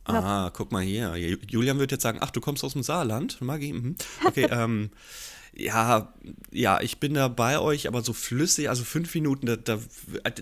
Ah, 0.06 0.50
guck 0.52 0.70
mal 0.70 0.82
hier. 0.82 1.12
Ju- 1.14 1.38
Julian 1.48 1.78
wird 1.78 1.90
jetzt 1.90 2.02
sagen, 2.02 2.18
ach, 2.20 2.30
du 2.30 2.40
kommst 2.40 2.62
aus 2.62 2.74
dem 2.74 2.82
Saarland, 2.82 3.40
Maggi? 3.40 3.72
Mhm. 3.72 3.96
Okay, 4.26 4.44
ähm, 4.50 4.90
ja, 5.56 6.12
ja, 6.50 6.80
ich 6.80 6.98
bin 6.98 7.14
da 7.14 7.28
bei 7.28 7.58
euch, 7.60 7.86
aber 7.86 8.02
so 8.02 8.12
flüssig, 8.12 8.68
also 8.68 8.82
fünf 8.82 9.14
Minuten, 9.14 9.46
da, 9.46 9.56
da, 9.56 9.78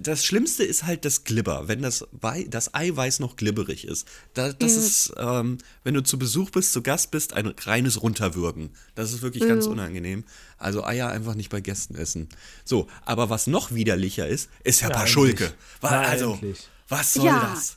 das 0.01 0.25
Schlimmste 0.25 0.65
ist 0.65 0.85
halt 0.85 1.05
das 1.05 1.25
Glibber, 1.25 1.69
wenn 1.69 1.83
das, 1.83 2.07
Wei- 2.13 2.47
das 2.49 2.75
Eiweiß 2.75 3.21
noch 3.21 3.37
glibberig 3.37 3.87
ist. 3.87 4.09
Da, 4.35 4.53
das 4.53 4.73
ist, 4.77 5.13
ähm, 5.19 5.59
wenn 5.85 5.95
du 5.95 6.03
zu 6.03 6.19
Besuch 6.19 6.51
bist, 6.51 6.73
zu 6.73 6.83
Gast 6.83 7.11
bist, 7.11 7.35
ein 7.35 7.53
reines 7.65 8.01
Runterwürgen. 8.03 8.71
Das 8.95 9.13
ist 9.13 9.21
wirklich 9.23 9.47
ganz 9.47 9.67
Ja. 9.67 9.73
unangenehm. 9.73 10.25
Also 10.57 10.85
Eier 10.85 11.11
einfach 11.11 11.35
nicht 11.35 11.51
bei 11.51 11.61
Gästen 11.61 11.95
essen. 11.95 12.29
So, 12.65 12.87
aber 13.05 13.29
was 13.29 13.47
noch 13.47 13.73
widerlicher 13.73 14.27
ist, 14.27 14.49
ist 14.65 14.81
ja, 14.81 14.89
Ja, 14.89 14.95
Paschulke. 14.95 15.45
endlich. 15.45 15.61
Wa- 15.83 15.91
Na, 15.91 16.01
also, 16.03 16.33
endlich. 16.35 16.69
was 16.89 17.15
soll 17.15 17.27
Ja. 17.27 17.51
das? 17.55 17.77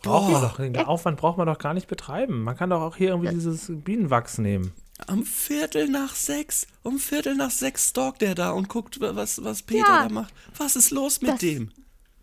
Braucht 0.00 0.32
man 0.32 0.42
doch, 0.42 0.56
den 0.56 0.76
Aufwand 0.78 1.16
braucht 1.18 1.38
man 1.38 1.46
doch 1.46 1.58
gar 1.58 1.74
nicht 1.74 1.86
betreiben. 1.86 2.42
Man 2.42 2.56
kann 2.56 2.70
doch 2.70 2.80
auch 2.80 2.96
hier 2.96 3.10
irgendwie 3.10 3.32
dieses 3.34 3.66
Bienenwachs 3.68 4.38
nehmen. 4.38 4.72
Am 5.08 5.24
Viertel 5.24 5.88
nach 5.88 6.14
sechs, 6.14 6.66
um 6.82 6.98
Viertel 6.98 7.34
nach 7.34 7.50
sechs 7.50 7.90
stalkt 7.90 8.22
er 8.22 8.34
da 8.34 8.50
und 8.52 8.68
guckt, 8.68 8.98
was, 9.00 9.42
was 9.44 9.62
Peter 9.62 9.88
Ja. 9.88 10.02
da 10.04 10.08
macht. 10.08 10.32
Was 10.56 10.76
ist 10.76 10.90
los 10.90 11.20
mit 11.20 11.32
Das- 11.32 11.40
dem? 11.40 11.70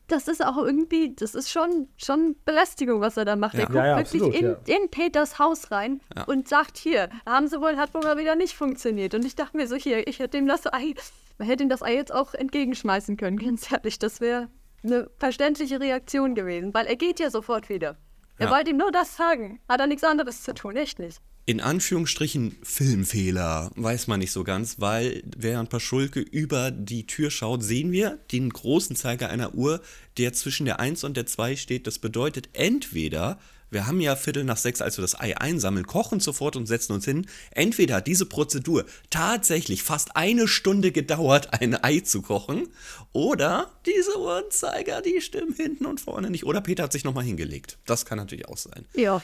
Das 0.08 0.28
ist 0.28 0.44
auch 0.44 0.58
irgendwie, 0.58 1.14
das 1.16 1.36
ist 1.36 1.52
schon, 1.52 1.88
schon 1.98 2.36
Belästigung, 2.44 3.00
was 3.00 3.16
er 3.16 3.26
da 3.26 3.36
macht. 3.36 3.54
Ja. 3.54 3.60
Er 3.62 3.66
guckt 3.68 3.76
Ja, 3.76 3.86
ja, 3.86 3.98
wirklich 3.98 4.24
absolut, 4.24 4.68
in, 4.68 4.76
in 4.84 4.90
Peters 4.90 5.38
Haus 5.38 5.70
rein 5.70 6.02
Ja. 6.16 6.24
und 6.24 6.48
sagt, 6.48 6.78
hier, 6.80 7.10
haben 7.28 7.48
sie 7.48 7.62
wohl, 7.62 7.78
hat 7.78 7.94
wohl 7.94 8.02
mal 8.02 8.18
wieder 8.18 8.36
nicht 8.36 8.56
funktioniert. 8.56 9.14
Und 9.14 9.24
ich 9.24 9.36
dachte 9.36 9.56
mir 9.56 9.68
so, 9.68 9.76
hier, 9.76 10.08
ich 10.08 10.18
hätte 10.18 10.38
ihm 10.40 10.48
das 10.48 10.66
Ei, 10.74 10.96
man 11.38 11.48
hätte 11.48 11.62
ihm 11.62 11.70
das 11.70 11.84
Ei 11.84 11.94
jetzt 11.94 12.12
auch 12.12 12.34
entgegenschmeißen 12.34 13.18
können, 13.18 13.38
ganz 13.38 13.72
ehrlich. 13.72 14.00
Das 14.00 14.20
wäre 14.20 14.50
eine 14.84 15.12
verständliche 15.20 15.80
Reaktion 15.80 16.34
gewesen, 16.34 16.74
weil 16.74 16.88
er 16.88 16.96
geht 16.96 17.20
ja 17.20 17.30
sofort 17.30 17.70
wieder. 17.70 17.96
Er 18.40 18.48
Ja. 18.48 18.52
wollte 18.56 18.72
ihm 18.72 18.78
nur 18.78 18.92
das 18.92 19.16
sagen. 19.16 19.60
Hat 19.70 19.80
er 19.80 19.86
nichts 19.86 20.04
anderes 20.04 20.42
zu 20.42 20.56
tun, 20.56 20.76
echt 20.76 20.98
nicht. 20.98 21.20
In 21.46 21.62
Anführungsstrichen 21.62 22.58
Filmfehler, 22.62 23.72
weiß 23.76 24.06
man 24.06 24.20
nicht 24.20 24.32
so 24.32 24.44
ganz, 24.44 24.80
weil 24.80 25.24
während 25.36 25.70
Paschulke 25.72 26.20
über 26.20 26.70
die 26.70 27.08
Tür 27.08 27.32
schaut, 27.32 27.64
sehen 27.64 27.92
wir 27.92 28.20
den 28.32 28.52
großen 28.52 28.96
Zeiger 28.96 29.30
einer 29.30 29.56
Uhr, 29.56 29.82
der 30.18 30.34
zwischen 30.34 30.66
der 30.66 30.80
1 30.80 31.04
und 31.04 31.18
der 31.18 31.26
2 31.26 31.56
steht. 31.56 31.88
Das 31.88 31.98
bedeutet 31.98 32.50
entweder, 32.54 33.40
wir 33.72 33.88
haben 33.88 34.02
ja 34.02 34.16
Viertel 34.16 34.44
nach 34.44 34.58
sechs, 34.58 34.82
als 34.82 34.98
wir 34.98 35.02
das 35.02 35.20
Ei 35.20 35.38
einsammeln, 35.38 35.86
kochen 35.86 36.20
sofort 36.20 36.56
und 36.56 36.66
setzen 36.66 36.94
uns 36.94 37.06
hin. 37.06 37.28
Entweder 37.52 37.96
hat 37.96 38.08
diese 38.08 38.26
Prozedur 38.26 38.86
tatsächlich 39.10 39.84
fast 39.84 40.16
eine 40.16 40.48
Stunde 40.48 40.92
gedauert, 40.92 41.54
ein 41.54 41.84
Ei 41.84 42.00
zu 42.00 42.22
kochen, 42.22 42.68
oder 43.12 43.72
diese 43.86 44.20
Uhrenzeiger, 44.20 45.02
die 45.02 45.22
stimmen 45.22 45.54
hinten 45.54 45.86
und 45.86 46.02
vorne 46.02 46.30
nicht. 46.30 46.46
Oder 46.46 46.62
Peter 46.62 46.84
hat 46.84 46.92
sich 46.92 47.04
nochmal 47.04 47.24
hingelegt. 47.24 47.78
Das 47.86 48.06
kann 48.06 48.18
natürlich 48.18 48.48
auch 48.48 48.58
sein. 48.58 48.86
Ja. 48.94 49.22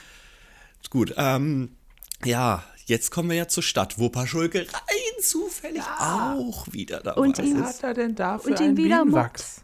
Gut, 0.89 1.13
ähm, 1.17 1.75
ja, 2.23 2.63
jetzt 2.85 3.11
kommen 3.11 3.29
wir 3.29 3.37
ja 3.37 3.47
zur 3.47 3.63
Stadt, 3.63 3.97
wo 3.99 4.09
Paschulke 4.09 4.59
rein 4.59 5.21
zufällig 5.21 5.83
auch 5.99 6.67
wieder 6.71 6.99
dabei 7.01 7.21
Und 7.21 7.39
ist. 7.39 7.45
ihn- 7.47 7.61
Was 7.61 7.77
hat 7.77 7.83
er 7.83 7.93
denn 7.95 8.15
da 8.15 8.37
für 8.37 8.49
Und 8.49 8.59
ihn 8.59 8.69
ein 8.71 8.77
wieder 8.77 8.99
Bienenwachs? 9.03 9.61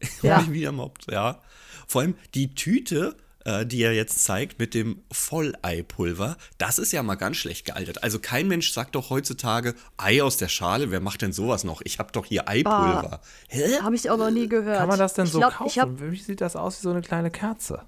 Ja. 0.22 0.40
Ja. 0.40 0.52
wieder 0.52 0.72
mobbt, 0.72 1.10
ja. 1.10 1.40
Vor 1.88 2.02
allem 2.02 2.16
die 2.34 2.54
Tüte, 2.54 3.16
äh, 3.46 3.64
die 3.64 3.80
er 3.82 3.94
jetzt 3.94 4.22
zeigt 4.24 4.58
mit 4.58 4.74
dem 4.74 5.02
Volleipulver, 5.10 6.36
das 6.58 6.78
ist 6.78 6.92
ja 6.92 7.02
mal 7.02 7.14
ganz 7.14 7.38
schlecht 7.38 7.64
gealtert. 7.64 8.02
Also 8.02 8.18
kein 8.18 8.46
Mensch 8.46 8.72
sagt 8.72 8.94
doch 8.94 9.08
heutzutage 9.08 9.74
Ei 9.96 10.22
aus 10.22 10.36
der 10.36 10.48
Schale, 10.48 10.90
wer 10.90 11.00
macht 11.00 11.22
denn 11.22 11.32
sowas 11.32 11.64
noch? 11.64 11.80
Ich 11.84 11.98
habe 11.98 12.12
doch 12.12 12.26
hier 12.26 12.46
Eipulver. 12.48 13.20
Hä? 13.48 13.80
Habe 13.80 13.94
ich 13.94 14.10
aber 14.10 14.30
nie 14.30 14.48
gehört. 14.48 14.78
Kann 14.80 14.88
man 14.88 14.98
das 14.98 15.14
denn 15.14 15.24
ich 15.26 15.32
so 15.32 15.38
glaub, 15.38 15.54
kaufen? 15.54 15.68
Ich 15.70 15.78
habe 15.78 16.12
Wie 16.12 16.18
sieht 16.20 16.40
das 16.42 16.56
aus 16.56 16.78
wie 16.78 16.82
so 16.82 16.90
eine 16.90 17.00
kleine 17.00 17.30
Kerze? 17.30 17.82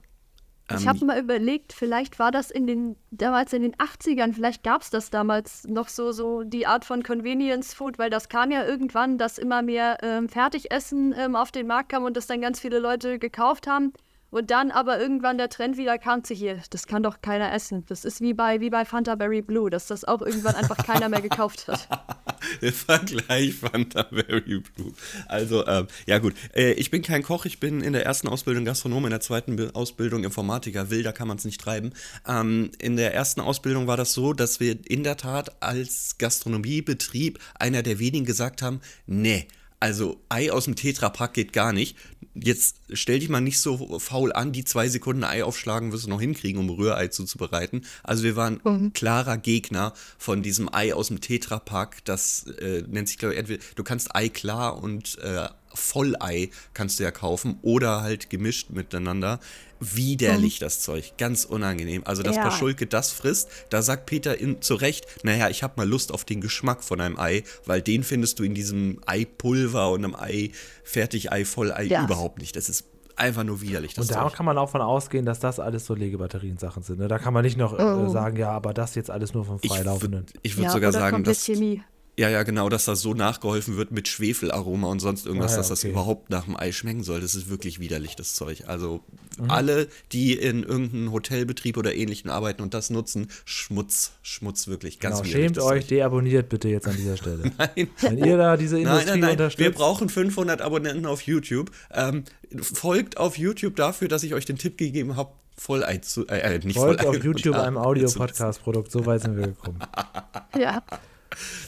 Ich 0.71 0.83
Ähm, 0.83 0.89
habe 0.89 1.05
mal 1.07 1.19
überlegt, 1.19 1.73
vielleicht 1.73 2.19
war 2.19 2.31
das 2.31 2.51
in 2.51 2.67
den, 2.67 2.97
damals 3.11 3.53
in 3.53 3.63
den 3.63 3.75
80ern, 3.77 4.35
vielleicht 4.35 4.63
gab 4.63 4.83
es 4.83 4.91
das 4.91 5.11
damals 5.11 5.65
noch 5.65 5.89
so, 5.89 6.13
so 6.13 6.43
die 6.43 6.67
Art 6.67 6.85
von 6.85 7.03
Convenience 7.03 7.73
Food, 7.75 7.99
weil 7.99 8.11
das 8.11 8.29
kam 8.29 8.51
ja 8.51 8.67
irgendwann, 8.67 9.17
dass 9.19 9.39
immer 9.39 9.63
mehr 9.63 9.99
ähm, 10.03 10.29
Fertigessen 10.29 11.15
ähm, 11.17 11.37
auf 11.37 11.51
den 11.53 11.67
Markt 11.67 11.89
kam 11.91 12.05
und 12.05 12.17
das 12.17 12.27
dann 12.27 12.41
ganz 12.41 12.61
viele 12.61 12.79
Leute 12.81 13.19
gekauft 13.19 13.67
haben. 13.67 13.93
Und 14.31 14.51
dann 14.51 14.71
aber 14.71 15.01
irgendwann 15.01 15.39
der 15.39 15.49
Trend 15.49 15.79
wieder 15.79 15.97
kam 15.97 16.23
zu 16.23 16.35
hier, 16.35 16.61
das 16.71 16.87
kann 16.87 17.03
doch 17.03 17.23
keiner 17.23 17.53
essen. 17.53 17.85
Das 17.87 18.05
ist 18.05 18.21
wie 18.21 18.35
bei, 18.35 18.61
wie 18.61 18.69
bei 18.69 18.85
Fanta 18.85 19.15
Berry 19.15 19.41
Blue, 19.41 19.71
dass 19.71 19.87
das 19.87 20.05
auch 20.05 20.21
irgendwann 20.21 20.55
einfach 20.55 20.77
keiner 20.77 21.09
mehr 21.09 21.23
gekauft 21.23 21.67
hat. 21.67 21.89
Der 22.63 22.73
Vergleich 22.73 23.55
Fanta 23.55 24.07
Very 24.11 24.61
Blue. 24.61 24.93
Also, 25.27 25.67
ähm, 25.67 25.87
ja 26.07 26.19
gut. 26.19 26.35
Äh, 26.55 26.73
ich 26.73 26.91
bin 26.91 27.03
kein 27.03 27.23
Koch, 27.23 27.47
ich 27.47 27.59
bin 27.59 27.81
in 27.81 27.93
der 27.93 28.05
ersten 28.05 28.29
Ausbildung 28.29 28.65
Gastronom, 28.65 29.05
in 29.05 29.11
der 29.11 29.21
zweiten 29.21 29.57
Be 29.57 29.71
Ausbildung 29.75 30.25
Informatiker. 30.25 30.91
Wilder 30.91 31.13
kann 31.13 31.29
man 31.29 31.39
es 31.39 31.45
nicht 31.45 31.61
treiben. 31.61 31.93
Ähm, 32.27 32.71
in 32.79 32.97
der 32.97 33.15
ersten 33.15 33.41
Ausbildung 33.41 33.87
war 33.87 33.97
das 33.97 34.13
so, 34.13 34.33
dass 34.35 34.61
wir 34.61 34.79
in 34.89 35.05
der 35.05 35.17
Tat 35.17 35.63
als 35.63 36.17
Gastronomiebetrieb 36.19 37.39
einer 37.59 37.83
der 37.83 37.99
wenigen 37.99 38.27
gesagt 38.27 38.63
haben, 38.63 38.81
nee, 39.07 39.49
also 39.81 40.21
Ei 40.29 40.51
aus 40.51 40.65
dem 40.65 40.77
Tetrapack 40.77 41.35
geht 41.35 41.53
gar 41.53 41.73
nicht. 41.73 41.97
Jetzt 42.35 42.77
stell 42.93 43.19
dich 43.19 43.29
mal 43.29 43.41
nicht 43.41 43.61
so 43.61 43.99
faul 43.99 44.33
an, 44.33 44.53
die 44.53 44.65
zwei 44.65 44.89
Sekunden 44.89 45.25
Ei 45.25 45.43
aufschlagen 45.43 45.91
wirst 45.93 46.05
du 46.07 46.11
noch 46.11 46.21
hinkriegen, 46.21 46.61
um 46.61 46.71
Rührei 46.71 47.09
zuzubereiten. 47.09 47.85
Also 48.03 48.23
wir 48.23 48.37
waren 48.37 48.61
Mhm. 48.65 48.93
klarer 48.93 49.39
Gegner 49.39 49.93
von 50.19 50.43
diesem 50.43 50.73
Ei 50.73 50.95
aus 50.95 51.09
dem 51.09 51.21
Tetrapack. 51.21 52.05
Das 52.05 52.47
äh, 52.61 52.83
nennt 52.87 53.09
sich, 53.09 53.19
glaube 53.19 53.35
ich, 53.35 53.41
entweder 53.41 53.63
du 53.75 53.83
kannst 53.85 54.15
Ei 54.15 54.29
klar 54.29 54.81
und 54.83 55.19
äh, 55.19 55.49
Vollei 55.75 56.51
kannst 56.75 56.99
du 56.99 57.05
ja 57.05 57.11
kaufen 57.11 57.59
oder 57.63 58.03
halt 58.03 58.31
gemischt 58.31 58.71
miteinander. 58.71 59.39
Widerlich 59.81 60.59
das 60.59 60.81
Zeug, 60.81 61.13
ganz 61.19 61.45
unangenehm. 61.45 62.03
Also, 62.05 62.23
dass 62.23 62.37
Ja. 62.37 62.43
Paschulke 62.43 62.87
das 62.87 63.13
frisst, 63.13 63.49
da 63.71 63.83
sagt 63.83 64.07
Peter 64.07 64.39
in, 64.39 64.61
zu 64.63 64.75
Recht, 64.75 65.07
naja, 65.23 65.49
ich 65.51 65.63
habe 65.63 65.75
mal 65.77 65.89
Lust 65.89 66.13
auf 66.13 66.25
den 66.25 66.41
Geschmack 66.41 66.83
von 66.83 67.01
einem 67.01 67.19
Ei, 67.19 67.45
weil 67.65 67.81
den 67.83 68.03
findest 68.03 68.39
du 68.39 68.43
in 68.45 68.55
diesem 68.55 69.01
Eipulver 69.07 69.91
und 69.91 70.05
einem 70.05 70.15
Ei, 70.17 70.51
Fertigei, 70.85 71.45
Vollei 71.45 71.85
Ja. 71.85 72.05
überhaupt 72.05 72.39
nicht. 72.41 72.57
Das 72.57 72.69
ist 72.69 72.85
einfach 73.17 73.45
nur 73.45 73.61
widerlich, 73.61 73.95
das 73.95 74.07
Und 74.09 74.15
da 74.17 74.23
Zeug. 74.23 74.35
kann 74.35 74.47
man 74.47 74.59
auch 74.59 74.71
von 74.71 74.81
ausgehen, 74.81 75.25
dass 75.27 75.41
das 75.41 75.59
alles 75.61 75.85
so 75.87 75.95
Legebatterien-Sachen 75.95 76.83
sind. 76.83 76.99
Ne? 77.01 77.09
Da 77.09 77.19
kann 77.19 77.35
man 77.35 77.45
nicht 77.45 77.57
noch 77.57 77.73
Oh. 77.79 78.07
äh, 78.07 78.11
sagen, 78.11 78.37
ja, 78.37 78.51
aber 78.51 78.73
das 78.75 78.95
jetzt 78.95 79.11
alles 79.11 79.35
nur 79.35 79.45
vom 79.45 79.59
Ich 79.63 79.71
Freilaufenden. 79.73 80.21
würde 80.27 80.33
ich 80.43 80.57
würd 80.57 80.67
ja, 80.67 80.71
sogar 80.73 80.93
sagen, 80.93 81.25
dass, 81.25 81.45
Chemie. 81.45 81.83
Ja, 82.19 82.29
ja, 82.29 82.43
genau, 82.43 82.69
dass 82.69 82.85
das 82.85 83.01
so 83.01 83.15
nachgeholfen 83.15 83.77
wird 83.77 83.93
mit 83.93 84.09
Schwefelaroma 84.09 84.89
und 84.89 84.99
sonst 85.01 85.25
irgendwas, 85.25 85.53
Ah, 85.53 85.55
ja, 85.55 85.59
dass 85.59 85.69
das 85.69 85.81
okay. 85.85 85.93
überhaupt 85.93 86.31
nach 86.31 86.45
dem 86.47 86.57
Ei 86.57 86.73
schmecken 86.73 87.03
soll. 87.05 87.21
Das 87.21 87.35
ist 87.37 87.49
wirklich 87.49 87.79
widerlich, 87.79 88.17
das 88.17 88.35
Zeug. 88.35 88.65
Also 88.67 89.03
Mhm. 89.39 89.51
alle, 89.51 89.87
die 90.11 90.33
in 90.33 90.65
irgendeinem 90.65 91.13
Hotelbetrieb 91.13 91.77
oder 91.77 91.95
ähnlichen 91.95 92.29
arbeiten 92.29 92.61
und 92.61 92.75
das 92.75 92.91
nutzen, 92.91 93.29
Schmutz, 93.45 94.13
Schmutz 94.23 94.67
wirklich, 94.67 94.99
ganz 94.99 95.17
Genau, 95.19 95.29
widerlich. 95.29 95.45
schämt 95.47 95.57
das 95.59 95.65
euch, 95.65 95.81
Zeug. 95.83 95.89
deabonniert 95.91 96.49
bitte 96.49 96.69
jetzt 96.69 96.89
an 96.89 96.97
dieser 96.97 97.17
Stelle. 97.17 97.53
Nein. 97.59 97.89
Wenn 98.01 98.19
ihr 98.19 98.37
da 98.37 98.57
diese 98.57 98.75
Nein, 98.75 98.83
Industrie 98.87 99.11
nein, 99.13 99.21
nein, 99.21 99.31
unterstützt. 99.33 99.59
wir 99.65 99.73
brauchen 99.73 100.09
500 100.09 100.61
Abonnenten 100.61 101.07
auf 101.07 101.23
YouTube. 101.23 101.71
Ähm, 101.93 102.25
folgt 102.61 103.17
auf 103.17 103.39
YouTube 103.39 103.77
dafür, 103.77 104.09
dass 104.09 104.25
ich 104.25 104.35
euch 104.35 104.45
den 104.45 104.59
Tipp 104.59 104.77
gegeben 104.77 105.15
habe, 105.17 105.31
Vollei 105.57 105.99
zu, 105.99 106.27
äh, 106.29 106.39
äh, 106.41 106.59
nicht 106.59 106.77
Folgt 106.77 107.01
Vollei 107.03 107.19
auf 107.19 107.25
YouTube 107.25 107.55
einem 107.55 107.77
Audio-Podcast-Produkt, 107.79 108.91
so 108.91 109.07
weit 109.07 109.23
sind 109.23 109.37
wir 109.37 109.47
gekommen. 109.49 109.79
Ja. 110.59 110.83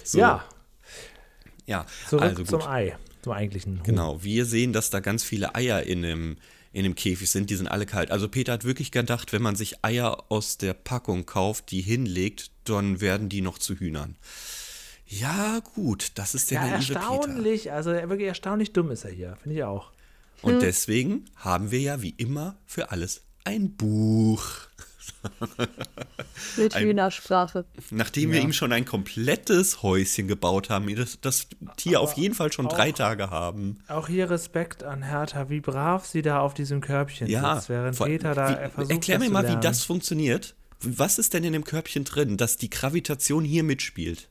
So, 0.04 0.18
Ja, 0.18 0.44
ja. 1.66 1.86
zurück 2.08 2.22
also 2.22 2.36
gut. 2.44 2.48
zum 2.48 2.62
Ei, 2.62 2.96
zum 3.22 3.32
eigentlichen 3.32 3.78
Huhn. 3.78 3.84
Genau, 3.84 4.22
wir 4.22 4.44
sehen, 4.46 4.72
dass 4.72 4.90
da 4.90 5.00
ganz 5.00 5.22
viele 5.24 5.54
Eier 5.54 5.82
in 5.84 6.02
dem, 6.02 6.36
in 6.72 6.84
dem 6.84 6.94
Käfig 6.94 7.30
sind, 7.30 7.50
die 7.50 7.56
sind 7.56 7.66
alle 7.68 7.86
kalt. 7.86 8.10
Also 8.10 8.28
Peter 8.28 8.52
hat 8.52 8.64
wirklich 8.64 8.90
gedacht, 8.92 9.32
wenn 9.32 9.42
man 9.42 9.56
sich 9.56 9.84
Eier 9.84 10.24
aus 10.30 10.58
der 10.58 10.74
Packung 10.74 11.26
kauft, 11.26 11.70
die 11.70 11.80
hinlegt, 11.80 12.50
dann 12.64 13.00
werden 13.00 13.28
die 13.28 13.40
noch 13.40 13.58
zu 13.58 13.74
Hühnern. 13.76 14.16
Ja, 15.06 15.60
gut, 15.74 16.12
das 16.14 16.34
ist 16.36 16.50
der 16.52 16.60
Ja, 16.62 16.70
naive 16.70 16.86
Peter. 16.94 17.00
erstaunlich, 17.00 17.72
also 17.72 17.90
wirklich 17.90 18.28
erstaunlich 18.28 18.72
dumm 18.72 18.90
ist 18.92 19.04
er 19.04 19.10
hier, 19.10 19.36
finde 19.42 19.56
ich 19.56 19.64
auch. 19.64 19.90
Und 20.42 20.62
deswegen 20.62 21.24
haben 21.36 21.70
wir 21.70 21.80
ja 21.80 22.00
wie 22.00 22.14
immer 22.16 22.56
für 22.64 22.90
alles 22.92 23.22
ein 23.44 23.76
Buch. 23.76 24.46
Mit 26.56 26.74
Ein- 26.74 26.84
Hühnersprache. 26.84 27.64
Nachdem 27.90 28.32
wir 28.32 28.40
ihm 28.40 28.52
schon 28.52 28.72
ein 28.72 28.84
komplettes 28.84 29.82
Häuschen 29.82 30.28
gebaut 30.28 30.70
haben, 30.70 30.94
das, 30.96 31.18
das 31.20 31.46
Tier 31.76 32.00
auf 32.00 32.14
jeden 32.14 32.34
Fall 32.34 32.52
schon 32.52 32.68
drei 32.68 32.90
auch- 32.90 32.94
Tage 32.96 33.30
haben. 33.30 33.78
Auch 33.88 34.08
hier 34.08 34.30
Respekt 34.30 34.82
an 34.82 35.02
Hertha, 35.02 35.48
wie 35.50 35.60
brav 35.60 36.06
sie 36.06 36.22
da 36.22 36.40
auf 36.40 36.54
diesem 36.54 36.80
Körbchen 36.80 37.28
Ja, 37.28 37.56
sitzt, 37.56 37.68
während 37.68 37.96
vor- 37.96 38.06
Peter 38.06 38.34
da 38.34 38.48
wie, 38.50 38.70
versucht, 38.70 38.90
erklär 38.92 39.18
das 39.18 39.20
mir 39.20 39.26
zu 39.26 39.32
mal, 39.32 39.48
wie 39.56 39.60
das 39.60 39.84
funktioniert. 39.84 40.54
Was 40.82 41.18
ist 41.18 41.34
denn 41.34 41.44
in 41.44 41.52
dem 41.52 41.64
Körbchen 41.64 42.04
drin, 42.04 42.36
dass 42.38 42.56
die 42.56 42.70
Gravitation 42.70 43.44
hier 43.44 43.62
mitspielt? 43.64 44.28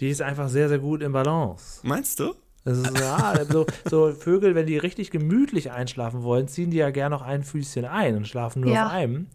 Die 0.00 0.08
ist 0.08 0.22
einfach 0.22 0.48
sehr, 0.48 0.68
sehr 0.68 0.78
gut 0.78 1.02
im 1.02 1.12
Balance. 1.12 1.80
Meinst 1.82 2.20
du? 2.20 2.34
Das 2.64 2.78
ist, 2.78 2.98
ja, 2.98 3.44
so, 3.50 3.66
so 3.90 4.12
Vögel, 4.12 4.54
wenn 4.54 4.66
die 4.66 4.78
richtig 4.78 5.10
gemütlich 5.10 5.70
einschlafen 5.70 6.22
wollen, 6.22 6.48
ziehen 6.48 6.70
die 6.70 6.78
ja 6.78 6.90
gern 6.90 7.10
noch 7.10 7.20
ein 7.22 7.42
Füßchen 7.44 7.84
ein 7.84 8.16
und 8.16 8.26
schlafen 8.26 8.60
nur 8.62 8.72
Ja. 8.72 8.86
auf 8.86 8.92
einem. 8.92 9.26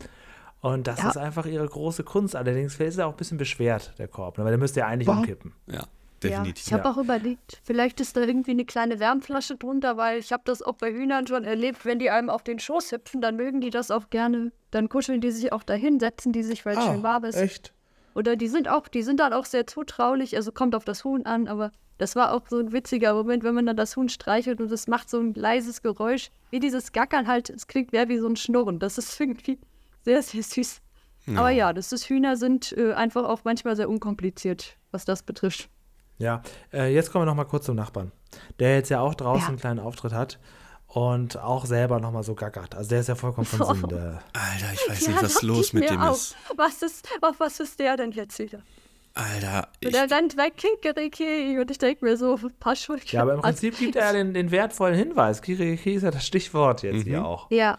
Und 0.62 0.88
das 0.88 1.00
Ja. 1.02 1.10
ist 1.10 1.18
einfach 1.18 1.46
ihre 1.46 1.66
große 1.68 2.04
Kunst. 2.04 2.36
Allerdings 2.36 2.80
ist 2.80 2.98
er 2.98 3.08
auch 3.08 3.12
ein 3.12 3.18
bisschen 3.18 3.38
beschwert, 3.38 3.94
der 3.98 4.08
Korb, 4.08 4.38
ne? 4.38 4.44
weil 4.44 4.52
der 4.52 4.58
müsste 4.60 4.82
ja 4.82 4.88
eigentlich 4.88 5.08
Warum? 5.08 5.20
umkippen. 5.22 5.54
Ja, 5.68 5.74
Ja, 5.76 5.88
definitiv. 6.22 6.68
ich 6.68 6.74
habe 6.74 6.84
Ja. 6.84 6.92
auch 6.92 6.98
überlegt, 6.98 7.62
vielleicht 7.64 8.02
ist 8.02 8.18
da 8.18 8.22
irgendwie 8.22 8.52
eine 8.52 8.66
kleine 8.66 9.00
Wärmflasche 9.00 9.56
drunter, 9.56 9.96
weil 9.96 10.20
ich 10.20 10.34
habe 10.34 10.44
das 10.46 10.62
auch 10.62 10.76
bei 10.76 10.92
Hühnern 10.92 11.28
schon 11.28 11.46
erlebt, 11.46 11.86
wenn 11.86 11.98
die 12.00 12.10
einem 12.10 12.30
auf 12.30 12.44
den 12.44 12.60
Schoß 12.60 12.92
hüpfen, 12.92 13.22
dann 13.22 13.38
mögen 13.38 13.62
die 13.62 13.70
das 13.70 13.90
auch 13.90 14.10
gerne. 14.10 14.52
Dann 14.72 14.90
kuscheln 14.90 15.22
die 15.22 15.32
sich 15.32 15.54
auch 15.54 15.64
dahin, 15.64 16.00
setzen 16.02 16.34
die 16.34 16.44
sich, 16.44 16.66
weil 16.66 16.78
es 16.78 16.84
schön 16.84 17.04
warm 17.04 17.24
ist. 17.24 17.38
Ah, 17.38 17.42
echt? 17.44 17.74
Oder 18.16 18.36
die 18.36 18.50
sind 18.50 18.68
auch, 18.68 18.90
die 18.90 19.04
sind 19.04 19.22
dann 19.22 19.32
auch 19.32 19.46
sehr 19.46 19.66
zutraulich, 19.66 20.36
also 20.36 20.52
kommt 20.52 20.76
auf 20.76 20.84
das 20.84 21.06
Huhn 21.06 21.26
an, 21.26 21.48
aber 21.48 21.72
das 22.00 22.16
war 22.18 22.34
auch 22.34 22.42
so 22.50 22.58
ein 22.60 22.74
witziger 22.74 23.14
Moment, 23.14 23.44
wenn 23.44 23.54
man 23.56 23.66
dann 23.66 23.78
das 23.78 23.96
Huhn 23.96 24.10
streichelt 24.10 24.60
und 24.60 24.72
es 24.72 24.88
macht 24.88 25.10
so 25.10 25.20
ein 25.20 25.34
leises 25.34 25.82
Geräusch, 25.82 26.32
wie 26.50 26.60
dieses 26.60 26.92
Gackern 26.92 27.28
halt, 27.28 27.50
es 27.50 27.68
klingt 27.68 27.92
mehr 27.94 28.10
wie 28.10 28.18
so 28.18 28.28
ein 28.28 28.36
Schnurren. 28.36 28.80
Das 28.80 28.98
ist 28.98 29.18
irgendwie 29.22 29.58
sehr, 30.06 30.22
sehr 30.22 30.44
süß. 30.44 30.82
Aber 31.36 31.50
ja, 31.52 31.74
das 31.74 31.92
ist, 31.92 32.10
Hühner 32.10 32.38
sind 32.38 32.72
äh, 32.76 32.94
einfach 32.94 33.24
auch 33.26 33.42
manchmal 33.44 33.76
sehr 33.76 33.88
unkompliziert, 33.90 34.78
was 34.92 35.06
das 35.06 35.22
betrifft. 35.22 35.70
Ja, 36.18 36.42
äh, 36.74 36.92
jetzt 36.94 37.12
kommen 37.12 37.22
wir 37.22 37.28
noch 37.28 37.36
mal 37.36 37.44
kurz 37.46 37.66
zum 37.66 37.76
Nachbarn, 37.76 38.12
der 38.60 38.76
jetzt 38.76 38.90
ja 38.90 39.00
auch 39.00 39.14
draußen 39.14 39.42
Ja. 39.44 39.48
einen 39.50 39.58
kleinen 39.60 39.80
Auftritt 39.80 40.12
hat 40.12 40.40
und 40.88 41.38
auch 41.38 41.66
selber 41.66 42.00
noch 42.00 42.12
mal 42.12 42.24
so 42.24 42.34
gackert. 42.34 42.74
Also 42.74 42.90
der 42.90 43.02
ist 43.02 43.08
ja 43.10 43.16
vollkommen 43.16 43.46
von 43.46 43.60
Sinn. 43.80 43.90
Der, 43.90 44.24
Alter, 44.34 44.74
ich 44.74 44.90
weiß 44.90 45.06
Ja, 45.06 45.12
nicht, 45.14 45.24
was 45.24 45.42
los 45.44 45.72
mit 45.74 45.88
dem 45.90 46.02
auch. 46.02 46.14
ist. 46.16 46.36
Was 46.56 46.82
ist, 46.82 47.08
auf 47.22 47.40
was 47.40 47.60
ist 47.60 47.80
der 47.80 47.96
denn 47.96 48.12
jetzt 48.12 48.40
wieder? 48.40 48.64
Alter, 49.14 49.68
ich, 49.82 49.88
Und 49.88 49.96
er 49.96 50.10
rennt 50.10 50.36
weg, 50.36 50.54
Kikeriki, 50.58 51.60
und 51.60 51.70
ich 51.70 51.78
denke 51.78 52.06
mir 52.06 52.18
so, 52.18 52.36
ein 52.36 52.54
paar 52.60 52.76
Schulden. 52.76 53.04
ja, 53.08 53.22
aber 53.22 53.36
im 53.36 53.42
Prinzip 53.42 53.78
gibt 53.78 53.96
er 53.96 54.06
ja 54.08 54.14
den, 54.14 54.34
den 54.34 54.50
wertvollen 54.50 54.96
Hinweis. 54.96 55.42
Kiriki 55.44 55.94
ist 55.94 56.04
ja 56.04 56.12
das 56.12 56.26
Stichwort 56.26 56.82
jetzt 56.84 57.04
hier 57.04 57.24
auch. 57.26 57.52
Ja, 57.52 57.78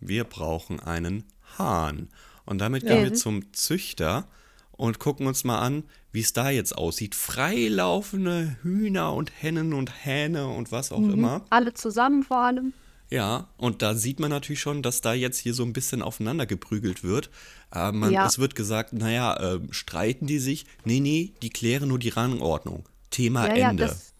wir 0.00 0.24
brauchen 0.24 0.78
einen 0.80 1.24
Hahn. 1.58 2.08
Und 2.44 2.58
damit 2.58 2.82
Ja. 2.84 2.90
gehen 2.94 3.02
wir 3.04 3.10
Mhm. 3.10 3.14
zum 3.16 3.52
Züchter 3.52 4.26
und 4.72 4.98
gucken 4.98 5.26
uns 5.26 5.44
mal 5.44 5.58
an, 5.58 5.84
wie 6.12 6.20
es 6.20 6.32
da 6.32 6.50
jetzt 6.50 6.76
aussieht. 6.78 7.14
Freilaufende 7.14 8.56
Hühner 8.62 9.12
und 9.14 9.30
Hennen 9.42 9.72
und 9.74 10.04
Hähne 10.04 10.48
und 10.48 10.72
was 10.72 10.92
auch 10.92 10.98
immer. 11.08 11.44
alle 11.50 11.74
zusammen 11.74 12.22
vor 12.22 12.38
allem. 12.38 12.72
Ja, 13.10 13.48
und 13.56 13.80
da 13.82 13.94
sieht 13.94 14.20
man 14.20 14.30
natürlich 14.30 14.60
schon, 14.60 14.82
dass 14.82 15.00
da 15.00 15.14
jetzt 15.14 15.38
hier 15.38 15.54
so 15.54 15.62
ein 15.64 15.72
bisschen 15.72 16.02
aufeinander 16.02 16.44
geprügelt 16.46 17.02
wird. 17.02 17.30
Äh, 17.74 17.90
man, 17.92 18.12
Ja. 18.12 18.26
Es 18.26 18.38
wird 18.38 18.54
gesagt, 18.54 18.92
naja, 18.92 19.34
äh, 19.54 19.60
streiten 19.70 20.26
die 20.26 20.38
sich? 20.38 20.66
Nee, 20.84 21.00
nee, 21.00 21.32
die 21.42 21.48
klären 21.50 21.88
nur 21.88 21.98
die 21.98 22.10
Rangordnung. 22.10 22.84
Thema 23.10 23.48
Ja, 23.48 23.56
ja, 23.56 23.70
Ende. 23.70 23.84
das, 23.86 24.12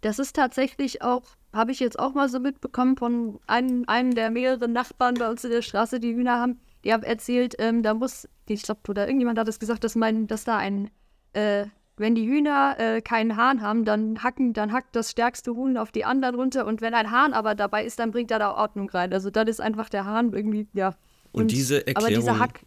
das 0.00 0.18
ist 0.18 0.34
tatsächlich 0.34 1.02
auch, 1.02 1.22
habe 1.52 1.72
ich 1.72 1.80
jetzt 1.80 1.98
auch 1.98 2.14
mal 2.14 2.28
so 2.30 2.40
mitbekommen 2.40 2.96
von 2.96 3.38
einem, 3.46 3.84
einem 3.86 4.14
der 4.14 4.30
mehreren 4.30 4.72
Nachbarn 4.72 5.14
bei 5.14 5.28
uns 5.28 5.44
in 5.44 5.50
der 5.50 5.60
Straße, 5.62 6.00
die 6.00 6.14
Hühner 6.14 6.40
haben. 6.40 6.58
Die 6.84 6.92
haben 6.92 7.02
erzählt, 7.02 7.54
ähm, 7.58 7.82
da 7.82 7.94
muss, 7.94 8.28
ich 8.48 8.62
glaube, 8.62 8.80
oder 8.88 9.06
irgendjemand 9.06 9.38
hat 9.38 9.48
es 9.48 9.58
gesagt, 9.60 9.84
dass, 9.84 9.94
mein, 9.94 10.26
dass 10.26 10.44
da 10.44 10.56
ein, 10.56 10.90
äh, 11.32 11.66
wenn 11.96 12.14
die 12.14 12.26
Hühner 12.26 12.76
äh, 12.78 13.00
keinen 13.02 13.36
Hahn 13.36 13.62
haben, 13.62 13.84
dann 13.84 14.22
hacken, 14.22 14.52
dann 14.52 14.72
hackt 14.72 14.96
das 14.96 15.10
stärkste 15.10 15.54
Huhn 15.54 15.76
auf 15.76 15.92
die 15.92 16.04
anderen 16.04 16.34
runter. 16.34 16.66
Und 16.66 16.80
wenn 16.80 16.94
ein 16.94 17.10
Hahn 17.10 17.34
aber 17.34 17.54
dabei 17.54 17.84
ist, 17.84 17.98
dann 17.98 18.10
bringt 18.10 18.30
er 18.30 18.38
da 18.38 18.54
Ordnung 18.56 18.88
rein. 18.90 19.12
Also 19.12 19.30
dann 19.30 19.46
ist 19.46 19.60
einfach 19.60 19.88
der 19.88 20.04
Hahn 20.04 20.32
irgendwie, 20.32 20.66
ja. 20.72 20.94
Und 21.30 21.50
diese 21.50 21.84
Aber 21.94 22.08
dieser 22.08 22.32
Erklärung- 22.32 22.40
Hack, 22.40 22.60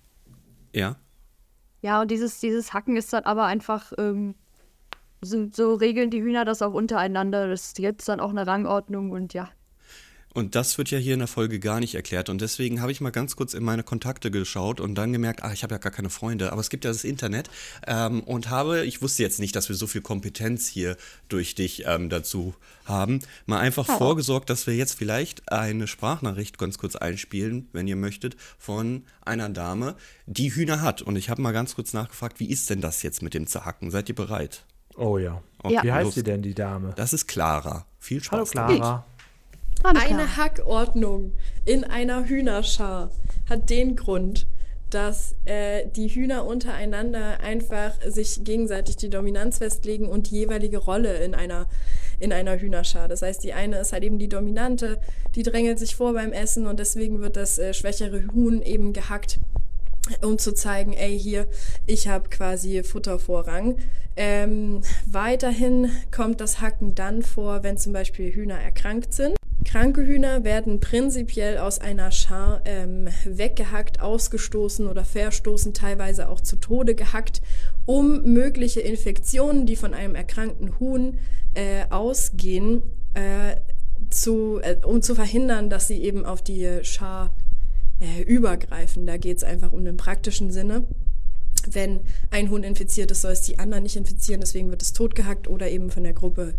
ja. 0.74 0.96
ja, 1.82 2.02
und 2.02 2.10
dieses, 2.12 2.40
dieses 2.40 2.74
Hacken 2.74 2.96
ist 2.96 3.12
dann 3.14 3.24
aber 3.24 3.46
einfach, 3.46 3.92
ähm, 3.98 4.36
so, 5.22 5.48
so 5.52 5.74
regeln 5.74 6.10
die 6.10 6.22
Hühner 6.22 6.46
das 6.46 6.62
auch 6.62 6.74
untereinander. 6.74 7.48
Das 7.48 7.68
ist 7.68 7.80
jetzt 7.80 8.08
dann 8.08 8.20
auch 8.20 8.30
eine 8.30 8.46
Rangordnung 8.48 9.12
und 9.12 9.34
ja. 9.34 9.50
Und 10.36 10.54
das 10.54 10.78
wird 10.78 10.92
ja 10.92 10.98
hier 10.98 11.14
in 11.14 11.20
der 11.20 11.30
Folge 11.30 11.62
gar 11.62 11.80
nicht 11.80 11.96
erklärt. 11.96 12.28
Und 12.28 12.42
deswegen 12.42 12.82
habe 12.82 12.92
ich 12.92 13.00
mal 13.00 13.10
ganz 13.10 13.38
kurz 13.38 13.54
in 13.54 13.64
meine 13.64 13.84
Kontakte 13.84 14.32
geschaut 14.32 14.82
und 14.82 14.96
dann 14.96 15.14
gemerkt, 15.14 15.44
ach, 15.44 15.54
ich 15.54 15.64
habe 15.64 15.74
ja 15.76 15.78
gar 15.78 15.94
keine 15.94 16.10
Freunde, 16.10 16.52
aber 16.52 16.60
es 16.60 16.70
gibt 16.70 16.84
ja 16.84 16.92
das 16.92 17.06
Internet. 17.06 17.50
Ähm, 17.88 18.22
und 18.22 18.50
habe, 18.50 18.86
ich 18.86 19.02
wusste 19.02 19.24
jetzt 19.24 19.40
nicht, 19.40 19.56
dass 19.56 19.70
wir 19.70 19.78
so 19.78 19.88
viel 19.88 20.02
Kompetenz 20.02 20.68
hier 20.68 20.98
durch 21.30 21.56
dich 21.56 21.86
ähm, 21.88 22.10
dazu 22.10 22.54
haben, 22.84 23.22
mal 23.46 23.60
einfach 23.60 23.86
vorgesorgt, 23.86 24.50
dass 24.50 24.68
wir 24.68 24.76
jetzt 24.76 24.98
vielleicht 24.98 25.50
eine 25.54 25.88
Sprachnachricht 25.88 26.58
ganz 26.58 26.78
kurz 26.78 26.98
einspielen, 26.98 27.70
wenn 27.72 27.88
ihr 27.88 27.96
möchtet, 27.96 28.36
von 28.60 29.06
einer 29.24 29.48
Dame, 29.48 29.96
die 30.26 30.54
Hühner 30.54 30.82
hat. 30.82 31.02
Und 31.02 31.16
ich 31.16 31.30
habe 31.30 31.42
mal 31.42 31.54
ganz 31.54 31.76
kurz 31.76 31.94
nachgefragt, 31.94 32.42
wie 32.42 32.50
ist 32.50 32.70
denn 32.70 32.82
das 32.82 33.04
jetzt 33.04 33.22
mit 33.22 33.34
dem 33.36 33.48
Zerhacken? 33.48 33.90
Seid 33.90 34.10
ihr 34.10 34.16
bereit? 34.16 34.66
Oh 34.98 35.18
ja. 35.18 35.42
Okay, 35.60 35.76
Ja. 35.76 35.84
Wie 35.84 35.92
heißt 35.94 36.12
sie 36.12 36.24
denn, 36.24 36.42
die 36.42 36.54
Dame? 36.54 36.92
Das 36.98 37.14
ist 37.14 37.26
Clara. 37.28 37.86
Viel 38.00 38.22
Spaß. 38.22 38.52
Hallo 38.54 38.80
dabei. 38.80 39.04
Clara. 39.82 40.00
Eine 40.00 40.38
Hackordnung 40.38 41.32
in 41.66 41.84
einer 41.84 42.26
Hühnerschar 42.26 43.12
hat 43.50 43.70
den 43.70 43.96
Grund, 43.96 44.48
dass 44.90 45.36
äh, 45.46 45.88
die 45.96 46.08
Hühner 46.08 46.46
untereinander 46.46 47.40
einfach 47.42 47.94
sich 48.08 48.44
gegenseitig 48.44 48.98
die 48.98 49.10
Dominanz 49.10 49.58
festlegen 49.58 50.08
und 50.08 50.30
die 50.30 50.36
jeweilige 50.40 50.78
Rolle 50.78 51.18
in 51.18 51.36
einer, 51.36 51.68
in 52.20 52.32
einer 52.32 52.60
Hühnerschar. 52.60 53.08
Das 53.08 53.22
heißt, 53.22 53.44
die 53.44 53.54
eine 53.54 53.80
ist 53.80 53.94
halt 53.94 54.04
eben 54.04 54.20
die 54.20 54.30
Dominante, 54.30 55.00
die 55.36 55.44
drängelt 55.44 55.80
sich 55.80 55.96
vor 55.96 56.14
beim 56.14 56.32
Essen 56.32 56.68
und 56.68 56.80
deswegen 56.80 57.22
wird 57.22 57.36
das 57.36 57.60
äh, 57.60 57.74
schwächere 57.74 58.24
Huhn 58.34 58.62
eben 58.62 58.94
gehackt 58.94 59.40
um 60.22 60.38
zu 60.38 60.54
zeigen, 60.54 60.94
ey, 60.94 61.18
hier, 61.20 61.48
ich 61.86 62.08
habe 62.08 62.30
quasi 62.30 62.84
Futtervorrang. 62.84 63.78
Ähm, 64.16 64.82
weiterhin 65.06 65.90
kommt 66.12 66.42
das 66.42 66.62
Hacken 66.62 66.96
dann 66.96 67.22
vor, 67.22 67.64
wenn 67.64 67.78
zum 67.78 67.94
Beispiel 67.94 68.32
Hühner 68.32 68.60
erkrankt 68.60 69.14
sind. 69.14 69.36
Kranke 69.66 70.06
Hühner 70.06 70.44
werden 70.44 70.80
prinzipiell 70.80 71.58
aus 71.58 71.80
einer 71.80 72.12
Schar 72.12 72.62
ähm, 72.66 73.10
weggehackt, 73.26 74.00
ausgestoßen 74.00 74.88
oder 74.88 75.04
verstoßen, 75.04 75.74
teilweise 75.74 76.30
auch 76.30 76.40
zu 76.40 76.56
Tode 76.56 76.96
gehackt, 76.96 77.42
um 77.86 78.24
mögliche 78.24 78.80
Infektionen, 78.80 79.66
die 79.66 79.76
von 79.76 79.94
einem 79.94 80.16
erkrankten 80.16 80.80
Huhn 80.80 81.20
äh, 81.56 81.86
ausgehen, 81.90 82.84
äh, 83.16 83.58
zu, 84.10 84.60
äh, 84.62 84.78
um 84.86 85.02
zu 85.02 85.16
verhindern, 85.16 85.70
dass 85.70 85.88
sie 85.88 86.02
eben 86.02 86.26
auf 86.26 86.42
die 86.42 86.80
Schar 86.84 87.32
äh, 88.00 88.22
übergreifen. 88.22 89.06
Da 89.06 89.18
geht 89.18 89.38
es 89.38 89.44
einfach 89.44 89.74
um 89.74 89.84
den 89.84 89.98
praktischen 89.98 90.52
Sinne. 90.52 90.86
Wenn 91.70 92.02
ein 92.30 92.50
Huhn 92.52 92.64
infiziert 92.64 93.12
ist, 93.12 93.22
soll 93.22 93.32
es 93.32 93.42
die 93.42 93.58
anderen 93.58 93.84
nicht 93.84 93.96
infizieren, 93.96 94.42
deswegen 94.42 94.70
wird 94.70 94.84
es 94.84 94.94
totgehackt 94.94 95.48
oder 95.48 95.70
eben 95.70 95.90
von 95.90 96.04
der 96.04 96.14
Gruppe 96.14 96.54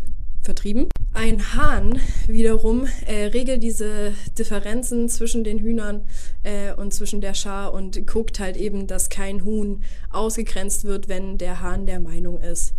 vertrieben. 0.46 0.88
Ein 1.12 1.54
Hahn 1.54 1.98
wiederum 2.26 2.86
äh, 3.06 3.26
regelt 3.26 3.62
diese 3.62 4.12
Differenzen 4.38 5.08
zwischen 5.08 5.44
den 5.44 5.58
Hühnern 5.58 6.02
äh, 6.42 6.72
und 6.74 6.94
zwischen 6.94 7.20
der 7.20 7.34
Schar 7.34 7.74
und 7.74 8.06
guckt 8.06 8.40
halt 8.40 8.56
eben, 8.56 8.86
dass 8.86 9.10
kein 9.10 9.44
Huhn 9.44 9.82
ausgegrenzt 10.10 10.84
wird, 10.84 11.08
wenn 11.08 11.36
der 11.36 11.60
Hahn 11.60 11.86
der 11.86 12.00
Meinung 12.00 12.40
ist, 12.40 12.74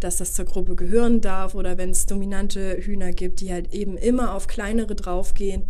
dass 0.00 0.16
das 0.16 0.34
zur 0.34 0.46
Gruppe 0.46 0.74
gehören 0.74 1.20
darf 1.20 1.54
oder 1.54 1.78
wenn 1.78 1.90
es 1.90 2.06
dominante 2.06 2.76
Hühner 2.80 3.12
gibt, 3.12 3.40
die 3.40 3.52
halt 3.52 3.72
eben 3.72 3.96
immer 3.96 4.34
auf 4.34 4.46
kleinere 4.46 4.94
draufgehen. 4.94 5.64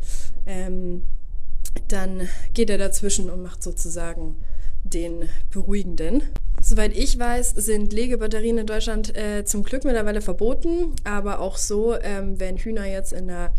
Ähm, 0.47 1.03
dann 1.89 2.29
geht 2.55 2.71
er 2.71 2.79
dazwischen 2.79 3.31
und 3.31 3.43
macht 3.43 3.63
sozusagen 3.63 4.37
den 4.85 5.29
beruhigenden. 5.51 6.23
Soweit 6.61 6.97
ich 6.97 7.19
weiß, 7.19 7.51
sind 7.51 7.93
Legebatterien 7.93 8.59
in 8.59 8.67
Deutschland 8.67 9.17
äh, 9.17 9.45
zum 9.45 9.65
Glück 9.65 9.85
mittlerweile 9.85 10.21
verboten, 10.21 10.95
aber 11.03 11.41
auch 11.41 11.57
so, 11.57 11.99
ähm, 12.01 12.39
wenn 12.39 12.57
Hühner 12.57 12.87
jetzt 12.87 13.13
in 13.13 13.27
der 13.27 13.53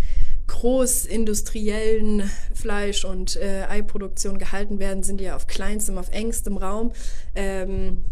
großindustriellen 0.48 2.30
Fleisch- 2.54 3.06
und 3.06 3.36
äh, 3.36 3.66
Eiproduktion 3.70 4.38
gehalten 4.38 4.80
werden, 4.80 5.04
sind 5.04 5.20
die 5.20 5.26
ja 5.26 5.36
auf 5.36 5.48
kleinstem, 5.48 5.98
auf 5.98 6.12
engstem 6.12 6.58
Raum, 6.58 6.92
ähm, 7.36 8.04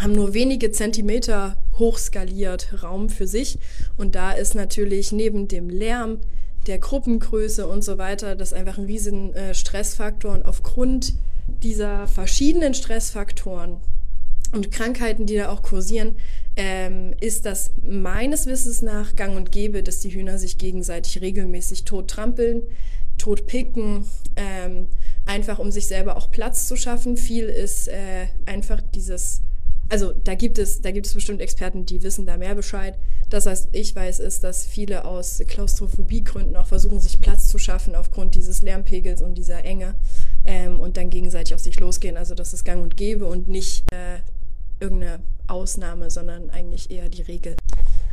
haben 0.00 0.12
nur 0.12 0.34
wenige 0.34 0.72
Zentimeter 0.72 1.56
hochskaliert 1.78 2.82
Raum 2.82 3.08
für 3.08 3.26
sich. 3.26 3.58
Und 3.96 4.14
da 4.14 4.32
ist 4.32 4.54
natürlich 4.54 5.12
neben 5.12 5.48
dem 5.48 5.70
Lärm 5.70 6.18
der 6.66 6.78
Gruppengröße 6.78 7.66
und 7.66 7.82
so 7.82 7.98
weiter, 7.98 8.34
das 8.34 8.52
einfach 8.52 8.78
ein 8.78 8.86
riesen 8.86 9.34
äh, 9.34 9.54
Stressfaktor. 9.54 10.32
Und 10.32 10.44
aufgrund 10.44 11.14
dieser 11.46 12.06
verschiedenen 12.06 12.74
Stressfaktoren 12.74 13.76
und 14.52 14.70
Krankheiten, 14.70 15.26
die 15.26 15.36
da 15.36 15.50
auch 15.50 15.62
kursieren, 15.62 16.16
ähm, 16.56 17.14
ist 17.20 17.46
das 17.46 17.72
meines 17.82 18.46
Wissens 18.46 18.82
nach 18.82 19.16
gang 19.16 19.36
und 19.36 19.50
gäbe, 19.50 19.82
dass 19.82 20.00
die 20.00 20.10
Hühner 20.10 20.38
sich 20.38 20.58
gegenseitig 20.58 21.20
regelmäßig 21.20 21.84
tot 21.84 22.08
trampeln, 22.08 22.62
tot 23.18 23.46
picken, 23.46 24.06
ähm, 24.36 24.86
einfach 25.26 25.58
um 25.58 25.70
sich 25.72 25.86
selber 25.86 26.16
auch 26.16 26.30
Platz 26.30 26.68
zu 26.68 26.76
schaffen. 26.76 27.16
Viel 27.16 27.44
ist 27.44 27.88
äh, 27.88 28.26
einfach 28.46 28.80
dieses 28.94 29.42
also 29.88 30.12
da 30.12 30.34
gibt 30.34 30.58
es, 30.58 30.80
da 30.80 30.90
gibt 30.90 31.06
es 31.06 31.14
bestimmt 31.14 31.40
Experten, 31.40 31.86
die 31.86 32.02
wissen 32.02 32.26
da 32.26 32.36
mehr 32.36 32.54
Bescheid. 32.54 32.98
Das, 33.30 33.46
was 33.46 33.68
ich 33.72 33.94
weiß, 33.94 34.20
ist, 34.20 34.44
dass 34.44 34.64
viele 34.64 35.04
aus 35.04 35.42
Klaustrophobiegründen 35.46 36.56
auch 36.56 36.66
versuchen, 36.66 37.00
sich 37.00 37.20
Platz 37.20 37.48
zu 37.48 37.58
schaffen 37.58 37.94
aufgrund 37.94 38.34
dieses 38.34 38.62
Lärmpegels 38.62 39.22
und 39.22 39.34
dieser 39.34 39.64
Enge 39.64 39.94
ähm, 40.44 40.80
und 40.80 40.96
dann 40.96 41.10
gegenseitig 41.10 41.54
auf 41.54 41.60
sich 41.60 41.78
losgehen. 41.80 42.16
Also 42.16 42.34
das 42.34 42.52
ist 42.52 42.64
gang 42.64 42.82
und 42.82 42.96
gäbe 42.96 43.26
und 43.26 43.48
nicht 43.48 43.84
äh, 43.92 44.18
irgendeine 44.80 45.20
Ausnahme, 45.46 46.10
sondern 46.10 46.50
eigentlich 46.50 46.90
eher 46.90 47.08
die 47.08 47.22
Regel. 47.22 47.56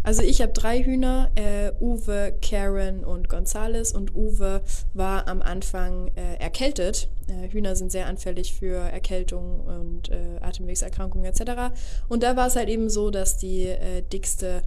Also 0.03 0.23
ich 0.23 0.41
habe 0.41 0.51
drei 0.51 0.83
Hühner, 0.83 1.29
äh, 1.35 1.71
Uwe, 1.79 2.33
Karen 2.41 3.03
und 3.03 3.29
Gonzales. 3.29 3.91
Und 3.91 4.15
Uwe 4.15 4.61
war 4.93 5.27
am 5.27 5.41
Anfang 5.41 6.09
äh, 6.15 6.35
erkältet. 6.39 7.07
Äh, 7.27 7.49
Hühner 7.49 7.75
sind 7.75 7.91
sehr 7.91 8.07
anfällig 8.07 8.53
für 8.53 8.77
Erkältung 8.77 9.59
und 9.61 10.09
äh, 10.09 10.39
Atemwegserkrankungen 10.41 11.25
etc. 11.25 11.73
Und 12.09 12.23
da 12.23 12.35
war 12.35 12.47
es 12.47 12.55
halt 12.55 12.69
eben 12.69 12.89
so, 12.89 13.11
dass 13.11 13.37
die 13.37 13.67
äh, 13.67 14.01
dickste 14.11 14.63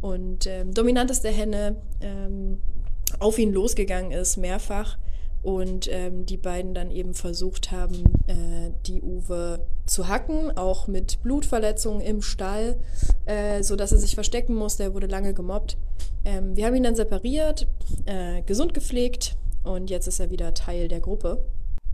und 0.00 0.46
ähm, 0.46 0.72
dominanteste 0.72 1.28
Henne 1.28 1.76
ähm, 2.00 2.58
auf 3.18 3.38
ihn 3.38 3.52
losgegangen 3.52 4.12
ist, 4.12 4.36
mehrfach 4.36 4.96
und 5.42 5.88
ähm, 5.90 6.26
die 6.26 6.36
beiden 6.36 6.74
dann 6.74 6.90
eben 6.90 7.14
versucht 7.14 7.70
haben, 7.70 8.04
äh, 8.26 8.70
die 8.86 9.02
Uwe 9.02 9.60
zu 9.86 10.08
hacken, 10.08 10.56
auch 10.56 10.88
mit 10.88 11.22
Blutverletzungen 11.22 12.00
im 12.00 12.22
Stall, 12.22 12.76
äh, 13.26 13.62
sodass 13.62 13.92
er 13.92 13.98
sich 13.98 14.14
verstecken 14.14 14.54
musste. 14.54 14.82
Er 14.82 14.94
wurde 14.94 15.06
lange 15.06 15.34
gemobbt. 15.34 15.76
Ähm, 16.24 16.56
wir 16.56 16.66
haben 16.66 16.74
ihn 16.74 16.82
dann 16.82 16.96
separiert, 16.96 17.66
äh, 18.06 18.42
gesund 18.42 18.74
gepflegt 18.74 19.36
und 19.64 19.90
jetzt 19.90 20.06
ist 20.06 20.20
er 20.20 20.30
wieder 20.30 20.54
Teil 20.54 20.88
der 20.88 21.00
Gruppe. 21.00 21.44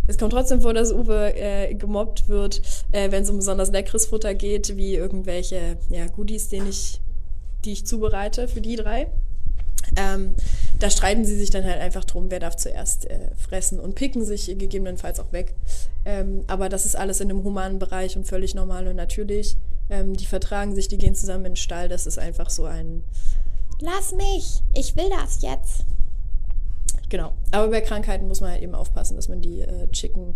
Es 0.07 0.19
kommt 0.19 0.33
trotzdem 0.33 0.61
vor, 0.61 0.75
dass 0.75 0.93
Uwe 0.93 1.35
äh, 1.35 1.75
gemobbt 1.75 2.29
wird, 2.29 2.61
äh, 2.93 3.11
wenn 3.11 3.23
es 3.23 3.31
um 3.31 3.37
besonders 3.37 3.71
leckeres 3.71 4.07
Futter 4.07 4.35
geht, 4.35 4.77
wie 4.77 4.95
irgendwelche 4.95 5.79
ja, 5.89 6.07
Goodies, 6.09 6.49
den 6.49 6.69
ich, 6.69 7.01
die 7.65 7.73
ich 7.73 7.87
zubereite 7.87 8.47
für 8.49 8.61
die 8.61 8.77
drei. 8.77 9.09
Ähm, 9.97 10.35
da 10.79 10.91
streiten 10.91 11.25
sie 11.25 11.37
sich 11.37 11.51
dann 11.51 11.65
halt 11.65 11.81
einfach 11.81 12.05
drum, 12.05 12.31
wer 12.31 12.41
darf 12.41 12.57
zuerst 12.57 13.09
äh, 13.11 13.31
fressen 13.37 13.79
und 13.79 13.95
picken 13.95 14.25
sich 14.25 14.47
gegebenenfalls 14.47 15.21
auch 15.21 15.33
weg. 15.33 15.55
Ähm, 16.05 16.45
aber 16.47 16.69
das 16.69 16.87
ist 16.87 16.97
alles 16.97 17.21
in 17.21 17.29
dem 17.29 17.45
humanen 17.45 17.79
Bereich 17.79 18.17
und 18.17 18.27
völlig 18.27 18.55
normal 18.55 18.89
und 18.89 18.97
natürlich. 18.97 19.57
Ähm, 19.91 20.17
die 20.17 20.27
vertragen 20.27 20.75
sich, 20.75 20.89
die 20.89 20.99
gehen 20.99 21.15
zusammen 21.15 21.45
in 21.47 21.53
den 21.53 21.57
Stall. 21.57 21.89
Das 21.89 22.07
ist 22.07 22.19
einfach 22.19 22.51
so 22.51 22.65
ein 22.65 23.05
Lass 23.81 24.13
mich, 24.13 24.63
ich 24.75 24.97
will 24.97 25.11
das 25.11 25.43
jetzt. 25.43 25.85
Genau. 27.09 27.35
Aber 27.51 27.69
bei 27.69 27.81
Krankheiten 27.81 28.29
muss 28.29 28.41
man 28.41 28.53
halt 28.53 28.63
eben 28.63 28.75
aufpassen, 28.75 29.17
dass 29.17 29.29
man 29.29 29.41
die 29.41 29.61
äh, 29.61 29.91
Chicken 29.91 30.35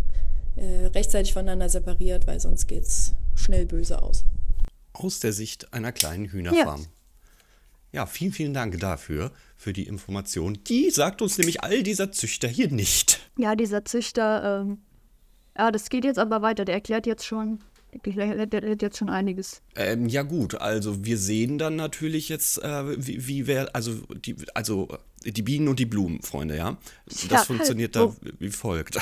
äh, 0.55 0.85
rechtzeitig 0.87 1.33
voneinander 1.33 1.69
separiert, 1.69 2.27
weil 2.27 2.39
sonst 2.39 2.67
geht 2.67 2.83
es 2.83 3.13
schnell 3.35 3.65
böse 3.65 4.01
aus. 4.01 4.25
Aus 4.93 5.19
der 5.19 5.33
Sicht 5.33 5.73
einer 5.73 5.91
kleinen 5.91 6.25
Hühnerfarm. 6.25 6.81
Ja. 6.81 6.87
Ja, 7.91 8.05
vielen, 8.05 8.31
vielen 8.31 8.53
Dank 8.53 8.79
dafür, 8.79 9.31
für 9.57 9.73
die 9.73 9.87
Information. 9.87 10.59
Die 10.67 10.89
sagt 10.91 11.21
uns 11.21 11.37
nämlich 11.37 11.63
all 11.63 11.81
dieser 11.83 12.11
Züchter 12.11 12.47
hier 12.47 12.69
nicht. 12.69 13.19
Ja, 13.37 13.55
dieser 13.55 13.83
Züchter, 13.83 14.61
ähm, 14.61 14.79
ja, 15.57 15.71
das 15.71 15.89
geht 15.89 16.05
jetzt 16.05 16.19
aber 16.19 16.41
weiter. 16.41 16.65
Der 16.65 16.75
erklärt 16.75 17.07
jetzt 17.07 17.25
schon, 17.25 17.59
der 18.05 18.29
erklärt 18.29 18.81
jetzt 18.81 18.97
schon 18.97 19.09
einiges. 19.09 19.63
Ähm, 19.75 20.07
ja, 20.07 20.21
gut, 20.21 20.55
also 20.55 21.03
wir 21.03 21.17
sehen 21.17 21.57
dann 21.57 21.75
natürlich 21.75 22.29
jetzt, 22.29 22.63
äh, 22.63 23.05
wie, 23.05 23.27
wie 23.27 23.47
wer, 23.47 23.75
also 23.75 23.95
die, 24.23 24.35
also 24.53 24.87
die 25.25 25.41
Bienen 25.41 25.67
und 25.67 25.79
die 25.79 25.87
Blumen, 25.87 26.21
Freunde, 26.21 26.55
ja. 26.55 26.77
Das 27.07 27.27
ja, 27.27 27.37
funktioniert 27.39 27.95
halt, 27.95 28.11
da 28.21 28.29
wie 28.37 28.51
folgt. 28.51 28.99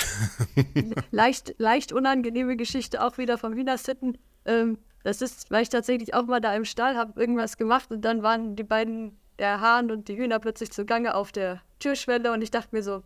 leicht, 1.11 1.55
leicht 1.57 1.91
unangenehme 1.91 2.55
Geschichte 2.55 3.03
auch 3.03 3.17
wieder 3.17 3.37
vom 3.37 3.53
Hühnersitten. 3.53 4.17
Ähm, 4.45 4.77
das 5.03 5.21
ist, 5.21 5.49
weil 5.51 5.63
ich 5.63 5.69
tatsächlich 5.69 6.13
auch 6.13 6.25
mal 6.25 6.41
da 6.41 6.55
im 6.55 6.65
Stall 6.65 6.95
habe 6.95 7.19
irgendwas 7.19 7.57
gemacht 7.57 7.91
und 7.91 8.01
dann 8.01 8.23
waren 8.23 8.55
die 8.55 8.63
beiden, 8.63 9.17
der 9.39 9.61
Hahn 9.61 9.91
und 9.91 10.07
die 10.07 10.17
Hühner 10.17 10.39
plötzlich 10.39 10.71
zugange 10.71 11.13
auf 11.13 11.31
der 11.31 11.61
Türschwelle 11.79 12.31
und 12.33 12.41
ich 12.41 12.51
dachte 12.51 12.69
mir 12.71 12.81
so, 12.81 13.03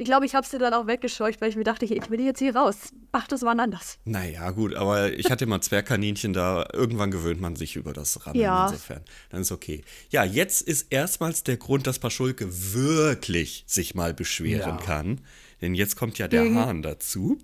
ich 0.00 0.06
glaube, 0.06 0.24
ich 0.24 0.34
habe 0.34 0.46
sie 0.46 0.56
dann 0.56 0.72
auch 0.72 0.86
weggescheucht, 0.86 1.42
weil 1.42 1.50
ich 1.50 1.56
mir 1.56 1.64
dachte, 1.64 1.84
ich 1.84 2.10
will 2.10 2.20
jetzt 2.22 2.38
hier 2.38 2.56
raus. 2.56 2.94
Ach, 3.12 3.28
das 3.28 3.42
war 3.42 3.58
anders. 3.58 3.98
Naja, 4.06 4.50
gut, 4.50 4.74
aber 4.74 5.12
ich 5.12 5.30
hatte 5.30 5.44
mal 5.44 5.60
Zwergkaninchen 5.60 6.32
da. 6.32 6.66
Irgendwann 6.72 7.10
gewöhnt 7.10 7.38
man 7.38 7.54
sich 7.54 7.76
über 7.76 7.92
das 7.92 8.26
Rammeln 8.26 8.42
ja. 8.42 8.66
insofern. 8.66 9.02
Dann 9.28 9.42
ist 9.42 9.52
okay. 9.52 9.82
Ja, 10.08 10.24
jetzt 10.24 10.62
ist 10.62 10.86
erstmals 10.90 11.44
der 11.44 11.58
Grund, 11.58 11.86
dass 11.86 11.98
Paschulke 11.98 12.48
wirklich 12.72 13.64
sich 13.66 13.94
mal 13.94 14.14
beschweren 14.14 14.78
ja. 14.78 14.84
kann. 14.84 15.20
Denn 15.60 15.74
jetzt 15.74 15.96
kommt 15.96 16.16
ja 16.16 16.28
der 16.28 16.44
mhm. 16.44 16.58
Hahn 16.58 16.82
dazu. 16.82 17.36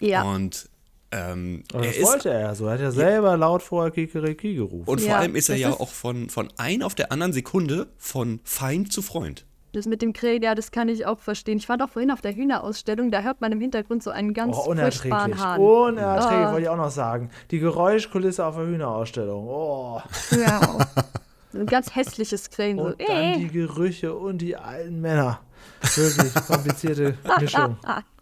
Ja. 0.00 0.22
Und 0.22 0.68
ähm, 1.16 1.64
das 1.68 1.96
er 1.96 2.02
wollte 2.04 2.28
ist, 2.28 2.34
er 2.34 2.54
so. 2.54 2.66
Er 2.66 2.74
hat 2.74 2.80
ja 2.80 2.90
selber 2.90 3.30
ja. 3.30 3.34
laut 3.34 3.62
vorher 3.62 3.90
Kikeriki 3.90 4.54
gerufen. 4.54 4.84
Und 4.86 5.00
vor 5.00 5.08
ja, 5.08 5.18
allem 5.18 5.34
ist 5.34 5.48
er 5.48 5.56
ja 5.56 5.70
ist 5.70 5.80
auch 5.80 5.88
von, 5.88 6.28
von 6.28 6.48
ein 6.58 6.82
auf 6.82 6.94
der 6.94 7.10
anderen 7.12 7.32
Sekunde 7.32 7.88
von 7.96 8.40
Feind 8.44 8.92
zu 8.92 9.02
Freund. 9.02 9.46
Das 9.72 9.86
mit 9.86 10.00
dem 10.00 10.12
Krähen, 10.12 10.42
ja, 10.42 10.54
das 10.54 10.70
kann 10.70 10.88
ich 10.88 11.04
auch 11.06 11.18
verstehen. 11.18 11.58
Ich 11.58 11.68
war 11.68 11.76
doch 11.76 11.90
vorhin 11.90 12.10
auf 12.10 12.20
der 12.20 12.34
Hühnerausstellung, 12.34 13.10
da 13.10 13.22
hört 13.22 13.40
man 13.40 13.52
im 13.52 13.60
Hintergrund 13.60 14.02
so 14.02 14.10
einen 14.10 14.32
ganz 14.32 14.56
oh, 14.56 14.74
furchtbaren 14.74 15.38
Hahn. 15.38 15.60
Unerträglich, 15.60 16.46
oh. 16.46 16.52
wollte 16.52 16.62
ich 16.62 16.68
auch 16.68 16.76
noch 16.76 16.90
sagen. 16.90 17.30
Die 17.50 17.58
Geräuschkulisse 17.58 18.44
auf 18.44 18.56
der 18.56 18.66
Hühnerausstellung. 18.66 19.46
Oh. 19.46 20.00
Ja. 20.30 20.86
Ein 21.54 21.66
ganz 21.66 21.94
hässliches 21.94 22.50
Krähen. 22.50 22.78
Und 22.78 23.00
so. 23.00 23.06
dann 23.06 23.16
äh. 23.16 23.38
die 23.38 23.48
Gerüche 23.48 24.14
und 24.14 24.38
die 24.38 24.56
alten 24.56 25.00
Männer. 25.00 25.40
Wirklich 25.94 26.34
komplizierte 26.34 27.16
Mischung. 27.40 27.76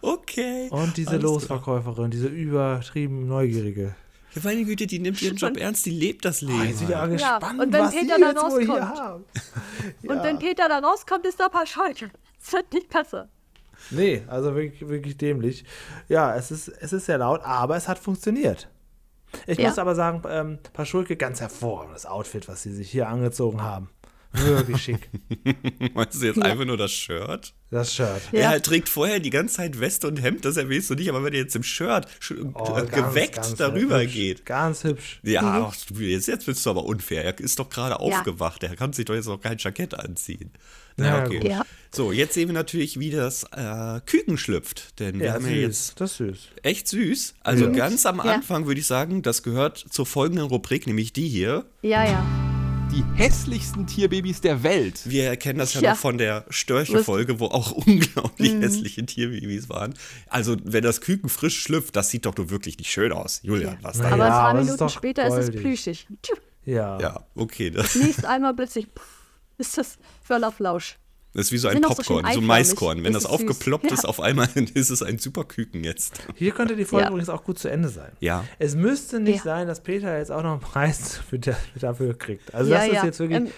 Okay. 0.00 0.68
Und 0.70 0.96
diese 0.96 1.10
alles 1.10 1.20
klar. 1.22 1.32
Losverkäuferin, 1.34 2.10
diese 2.10 2.28
übertrieben 2.28 3.26
Neugierige. 3.26 3.94
Ja, 4.34 4.40
meine 4.44 4.64
Güte, 4.64 4.86
die 4.86 4.98
nimmt 4.98 5.20
ihren 5.20 5.36
Job 5.36 5.50
Und- 5.50 5.58
ernst, 5.58 5.84
die 5.86 5.90
lebt 5.90 6.24
das 6.24 6.40
Leben. 6.40 6.60
Oh, 6.60 6.64
jetzt 6.64 6.80
wieder 6.80 7.00
halt. 7.00 7.12
gespannt, 7.12 7.60
und 7.60 7.72
wenn 7.72 7.80
was 7.82 7.94
Peter 7.94 8.18
dann 8.18 8.34
jetzt 8.36 8.42
wohl 8.50 8.60
hier 8.64 8.70
rauskommt. 8.74 8.98
haben. 8.98 9.24
Und 10.08 10.22
wenn 10.22 10.38
Peter 10.38 10.68
da 10.68 10.78
rauskommt, 10.78 11.26
ist 11.26 11.38
da 11.38 11.46
ein 11.46 11.50
paar 11.50 11.66
Schalke. 11.66 12.10
Das 12.40 12.52
wird 12.54 12.72
nicht 12.72 12.88
besser. 12.88 13.28
Nee, 13.90 14.22
also 14.28 14.54
wirklich, 14.54 14.88
wirklich 14.88 15.16
dämlich. 15.16 15.64
Ja, 16.08 16.34
es 16.36 16.50
ist, 16.50 16.68
es 16.68 16.92
ist 16.92 17.06
sehr 17.06 17.18
laut, 17.18 17.42
aber 17.42 17.76
es 17.76 17.88
hat 17.88 17.98
funktioniert. 17.98 18.68
Ich 19.46 19.58
Ja. 19.58 19.68
muss 19.68 19.78
aber 19.78 19.94
sagen, 19.94 20.22
ähm, 20.28 20.58
Paschulke, 20.72 21.16
ganz 21.16 21.40
hervorragendes 21.40 22.06
Outfit, 22.06 22.48
was 22.48 22.62
sie 22.62 22.72
sich 22.72 22.90
hier 22.90 23.08
angezogen 23.08 23.62
haben. 23.62 23.90
Wirklich 24.32 24.82
schick. 24.82 25.10
Meinst 25.94 26.22
du 26.22 26.26
jetzt 26.26 26.42
einfach 26.42 26.64
nur 26.64 26.76
das 26.76 26.90
Shirt? 26.92 27.52
Das 27.70 27.94
Shirt. 27.94 28.22
Ja. 28.32 28.52
Er 28.52 28.62
trägt 28.62 28.88
vorher 28.88 29.20
die 29.20 29.30
ganze 29.30 29.56
Zeit 29.56 29.78
Weste 29.80 30.08
und 30.08 30.22
Hemd, 30.22 30.44
das 30.44 30.56
erwähnst 30.56 30.90
du 30.90 30.94
nicht, 30.94 31.08
aber 31.08 31.22
wenn 31.24 31.32
er 31.32 31.40
jetzt 31.40 31.56
im 31.56 31.62
Shirt 31.62 32.06
sch- 32.20 32.50
Oh, 32.54 32.76
äh, 32.78 32.86
ganz, 32.86 32.90
geweckt 32.92 33.34
ganz 33.36 33.54
darüber 33.56 34.00
hübsch. 34.00 34.12
geht. 34.14 34.46
Ganz 34.46 34.84
hübsch. 34.84 35.20
Ja, 35.22 35.42
Mhm. 35.42 35.48
ach, 35.68 35.74
jetzt, 35.98 36.28
jetzt 36.28 36.46
bist 36.46 36.64
du 36.64 36.70
aber 36.70 36.84
unfair. 36.84 37.24
Er 37.24 37.38
ist 37.40 37.58
doch 37.58 37.68
gerade 37.68 38.00
aufgewacht. 38.00 38.62
Er 38.62 38.74
kann 38.76 38.92
sich 38.92 39.04
doch 39.04 39.14
jetzt 39.14 39.26
noch 39.26 39.38
kein 39.40 39.58
Jackett 39.58 39.94
anziehen. 39.94 40.50
Na, 40.96 41.06
Ja, 41.20 41.26
okay. 41.26 41.48
Ja. 41.48 41.62
So, 41.90 42.12
jetzt 42.12 42.34
sehen 42.34 42.48
wir 42.48 42.54
natürlich, 42.54 42.98
wie 42.98 43.10
das 43.10 43.44
äh, 43.54 44.00
Küken 44.06 44.36
schlüpft. 44.38 44.98
Denn 45.00 45.18
wir 45.18 45.26
Ja, 45.26 45.32
haben 45.34 45.44
süß. 45.44 45.50
ja 45.52 45.56
jetzt 45.60 46.00
das 46.00 46.10
ist 46.12 46.16
süß. 46.18 46.38
echt 46.62 46.88
süß. 46.88 47.34
Also 47.42 47.64
Ja. 47.66 47.70
ganz 47.70 48.04
am 48.06 48.16
Ja. 48.18 48.24
Anfang 48.34 48.66
würde 48.66 48.80
ich 48.80 48.86
sagen, 48.86 49.22
das 49.22 49.42
gehört 49.42 49.78
zur 49.78 50.04
folgenden 50.06 50.46
Rubrik, 50.46 50.86
nämlich 50.86 51.12
die 51.12 51.28
hier. 51.28 51.66
Ja, 51.82 52.04
ja. 52.04 52.61
Die 52.92 53.02
hässlichsten 53.16 53.86
Tierbabys 53.86 54.42
der 54.42 54.62
Welt. 54.62 55.00
Wir 55.04 55.24
erkennen 55.24 55.58
das 55.58 55.72
ja, 55.74 55.80
Ja. 55.80 55.90
noch 55.92 55.96
von 55.98 56.18
der 56.18 56.44
Störche-Folge, 56.50 57.40
wo 57.40 57.46
auch 57.46 57.70
unglaublich 57.86 58.52
hässliche 58.52 59.04
Tierbabys 59.06 59.68
waren. 59.70 59.94
Also, 60.28 60.56
wenn 60.62 60.84
das 60.84 61.00
Küken 61.00 61.30
frisch 61.30 61.58
schlüpft, 61.62 61.96
das 61.96 62.10
sieht 62.10 62.26
doch 62.26 62.36
nur 62.36 62.50
wirklich 62.50 62.76
nicht 62.78 62.90
schön 62.90 63.12
aus. 63.12 63.40
Julian, 63.42 63.78
was 63.80 63.96
da? 63.98 64.04
Ja, 64.08 64.12
Aber 64.14 64.24
ein 64.24 64.30
paar 64.30 64.54
ist 64.58 64.64
Minuten 64.66 64.78
doch 64.78 64.90
später 64.90 65.26
ist 65.26 65.32
es 65.34 65.46
goldig. 65.46 65.60
plüschig. 65.62 66.06
Ja. 66.66 67.00
Ja, 67.00 67.26
okay. 67.34 67.70
Das 67.70 67.94
Nächst 67.94 68.24
einmal 68.26 68.54
plötzlich 68.54 68.86
pff, 68.86 69.02
ist 69.58 69.78
das 69.78 69.96
voller 70.22 70.52
Flausch. 70.52 70.98
Das 71.34 71.46
ist 71.46 71.52
wie 71.52 71.58
so 71.58 71.68
ein 71.68 71.84
auch 71.84 71.90
so 71.90 71.94
Popcorn, 71.96 72.32
so 72.32 72.40
ein. 72.40 72.46
Maiskorn. 72.46 73.04
Wenn 73.04 73.12
das, 73.12 73.22
Das 73.24 73.32
ist 73.32 73.38
süß. 73.40 73.48
aufgeploppt 73.50 73.90
ist 73.92 74.02
Ja. 74.02 74.08
auf 74.08 74.20
einmal, 74.20 74.48
ist 74.74 74.90
es 74.90 75.02
ein 75.02 75.18
super 75.18 75.44
Küken 75.44 75.82
jetzt. 75.84 76.20
Hier 76.36 76.52
könnte 76.52 76.76
die 76.76 76.84
Folge 76.84 77.04
Ja. 77.04 77.10
übrigens 77.10 77.28
auch 77.28 77.44
gut 77.44 77.58
zu 77.58 77.68
Ende 77.68 77.88
sein. 77.88 78.12
Ja. 78.20 78.44
Es 78.58 78.74
müsste 78.74 79.20
nicht 79.20 79.38
Ja. 79.38 79.42
sein, 79.42 79.66
dass 79.66 79.82
Peter 79.82 80.18
jetzt 80.18 80.30
auch 80.30 80.42
noch 80.42 80.52
einen 80.52 80.60
Preis 80.60 81.16
für 81.30 81.38
da- 81.38 81.56
dafür 81.80 82.16
kriegt. 82.18 82.54
Also 82.54 82.70
ja, 82.72 82.78
das 82.78 82.86
ist 82.88 82.92
ja. 82.94 83.04
jetzt 83.04 83.18
wirklich. 83.20 83.38
Ähm, 83.38 83.48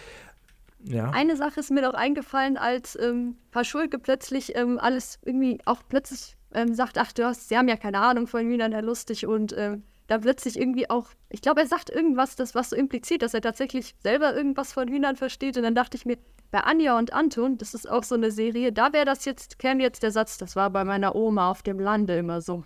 ja. 0.87 1.11
Eine 1.11 1.37
Sache 1.37 1.61
ist 1.61 1.71
mir 1.71 1.81
noch 1.83 1.95
eingefallen, 1.95 2.57
als 2.59 2.97
ähm, 3.01 3.37
Paschulke 3.51 3.99
plötzlich 3.99 4.55
ähm, 4.55 4.79
alles 4.79 5.19
irgendwie 5.25 5.59
auch 5.65 5.81
plötzlich 5.89 6.37
ähm, 6.53 6.75
sagt, 6.75 6.99
ach, 6.99 7.11
du 7.13 7.25
hast, 7.25 7.49
sie 7.49 7.57
haben 7.57 7.69
ja 7.69 7.77
keine 7.77 7.99
Ahnung 8.01 8.27
von 8.27 8.47
Hühnern, 8.47 8.71
Herr 8.73 8.83
Lustig, 8.83 9.27
und 9.27 9.55
ähm, 9.57 9.83
dann 10.07 10.21
plötzlich 10.21 10.59
irgendwie 10.59 10.89
auch, 10.91 11.09
ich 11.31 11.41
glaube, 11.43 11.61
er 11.63 11.67
sagt 11.67 11.91
irgendwas, 11.91 12.37
das 12.37 12.55
was 12.55 12.71
so 12.71 12.77
impliziert, 12.77 13.23
dass 13.23 13.35
er 13.35 13.41
tatsächlich 13.41 13.95
selber 14.03 14.35
irgendwas 14.35 14.73
von 14.73 14.89
Hühnern 14.89 15.17
versteht. 15.17 15.57
Und 15.57 15.63
dann 15.63 15.75
dachte 15.75 15.97
ich 15.97 16.05
mir, 16.05 16.19
bei 16.51 16.61
Anja 16.61 16.97
und 16.99 17.13
Anton, 17.13 17.59
das 17.59 17.75
ist 17.75 17.91
auch 17.91 18.05
so 18.05 18.15
eine 18.15 18.31
Serie, 18.31 18.73
da 18.73 18.93
wäre 18.93 19.05
das 19.07 19.25
jetzt, 19.25 19.59
käme 19.59 19.83
jetzt 19.83 20.03
der 20.03 20.13
Satz, 20.13 20.39
das 20.39 20.55
war 20.55 20.71
bei 20.71 20.85
meiner 20.85 21.15
Oma 21.17 21.51
auf 21.51 21.63
dem 21.63 21.81
Lande 21.81 22.17
immer 22.17 22.41
so. 22.41 22.65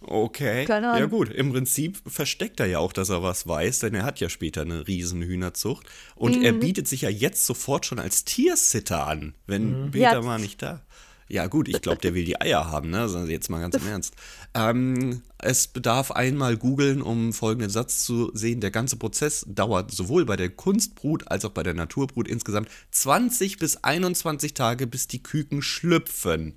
Okay. 0.00 0.64
Keine 0.66 0.98
Ja 0.98 1.06
gut, 1.06 1.30
im 1.30 1.50
Prinzip 1.52 1.98
versteckt 2.06 2.60
er 2.60 2.66
ja 2.66 2.78
auch, 2.78 2.92
dass 2.92 3.08
er 3.08 3.22
was 3.22 3.46
weiß, 3.46 3.78
denn 3.80 3.94
er 3.94 4.02
hat 4.04 4.20
ja 4.20 4.28
später 4.28 4.60
eine 4.62 4.86
riesen 4.86 5.22
Hühnerzucht. 5.22 5.86
Und 6.14 6.36
Mhm. 6.36 6.42
er 6.42 6.52
bietet 6.52 6.88
sich 6.88 7.02
ja 7.02 7.08
jetzt 7.08 7.46
sofort 7.46 7.86
schon 7.86 7.98
als 7.98 8.24
Tiersitter 8.24 9.06
an, 9.06 9.34
wenn 9.46 9.84
Mhm. 9.86 9.90
Peter 9.92 10.12
Ja. 10.12 10.20
mal 10.22 10.38
nicht 10.38 10.60
da. 10.62 10.82
Ja 11.28 11.46
gut, 11.46 11.68
ich 11.68 11.80
glaube, 11.80 12.00
der 12.00 12.14
will 12.14 12.24
die 12.24 12.40
Eier 12.40 12.70
haben, 12.70 12.90
ne? 12.90 13.00
Also 13.00 13.24
jetzt 13.24 13.48
mal 13.48 13.60
ganz 13.60 13.76
im 13.76 13.86
Ernst. 13.86 14.14
Ähm, 14.54 15.22
es 15.38 15.66
bedarf 15.66 16.10
einmal 16.10 16.56
googeln, 16.56 17.00
um 17.00 17.32
folgenden 17.32 17.70
Satz 17.70 18.04
zu 18.04 18.30
sehen. 18.34 18.60
Der 18.60 18.70
ganze 18.70 18.96
Prozess 18.96 19.44
dauert 19.48 19.90
sowohl 19.90 20.26
bei 20.26 20.36
der 20.36 20.50
Kunstbrut 20.50 21.28
als 21.28 21.44
auch 21.44 21.50
bei 21.50 21.62
der 21.62 21.74
Naturbrut 21.74 22.28
insgesamt 22.28 22.68
20 22.90 23.58
bis 23.58 23.78
21 23.78 24.54
Tage, 24.54 24.86
bis 24.86 25.08
die 25.08 25.22
Küken 25.22 25.62
schlüpfen. 25.62 26.54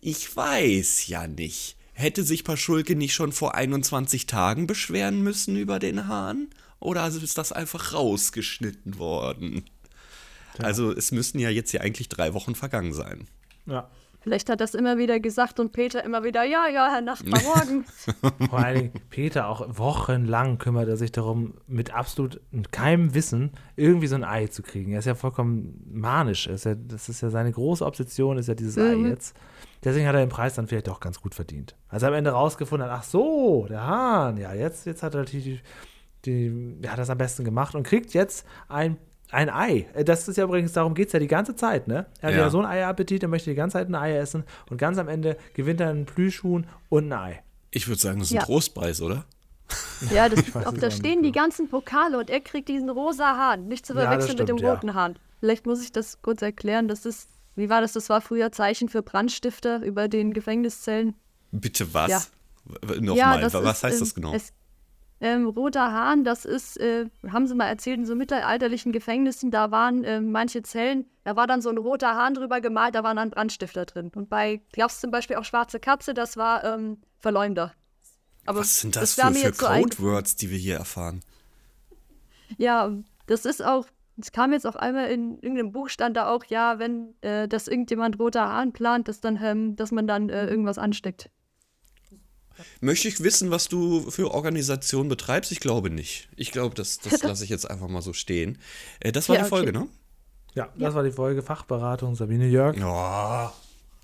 Ich 0.00 0.34
weiß 0.34 1.06
ja 1.08 1.26
nicht. 1.26 1.76
Hätte 1.92 2.24
sich 2.24 2.44
Paschulke 2.44 2.96
nicht 2.96 3.14
schon 3.14 3.32
vor 3.32 3.54
21 3.54 4.26
Tagen 4.26 4.66
beschweren 4.66 5.22
müssen 5.22 5.56
über 5.56 5.78
den 5.78 6.08
Hahn? 6.08 6.48
Oder 6.80 7.06
ist 7.06 7.38
das 7.38 7.52
einfach 7.52 7.92
rausgeschnitten 7.92 8.98
worden? 8.98 9.64
Also 10.58 10.90
es 10.90 11.12
müssten 11.12 11.38
ja 11.38 11.50
jetzt 11.50 11.72
ja 11.72 11.80
eigentlich 11.80 12.08
drei 12.08 12.34
Wochen 12.34 12.54
vergangen 12.54 12.92
sein. 12.92 13.28
Ja. 13.66 13.88
Vielleicht 14.22 14.48
hat 14.50 14.60
das 14.60 14.74
immer 14.74 14.98
wieder 14.98 15.18
gesagt 15.18 15.58
und 15.58 15.72
Peter 15.72 16.04
immer 16.04 16.22
wieder, 16.22 16.44
ja, 16.44 16.68
ja, 16.68 16.88
Herr 16.92 17.00
Nachbar, 17.00 17.42
morgen. 17.56 17.84
Vor 18.48 18.58
allen 18.58 18.76
Dingen, 18.76 18.92
Peter 19.10 19.48
auch 19.48 19.66
wochenlang 19.76 20.58
kümmert 20.58 20.88
er 20.88 20.96
sich 20.96 21.10
darum, 21.10 21.54
mit 21.66 21.92
absolut 21.92 22.40
keinem 22.70 23.14
Wissen 23.14 23.50
irgendwie 23.74 24.06
so 24.06 24.14
ein 24.14 24.22
Ei 24.22 24.46
zu 24.46 24.62
kriegen. 24.62 24.92
Er 24.92 25.00
ist 25.00 25.06
ja 25.06 25.16
vollkommen 25.16 25.82
manisch. 25.92 26.46
Ist 26.46 26.66
ja, 26.66 26.76
das 26.76 27.08
ist 27.08 27.20
ja 27.20 27.30
seine 27.30 27.50
große 27.50 27.84
Obsession, 27.84 28.38
ist 28.38 28.46
ja 28.46 28.54
dieses 28.54 28.78
Ei 28.78 28.94
jetzt. 29.08 29.36
Deswegen 29.82 30.06
hat 30.06 30.14
er 30.14 30.20
den 30.20 30.28
Preis 30.28 30.54
dann 30.54 30.68
vielleicht 30.68 30.88
auch 30.88 31.00
ganz 31.00 31.20
gut 31.20 31.34
verdient. 31.34 31.74
Als 31.88 32.04
er 32.04 32.10
am 32.10 32.14
Ende 32.14 32.30
rausgefunden 32.30 32.88
hat, 32.88 32.96
ach 33.00 33.04
so, 33.04 33.66
der 33.68 33.84
Hahn, 33.84 34.36
ja, 34.36 34.54
jetzt, 34.54 34.86
jetzt 34.86 35.02
hat 35.02 35.16
er 35.16 35.24
die, 35.24 35.60
die, 36.24 36.78
die 36.80 36.88
hat 36.88 36.98
das 36.98 37.10
am 37.10 37.18
besten 37.18 37.44
gemacht 37.44 37.74
und 37.74 37.82
kriegt 37.82 38.14
jetzt 38.14 38.46
ein, 38.68 38.98
ein 39.32 39.50
Ei. 39.50 39.86
Äh, 39.94 40.04
Das 40.04 40.28
ist 40.28 40.36
ja 40.36 40.44
übrigens, 40.44 40.72
darum 40.72 40.94
geht 40.94 41.08
es 41.08 41.12
ja 41.12 41.18
die 41.18 41.26
ganze 41.26 41.56
Zeit, 41.56 41.88
ne? 41.88 42.06
Er 42.20 42.28
hat 42.28 42.34
ja, 42.36 42.42
Ja. 42.42 42.50
so 42.50 42.58
einen 42.58 42.66
Eierappetit, 42.68 43.22
er 43.22 43.28
möchte 43.28 43.50
die 43.50 43.56
ganze 43.56 43.74
Zeit 43.74 43.88
ein 43.88 43.94
Ei 43.94 44.16
essen 44.16 44.44
und 44.70 44.76
ganz 44.78 44.98
am 44.98 45.08
Ende 45.08 45.36
gewinnt 45.54 45.80
er 45.80 45.90
einen 45.90 46.06
Plüschhuhn 46.06 46.66
und 46.88 47.12
ein 47.12 47.18
Ei. 47.18 47.42
Ich 47.70 47.88
würde 47.88 48.00
sagen, 48.00 48.18
das 48.18 48.28
ist 48.28 48.32
ein 48.32 48.36
Ja. 48.40 48.44
Trostpreis, 48.44 49.00
oder? 49.00 49.24
Ja, 50.12 50.28
das, 50.28 50.40
es 50.74 50.80
da 50.80 50.90
stehen 50.90 51.22
die 51.22 51.32
ganzen 51.32 51.68
Pokale 51.68 52.18
und 52.18 52.28
er 52.30 52.40
kriegt 52.40 52.68
diesen 52.68 52.90
rosa 52.90 53.36
Hahn. 53.36 53.68
Nicht 53.68 53.86
zu 53.86 53.94
Ja, 53.94 54.00
das 54.00 54.08
verwechseln 54.08 54.38
mit 54.38 54.48
dem 54.48 54.56
stimmt, 54.58 54.60
ja. 54.68 54.74
roten 54.74 54.94
Hahn. 54.94 55.18
Vielleicht 55.40 55.66
muss 55.66 55.82
ich 55.82 55.92
das 55.92 56.20
kurz 56.22 56.42
erklären. 56.42 56.88
Das 56.88 57.06
ist, 57.06 57.28
wie 57.56 57.68
war 57.70 57.80
das? 57.80 57.92
Das 57.94 58.08
war 58.10 58.20
früher 58.20 58.52
Zeichen 58.52 58.88
für 58.88 59.02
Brandstifter 59.02 59.82
über 59.82 60.08
den 60.08 60.32
Gefängniszellen. 60.34 61.14
Bitte 61.50 61.92
was? 61.94 62.10
Ja. 62.10 62.22
Nochmal, 63.00 63.42
was 63.52 63.82
heißt 63.82 63.94
ähm, 63.96 64.00
das 64.00 64.14
genau? 64.14 64.34
Es, 64.34 64.52
ähm, 65.22 65.46
roter 65.46 65.92
Hahn, 65.92 66.24
das 66.24 66.44
ist, 66.44 66.78
äh, 66.80 67.06
haben 67.30 67.46
sie 67.46 67.54
mal 67.54 67.68
erzählt, 67.68 67.98
in 67.98 68.06
so 68.06 68.16
mittelalterlichen 68.16 68.90
Gefängnissen, 68.90 69.52
da 69.52 69.70
waren 69.70 70.02
äh, 70.02 70.20
manche 70.20 70.64
Zellen, 70.64 71.06
da 71.22 71.36
war 71.36 71.46
dann 71.46 71.62
so 71.62 71.70
ein 71.70 71.78
roter 71.78 72.16
Hahn 72.16 72.34
drüber 72.34 72.60
gemalt, 72.60 72.96
da 72.96 73.04
waren 73.04 73.16
dann 73.16 73.30
Brandstifter 73.30 73.86
drin. 73.86 74.10
Und 74.16 74.28
bei, 74.28 74.60
gab 74.74 74.90
es 74.90 75.00
zum 75.00 75.12
Beispiel 75.12 75.36
auch 75.36 75.44
Schwarze 75.44 75.78
Katze, 75.78 76.12
das 76.12 76.36
war 76.36 76.64
ähm, 76.64 76.98
Verleumder. 77.20 77.72
Aber 78.46 78.58
was 78.58 78.80
sind 78.80 78.96
das, 78.96 79.16
war 79.16 79.32
für, 79.32 79.52
für 79.52 79.54
so 79.54 79.66
Codewords, 79.66 80.34
die 80.34 80.50
wir 80.50 80.58
hier 80.58 80.76
erfahren? 80.78 81.20
Ja, 82.58 82.90
das 83.26 83.44
ist 83.44 83.64
auch, 83.64 83.86
es 84.20 84.32
kam 84.32 84.52
jetzt 84.52 84.66
auch 84.66 84.74
einmal 84.74 85.08
in 85.08 85.34
irgendeinem 85.34 85.70
Buch 85.70 85.88
stand 85.88 86.16
da 86.16 86.30
auch, 86.30 86.44
ja, 86.46 86.80
wenn 86.80 87.14
äh, 87.20 87.46
das 87.46 87.68
irgendjemand 87.68 88.18
roter 88.18 88.48
Hahn 88.48 88.72
plant, 88.72 89.06
dass, 89.06 89.20
dann, 89.20 89.38
ähm, 89.40 89.76
dass 89.76 89.92
man 89.92 90.08
dann 90.08 90.30
äh, 90.30 90.46
irgendwas 90.46 90.78
ansteckt. 90.78 91.30
Möchte 92.80 93.08
ich 93.08 93.22
wissen, 93.22 93.50
was 93.50 93.68
du 93.68 94.10
für 94.10 94.30
Organisation 94.32 95.08
betreibst? 95.08 95.52
Ich 95.52 95.60
glaube 95.60 95.90
nicht. 95.90 96.28
Ich 96.36 96.50
glaube, 96.52 96.74
das, 96.74 96.98
das 96.98 97.22
lasse 97.22 97.44
ich 97.44 97.50
jetzt 97.50 97.70
einfach 97.70 97.88
mal 97.88 98.02
so 98.02 98.12
stehen. 98.12 98.58
Äh, 99.00 99.12
das 99.12 99.28
war 99.28 99.36
Ja, 99.36 99.42
die 99.42 99.48
Folge, 99.48 99.70
okay. 99.70 99.78
ne? 99.78 99.88
Ja, 100.54 100.68
das 100.76 100.94
war 100.94 101.02
die 101.02 101.12
Folge 101.12 101.42
Fachberatung 101.42 102.14
Sabine 102.14 102.46
Jörg. 102.46 102.76
Oh, 102.78 103.50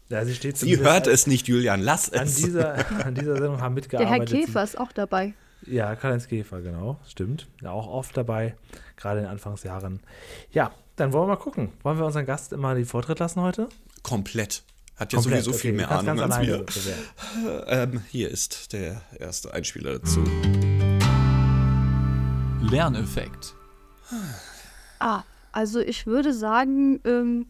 Ja, 0.08 0.24
sie 0.24 0.34
steht 0.34 0.56
sie 0.56 0.78
hört 0.78 1.06
es 1.06 1.26
nicht, 1.26 1.46
Julian. 1.48 1.80
Lass 1.82 2.10
An 2.12 2.26
es. 2.26 2.36
dieser, 2.36 2.74
an 3.04 3.14
dieser 3.14 3.34
Sendung 3.34 3.60
haben 3.60 3.74
Der 3.74 3.82
mitgearbeitet. 3.82 4.30
Herr 4.34 4.46
Käfer 4.46 4.62
ist 4.64 4.78
auch 4.78 4.92
dabei. 4.92 5.34
Ja, 5.66 5.94
Karl-Heinz 5.96 6.28
Käfer, 6.28 6.60
genau. 6.62 6.98
Stimmt. 7.06 7.48
Ja, 7.62 7.72
auch 7.72 7.88
oft 7.88 8.16
dabei, 8.16 8.54
gerade 8.96 9.18
in 9.18 9.24
den 9.24 9.32
Anfangsjahren. 9.32 10.00
Ja, 10.52 10.72
dann 10.96 11.12
wollen 11.12 11.24
wir 11.28 11.34
mal 11.34 11.42
gucken. 11.42 11.72
Wollen 11.82 11.98
wir 11.98 12.06
unseren 12.06 12.26
Gast 12.26 12.52
immer 12.52 12.74
den 12.74 12.86
Vortritt 12.86 13.18
lassen 13.18 13.42
heute? 13.42 13.68
Komplett. 14.02 14.62
Hat 14.98 15.12
ja 15.12 15.20
Komplett, 15.20 15.44
sowieso 15.44 15.58
viel 15.58 15.70
okay, 15.70 15.76
mehr 15.76 15.86
du 15.86 15.92
kannst 15.92 16.08
Ahnung 16.08 16.64
als 16.64 16.86
wir. 16.86 17.64
Ähm, 17.68 18.02
hier 18.10 18.30
ist 18.30 18.72
der 18.72 19.00
erste 19.18 19.54
Einspieler 19.54 20.00
dazu. 20.00 20.24
Lerneffekt. 22.60 23.54
Ah, 24.98 25.22
also 25.52 25.78
ich 25.78 26.06
würde 26.06 26.32
sagen, 26.32 27.00
ähm, 27.04 27.46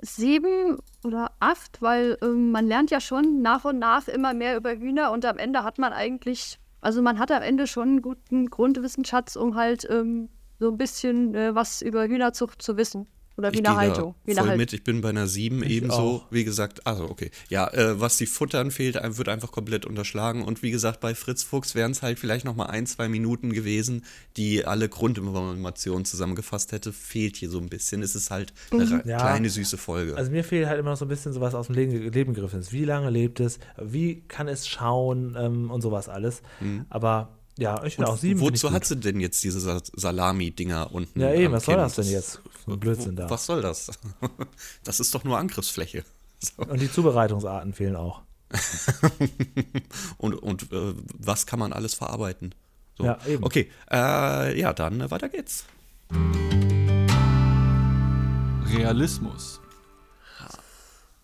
sieben 0.00 0.78
oder 1.04 1.32
acht, 1.38 1.82
weil 1.82 2.16
ähm, 2.22 2.50
man 2.50 2.66
lernt 2.66 2.90
ja 2.90 3.00
schon 3.00 3.42
nach 3.42 3.66
und 3.66 3.78
nach 3.78 4.08
immer 4.08 4.32
mehr 4.32 4.56
über 4.56 4.74
Hühner 4.74 5.12
und 5.12 5.26
am 5.26 5.36
Ende 5.36 5.64
hat 5.64 5.78
man 5.78 5.92
eigentlich, 5.92 6.58
also 6.80 7.02
man 7.02 7.18
hat 7.18 7.30
am 7.30 7.42
Ende 7.42 7.66
schon 7.66 7.88
einen 7.88 8.02
guten 8.02 8.48
Grundwissensschatz, 8.48 9.36
um 9.36 9.54
halt 9.54 9.86
ähm, 9.90 10.30
so 10.58 10.70
ein 10.70 10.78
bisschen 10.78 11.34
äh, 11.34 11.54
was 11.54 11.82
über 11.82 12.06
Hühnerzucht 12.06 12.62
zu 12.62 12.78
wissen. 12.78 13.06
Oder 13.36 13.52
wie 13.52 13.58
Ich 13.60 13.66
eine 13.66 13.76
Haltung. 13.76 14.14
Wie 14.24 14.32
voll 14.34 14.42
Haltung. 14.42 14.58
mit. 14.58 14.72
Ich 14.72 14.84
bin 14.84 15.00
bei 15.00 15.08
einer 15.08 15.26
7 15.26 15.62
ebenso. 15.64 15.96
auch. 15.96 16.26
Wie 16.30 16.44
gesagt, 16.44 16.86
also 16.86 17.10
okay. 17.10 17.30
Ja, 17.48 17.66
äh, 17.72 18.00
was 18.00 18.16
die 18.16 18.26
Futtern 18.26 18.70
fehlt, 18.70 18.96
wird 19.02 19.28
einfach 19.28 19.50
komplett 19.50 19.86
unterschlagen. 19.86 20.42
Und 20.44 20.62
wie 20.62 20.70
gesagt, 20.70 21.00
bei 21.00 21.14
Fritz 21.16 21.42
Fuchs 21.42 21.74
wären 21.74 21.90
es 21.90 22.02
halt 22.02 22.18
vielleicht 22.20 22.44
noch 22.44 22.54
mal 22.54 22.66
ein, 22.66 22.86
zwei 22.86 23.08
Minuten 23.08 23.52
gewesen, 23.52 24.04
die 24.36 24.64
alle 24.64 24.88
Grundinformationen 24.88 26.04
zusammengefasst 26.04 26.72
hätte. 26.72 26.92
Fehlt 26.92 27.36
hier 27.36 27.50
so 27.50 27.58
ein 27.58 27.68
bisschen. 27.68 28.02
Es 28.02 28.14
ist 28.14 28.30
halt 28.30 28.52
eine 28.70 28.88
ra- 28.90 29.02
Ja. 29.04 29.18
kleine, 29.18 29.50
süße 29.50 29.78
Folge. 29.78 30.16
Also 30.16 30.30
mir 30.30 30.44
fehlt 30.44 30.66
halt 30.68 30.78
immer 30.78 30.90
noch 30.90 30.96
so 30.96 31.04
ein 31.04 31.08
bisschen 31.08 31.32
sowas 31.32 31.54
aus 31.54 31.66
dem 31.66 31.74
Leben, 31.74 32.12
Leben 32.12 32.34
gegriffen. 32.34 32.60
ist. 32.60 32.72
Wie 32.72 32.84
lange 32.84 33.10
lebt 33.10 33.40
es? 33.40 33.58
Wie 33.82 34.20
kann 34.28 34.46
es 34.48 34.68
schauen 34.68 35.36
ähm, 35.38 35.70
und 35.70 35.80
sowas 35.82 36.08
alles. 36.08 36.42
Aber 36.88 37.36
ja, 37.58 37.82
ich 37.84 37.94
finde 37.96 38.10
auch 38.10 38.16
sieben. 38.18 38.40
Wozu 38.40 38.70
hat 38.72 38.84
sie 38.84 38.96
denn 38.96 39.20
jetzt 39.20 39.42
diese 39.44 39.60
Sa- 39.60 39.80
Salami-Dinger 39.94 40.92
unten? 40.92 41.20
Ja, 41.20 41.32
eben, 41.32 41.46
am 41.46 41.52
was 41.52 41.64
soll 41.64 41.74
Kinn? 41.74 41.82
das 41.84 41.94
denn 41.94 42.10
jetzt? 42.10 42.40
Blödsinn 42.66 43.16
da. 43.16 43.28
Was 43.30 43.46
soll 43.46 43.62
das? 43.62 43.90
Das 44.84 45.00
ist 45.00 45.14
doch 45.14 45.24
nur 45.24 45.38
Angriffsfläche. 45.38 46.04
So. 46.56 46.62
Und 46.64 46.78
die 46.80 46.92
Zubereitungsarten 46.92 47.72
fehlen 47.72 47.96
auch. 47.96 48.20
Und, 50.18 50.34
und 50.34 50.70
äh, 50.72 50.94
was 51.18 51.46
kann 51.46 51.58
man 51.58 51.72
alles 51.72 51.94
verarbeiten? 51.94 52.54
So. 52.98 53.04
Ja, 53.04 53.18
eben. 53.26 53.42
Okay, 53.44 53.70
äh, 53.90 54.60
ja, 54.60 54.74
dann 54.74 55.00
äh, 55.00 55.10
weiter 55.10 55.30
geht's. 55.30 55.64
Realismus. 58.66 59.60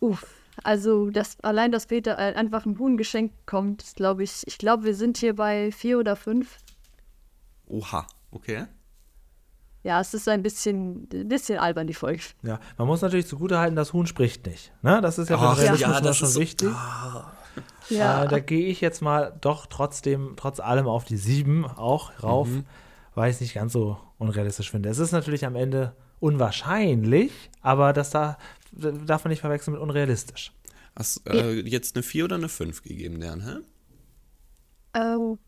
Uff. 0.00 0.24
Also, 0.62 1.11
das, 1.11 1.38
allein, 1.40 1.72
dass 1.72 1.86
Peter 1.86 2.18
einfach 2.18 2.66
ein 2.66 2.78
Huhn 2.78 2.96
geschenkt 2.96 3.46
kommt, 3.46 3.84
glaube 3.96 4.22
ich. 4.24 4.42
Ich 4.46 4.58
glaube, 4.58 4.84
wir 4.84 4.94
sind 4.94 5.16
hier 5.18 5.34
bei 5.34 5.72
vier 5.72 5.98
oder 5.98 6.16
fünf. 6.16 6.58
Oha, 7.66 8.06
okay. 8.30 8.66
Ja, 9.82 10.00
es 10.00 10.12
ist 10.12 10.28
ein 10.28 10.42
bisschen, 10.42 11.08
ein 11.12 11.28
bisschen 11.28 11.58
albern, 11.58 11.86
die 11.86 11.94
Folge. 11.94 12.22
Ja, 12.42 12.61
man 12.76 12.86
muss 12.86 13.00
natürlich 13.00 13.26
zugutehalten, 13.26 13.76
das 13.76 13.94
Huhn 13.94 14.06
spricht 14.06 14.46
nicht. 14.46 14.72
Ne? 14.82 15.00
Das 15.00 15.18
ist 15.18 15.30
ja 15.30 15.38
für 15.38 15.44
Ach, 15.46 15.54
den 15.54 15.62
Realismus 15.62 15.94
ja, 15.94 16.00
das 16.02 16.16
schon 16.18 16.28
ist 16.28 16.34
so- 16.34 16.40
wichtig. 16.40 16.68
Ja, 17.88 18.24
Äh, 18.24 18.28
da 18.28 18.38
gehe 18.40 18.66
ich 18.66 18.80
jetzt 18.82 19.00
mal 19.00 19.36
doch 19.40 19.66
trotzdem, 19.66 20.34
trotz 20.36 20.61
allem 20.61 20.86
auf 20.86 21.04
die 21.04 21.16
sieben 21.16 21.64
auch 21.66 22.22
rauf, 22.22 22.48
Mhm. 22.48 22.64
weil 23.14 23.30
ich 23.30 23.36
es 23.36 23.40
nicht 23.40 23.54
ganz 23.54 23.72
so 23.72 23.96
unrealistisch 24.18 24.70
finde. 24.70 24.90
Es 24.90 24.98
ist 24.98 25.12
natürlich 25.12 25.46
am 25.46 25.56
Ende 25.56 25.96
unwahrscheinlich, 26.20 27.32
aber 27.62 27.92
das 27.92 28.11
da, 28.11 28.36
darf 28.72 29.24
man 29.24 29.30
nicht 29.30 29.40
verwechseln 29.40 29.74
mit 29.74 29.82
unrealistisch. 29.82 30.52
Hast 30.96 31.26
äh, 31.28 31.60
jetzt 31.60 31.96
eine 31.96 32.02
4 32.02 32.24
oder 32.24 32.36
eine 32.36 32.48
5 32.48 32.82
gegeben, 32.82 33.16
Lern, 33.16 33.40
hä? 33.42 33.56
ähm, 34.94 35.38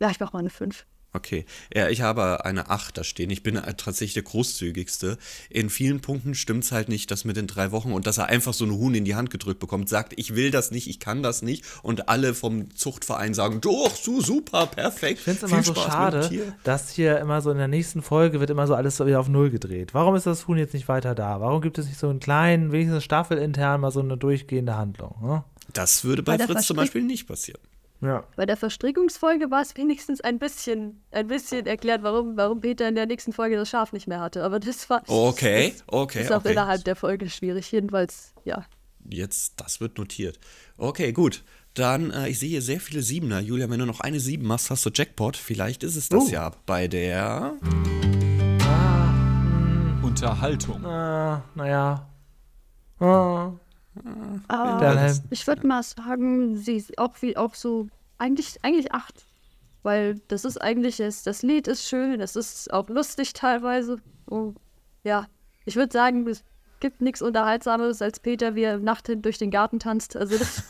ja, 0.00 0.10
ich 0.10 0.20
mach 0.20 0.32
mal 0.32 0.40
eine 0.40 0.50
fünf. 0.50 0.86
Okay, 1.14 1.44
ja, 1.74 1.90
ich 1.90 2.00
habe 2.00 2.46
eine 2.46 2.70
8 2.70 2.96
da 2.96 3.04
stehen. 3.04 3.28
Ich 3.28 3.42
bin 3.42 3.56
äh, 3.56 3.74
tatsächlich 3.74 4.14
der 4.14 4.22
großzügigste. 4.22 5.18
In 5.50 5.68
vielen 5.68 6.00
Punkten 6.00 6.34
stimmt 6.34 6.64
es 6.64 6.72
halt 6.72 6.88
nicht, 6.88 7.10
das 7.10 7.26
mit 7.26 7.36
den 7.36 7.46
drei 7.46 7.70
Wochen 7.70 7.92
und 7.92 8.06
dass 8.06 8.16
er 8.16 8.26
einfach 8.26 8.54
so 8.54 8.64
eine 8.64 8.74
Huhn 8.74 8.94
in 8.94 9.04
die 9.04 9.14
Hand 9.14 9.28
gedrückt 9.28 9.60
bekommt, 9.60 9.90
sagt, 9.90 10.14
ich 10.16 10.34
will 10.34 10.50
das 10.50 10.70
nicht, 10.70 10.88
ich 10.88 11.00
kann 11.00 11.22
das 11.22 11.42
nicht 11.42 11.64
und 11.82 12.08
alle 12.08 12.32
vom 12.32 12.74
Zuchtverein 12.74 13.34
sagen, 13.34 13.60
doch, 13.60 13.94
so 13.94 14.22
super, 14.22 14.66
perfekt. 14.66 15.18
Ich 15.18 15.24
finde 15.24 15.44
es 15.44 15.50
viel 15.50 15.58
immer 15.58 15.62
so 15.62 15.74
Spaß 15.74 15.84
schade, 15.84 16.54
dass 16.64 16.90
hier 16.90 17.18
immer 17.18 17.42
so 17.42 17.50
in 17.50 17.58
der 17.58 17.68
nächsten 17.68 18.00
Folge 18.00 18.40
wird 18.40 18.48
immer 18.48 18.66
so 18.66 18.74
alles 18.74 18.96
so 18.96 19.06
wieder 19.06 19.20
auf 19.20 19.28
Null 19.28 19.50
gedreht. 19.50 19.92
Warum 19.92 20.14
ist 20.14 20.24
das 20.24 20.48
Huhn 20.48 20.56
jetzt 20.56 20.72
nicht 20.72 20.88
weiter 20.88 21.14
da? 21.14 21.42
Warum 21.42 21.60
gibt 21.60 21.76
es 21.76 21.86
nicht 21.86 21.98
so 21.98 22.08
einen 22.08 22.20
kleinen, 22.20 22.72
wenigstens 22.72 23.04
staffelintern 23.04 23.82
mal 23.82 23.90
so 23.90 24.00
eine 24.00 24.16
durchgehende 24.16 24.76
Handlung? 24.76 25.14
Ne? 25.20 25.44
Das 25.74 26.04
würde 26.04 26.22
bei 26.22 26.38
Fritz 26.38 26.66
zum 26.66 26.78
Beispiel 26.78 27.02
nicht 27.02 27.26
passieren. 27.26 27.60
Ja. 28.02 28.24
Bei 28.34 28.46
der 28.46 28.56
Verstrickungsfolge 28.56 29.50
war 29.52 29.62
es 29.62 29.76
wenigstens 29.76 30.20
ein 30.20 30.40
bisschen, 30.40 31.02
ein 31.12 31.28
bisschen 31.28 31.66
erklärt, 31.66 32.02
warum, 32.02 32.36
warum 32.36 32.60
Peter 32.60 32.88
in 32.88 32.96
der 32.96 33.06
nächsten 33.06 33.32
Folge 33.32 33.54
das 33.56 33.70
Schaf 33.70 33.92
nicht 33.92 34.08
mehr 34.08 34.18
hatte. 34.20 34.42
Aber 34.42 34.58
das 34.58 34.90
war. 34.90 35.02
Okay, 35.06 35.70
das 35.76 35.84
okay, 35.86 36.22
Ist 36.22 36.32
auch 36.32 36.40
okay. 36.40 36.50
innerhalb 36.52 36.84
der 36.84 36.96
Folge 36.96 37.30
schwierig. 37.30 37.70
Jedenfalls, 37.70 38.34
ja. 38.44 38.66
Jetzt, 39.08 39.60
das 39.60 39.80
wird 39.80 39.98
notiert. 39.98 40.40
Okay, 40.76 41.12
gut. 41.12 41.44
Dann, 41.74 42.10
äh, 42.10 42.28
ich 42.28 42.38
sehe 42.40 42.48
hier 42.50 42.62
sehr 42.62 42.80
viele 42.80 43.02
Siebener. 43.02 43.40
Julia, 43.40 43.70
wenn 43.70 43.78
du 43.78 43.86
noch 43.86 44.00
eine 44.00 44.18
Sieben 44.20 44.46
machst, 44.46 44.70
hast 44.70 44.84
du 44.84 44.90
Jackpot. 44.92 45.36
Vielleicht 45.36 45.84
ist 45.84 45.94
es 45.96 46.08
das 46.08 46.24
Oh. 46.24 46.28
ja 46.28 46.50
bei 46.66 46.88
der. 46.88 47.52
Unterhaltung. 50.02 50.84
Ah, 50.84 51.42
naja. 51.54 52.08
Ah, 53.00 53.52
Aber 54.48 54.78
Bernhelm. 54.78 55.20
ich 55.30 55.46
würde 55.46 55.66
mal 55.66 55.82
sagen, 55.82 56.56
sie 56.56 56.76
ist 56.76 56.98
auch 56.98 57.14
wie 57.20 57.36
auch 57.36 57.54
so 57.54 57.88
eigentlich 58.18 58.56
eigentlich 58.62 58.92
acht, 58.92 59.26
weil 59.82 60.20
das 60.28 60.44
ist 60.44 60.60
eigentlich 60.60 60.96
das, 60.98 61.22
das 61.22 61.42
Lied 61.42 61.68
ist 61.68 61.86
schön, 61.86 62.20
es 62.20 62.36
ist 62.36 62.72
auch 62.72 62.88
lustig 62.88 63.32
teilweise. 63.32 63.98
Und 64.26 64.56
ja, 65.04 65.26
ich 65.64 65.76
würde 65.76 65.92
sagen, 65.92 66.26
gibt 66.82 67.00
nichts 67.00 67.22
Unterhaltsames, 67.22 68.02
als 68.02 68.18
Peter, 68.20 68.54
wie 68.56 68.64
er 68.64 68.76
nachts 68.76 69.10
durch 69.16 69.38
den 69.38 69.50
Garten 69.50 69.78
tanzt. 69.78 70.16
Also 70.16 70.36
das, 70.36 70.64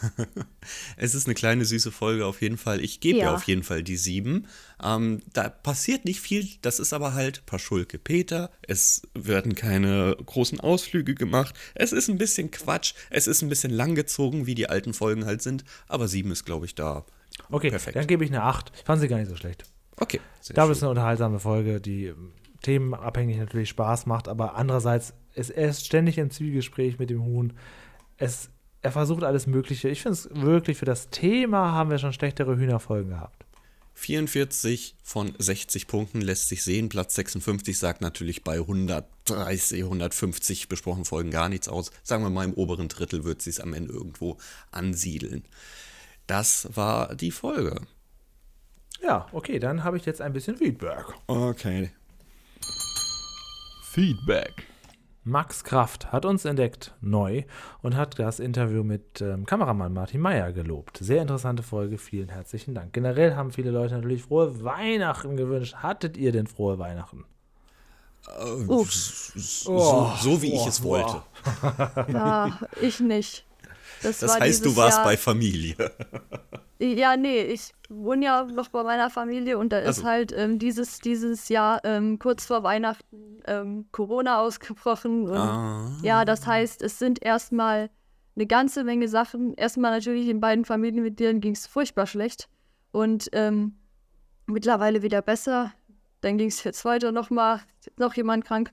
Es 0.96 1.14
ist 1.14 1.26
eine 1.26 1.34
kleine 1.34 1.64
süße 1.64 1.90
Folge 1.90 2.26
auf 2.26 2.42
jeden 2.42 2.58
Fall. 2.58 2.80
Ich 2.80 3.00
gebe 3.00 3.18
ja. 3.18 3.24
Ja. 3.24 3.34
auf 3.34 3.44
jeden 3.44 3.62
Fall 3.62 3.82
die 3.82 3.96
sieben. 3.96 4.46
Ähm, 4.82 5.22
da 5.32 5.48
passiert 5.48 6.04
nicht 6.04 6.20
viel, 6.20 6.46
das 6.60 6.78
ist 6.78 6.92
aber 6.92 7.14
halt 7.14 7.44
Paschulke 7.46 7.98
Peter. 7.98 8.50
Es 8.60 9.02
werden 9.14 9.54
keine 9.54 10.14
großen 10.24 10.60
Ausflüge 10.60 11.14
gemacht. 11.14 11.54
Es 11.74 11.92
ist 11.92 12.08
ein 12.08 12.18
bisschen 12.18 12.50
Quatsch. 12.50 12.92
Es 13.10 13.26
ist 13.26 13.42
ein 13.42 13.48
bisschen 13.48 13.72
langgezogen, 13.72 14.46
wie 14.46 14.54
die 14.54 14.68
alten 14.68 14.92
Folgen 14.92 15.24
halt 15.24 15.40
sind. 15.40 15.64
Aber 15.88 16.08
sieben 16.08 16.30
ist, 16.30 16.44
glaube 16.44 16.66
ich, 16.66 16.74
da. 16.74 17.06
okay, 17.50 17.70
Perfekt. 17.70 17.96
dann 17.96 18.06
gebe 18.06 18.22
ich 18.22 18.30
eine 18.30 18.42
8. 18.42 18.70
Ich 18.76 18.84
fand 18.84 19.00
sie 19.00 19.08
gar 19.08 19.16
nicht 19.16 19.30
so 19.30 19.36
schlecht. 19.36 19.64
Okay. 19.96 20.20
Ich 20.40 20.48
Sehr 20.48 20.54
glaube, 20.54 20.72
es 20.72 20.78
ist 20.78 20.84
eine 20.84 20.90
unterhaltsame 20.90 21.40
Folge, 21.40 21.80
die 21.80 22.12
themenabhängig 22.62 23.38
natürlich 23.38 23.70
Spaß 23.70 24.06
macht, 24.06 24.28
aber 24.28 24.54
andererseits 24.54 25.14
ist 25.35 25.51
er 25.51 25.70
ist 25.70 25.87
ständig 25.87 26.18
im 26.18 26.30
Zwiegespräch 26.30 26.99
mit 26.99 27.11
dem 27.11 27.24
Huhn. 27.24 27.53
Es, 28.16 28.51
er 28.83 28.93
versucht 28.93 29.24
alles 29.24 29.47
Mögliche. 29.47 29.89
Ich 29.89 30.03
finde 30.03 30.14
es 30.14 30.28
wirklich 30.33 30.78
für 30.78 30.85
das 30.85 31.11
Thema 31.11 31.72
haben 31.72 31.91
wir 31.91 31.99
schon 31.99 32.12
schlechtere 32.12 32.57
Hühnerfolgen 32.57 33.11
gehabt. 33.11 33.45
44 33.95 34.97
von 35.03 35.35
60 35.39 35.87
Punkten 35.87 36.20
lässt 36.20 36.49
sich 36.49 36.64
sehen. 36.64 36.89
Platz 36.89 37.14
56 37.14 37.78
sagt 37.78 38.01
natürlich 38.01 38.43
bei 38.43 38.55
130, 38.59 39.83
150 39.83 40.68
besprochenen 40.68 41.05
Folgen 41.05 41.30
gar 41.30 41.49
nichts 41.49 41.68
aus. 41.68 41.91
Sagen 42.03 42.22
wir 42.24 42.30
mal, 42.30 42.45
im 42.45 42.55
oberen 42.55 42.89
Drittel 42.89 43.24
wird 43.24 43.43
sie 43.43 43.51
es 43.51 43.61
am 43.61 43.74
Ende 43.74 43.93
irgendwo 43.93 44.39
ansiedeln. 44.70 45.45
Das 46.26 46.68
war 46.74 47.14
die 47.14 47.30
Folge. 47.30 47.83
Ja, 49.03 49.26
okay, 49.33 49.59
dann 49.59 49.85
habe 49.85 49.97
ich 49.97 50.07
jetzt 50.07 50.20
ein 50.20 50.33
bisschen 50.33 50.57
Feedback. 50.57 51.05
Okay. 51.26 51.91
Feedback. 53.91 54.66
Max 55.25 55.62
Kraft 55.62 56.11
hat 56.11 56.25
uns 56.25 56.45
entdeckt 56.45 56.95
neu 57.01 57.45
und 57.81 57.97
hat 57.97 58.18
das 58.18 58.41
Interview 58.41 58.83
mit 58.83 59.20
ähm, 59.20 59.47
Kameramann 59.47 59.93
Martin 59.93 60.20
Meyer 60.20 60.53
gelobt. 60.53 60.99
Sehr 60.99 61.23
interessante 61.23 61.62
Folge, 61.62 61.97
vielen 61.99 62.29
herzlichen 62.29 62.75
Dank. 62.75 62.93
Generell 62.93 63.37
haben 63.37 63.53
viele 63.53 63.70
Leute 63.70 63.95
natürlich 63.95 64.23
frohe 64.23 64.64
Weihnachten 64.64 65.37
gewünscht. 65.37 65.77
Hattet 65.77 66.16
ihr 66.16 66.33
denn 66.33 66.49
frohe 66.49 66.79
Weihnachten? 66.79 67.25
So, 69.35 70.11
so 70.20 70.43
wie 70.43 70.55
ich 70.55 70.66
es 70.66 70.83
wollte. 70.83 71.23
ja, 72.12 72.59
ich 72.81 73.01
nicht. 73.01 73.45
Das, 74.03 74.18
Das 74.20 74.38
heißt, 74.40 74.64
du 74.64 74.76
warst 74.76 74.98
Jahr, 74.98 75.07
bei 75.07 75.16
Familie. 75.16 75.76
Ja, 76.80 77.16
nee, 77.16 77.42
ich 77.42 77.72
wohne 77.88 78.24
ja 78.24 78.42
noch 78.42 78.68
bei 78.70 78.82
meiner 78.82 79.09
Familie 79.09 79.57
und 79.57 79.72
da 79.72 79.78
ist 79.78 79.86
Also. 79.98 80.05
halt 80.05 80.32
ähm, 80.36 80.59
dieses, 80.59 80.98
dieses 80.98 81.48
Jahr 81.48 81.80
ähm, 81.84 82.18
kurz 82.18 82.46
vor 82.46 82.64
Weihnachten 82.64 83.40
ähm, 83.46 83.86
Corona 83.92 84.40
ausgebrochen. 84.40 85.28
Und 85.28 85.36
Ah. 85.36 85.92
ja, 86.03 86.24
das 86.24 86.44
heißt, 86.44 86.82
es 86.82 86.98
sind 86.98 87.22
erstmal 87.22 87.88
eine 88.34 88.46
ganze 88.48 88.82
Menge 88.82 89.07
Sachen. 89.07 89.55
Erstmal 89.55 89.92
natürlich 89.92 90.26
in 90.28 90.40
beiden 90.40 90.64
Familienmitgliedern 90.64 91.40
ging 91.40 91.53
es 91.53 91.68
furchtbar 91.68 92.07
schlecht 92.09 92.48
und 92.90 93.28
ähm, 93.32 93.76
mittlerweile 94.46 95.03
wieder 95.03 95.22
besser. 95.22 95.72
Dann 96.20 96.36
ging 96.36 96.48
es 96.48 96.64
jetzt 96.64 96.84
weiter 96.84 97.12
nochmal, 97.12 97.61
noch 97.96 98.14
jemand 98.14 98.44
krank. 98.44 98.72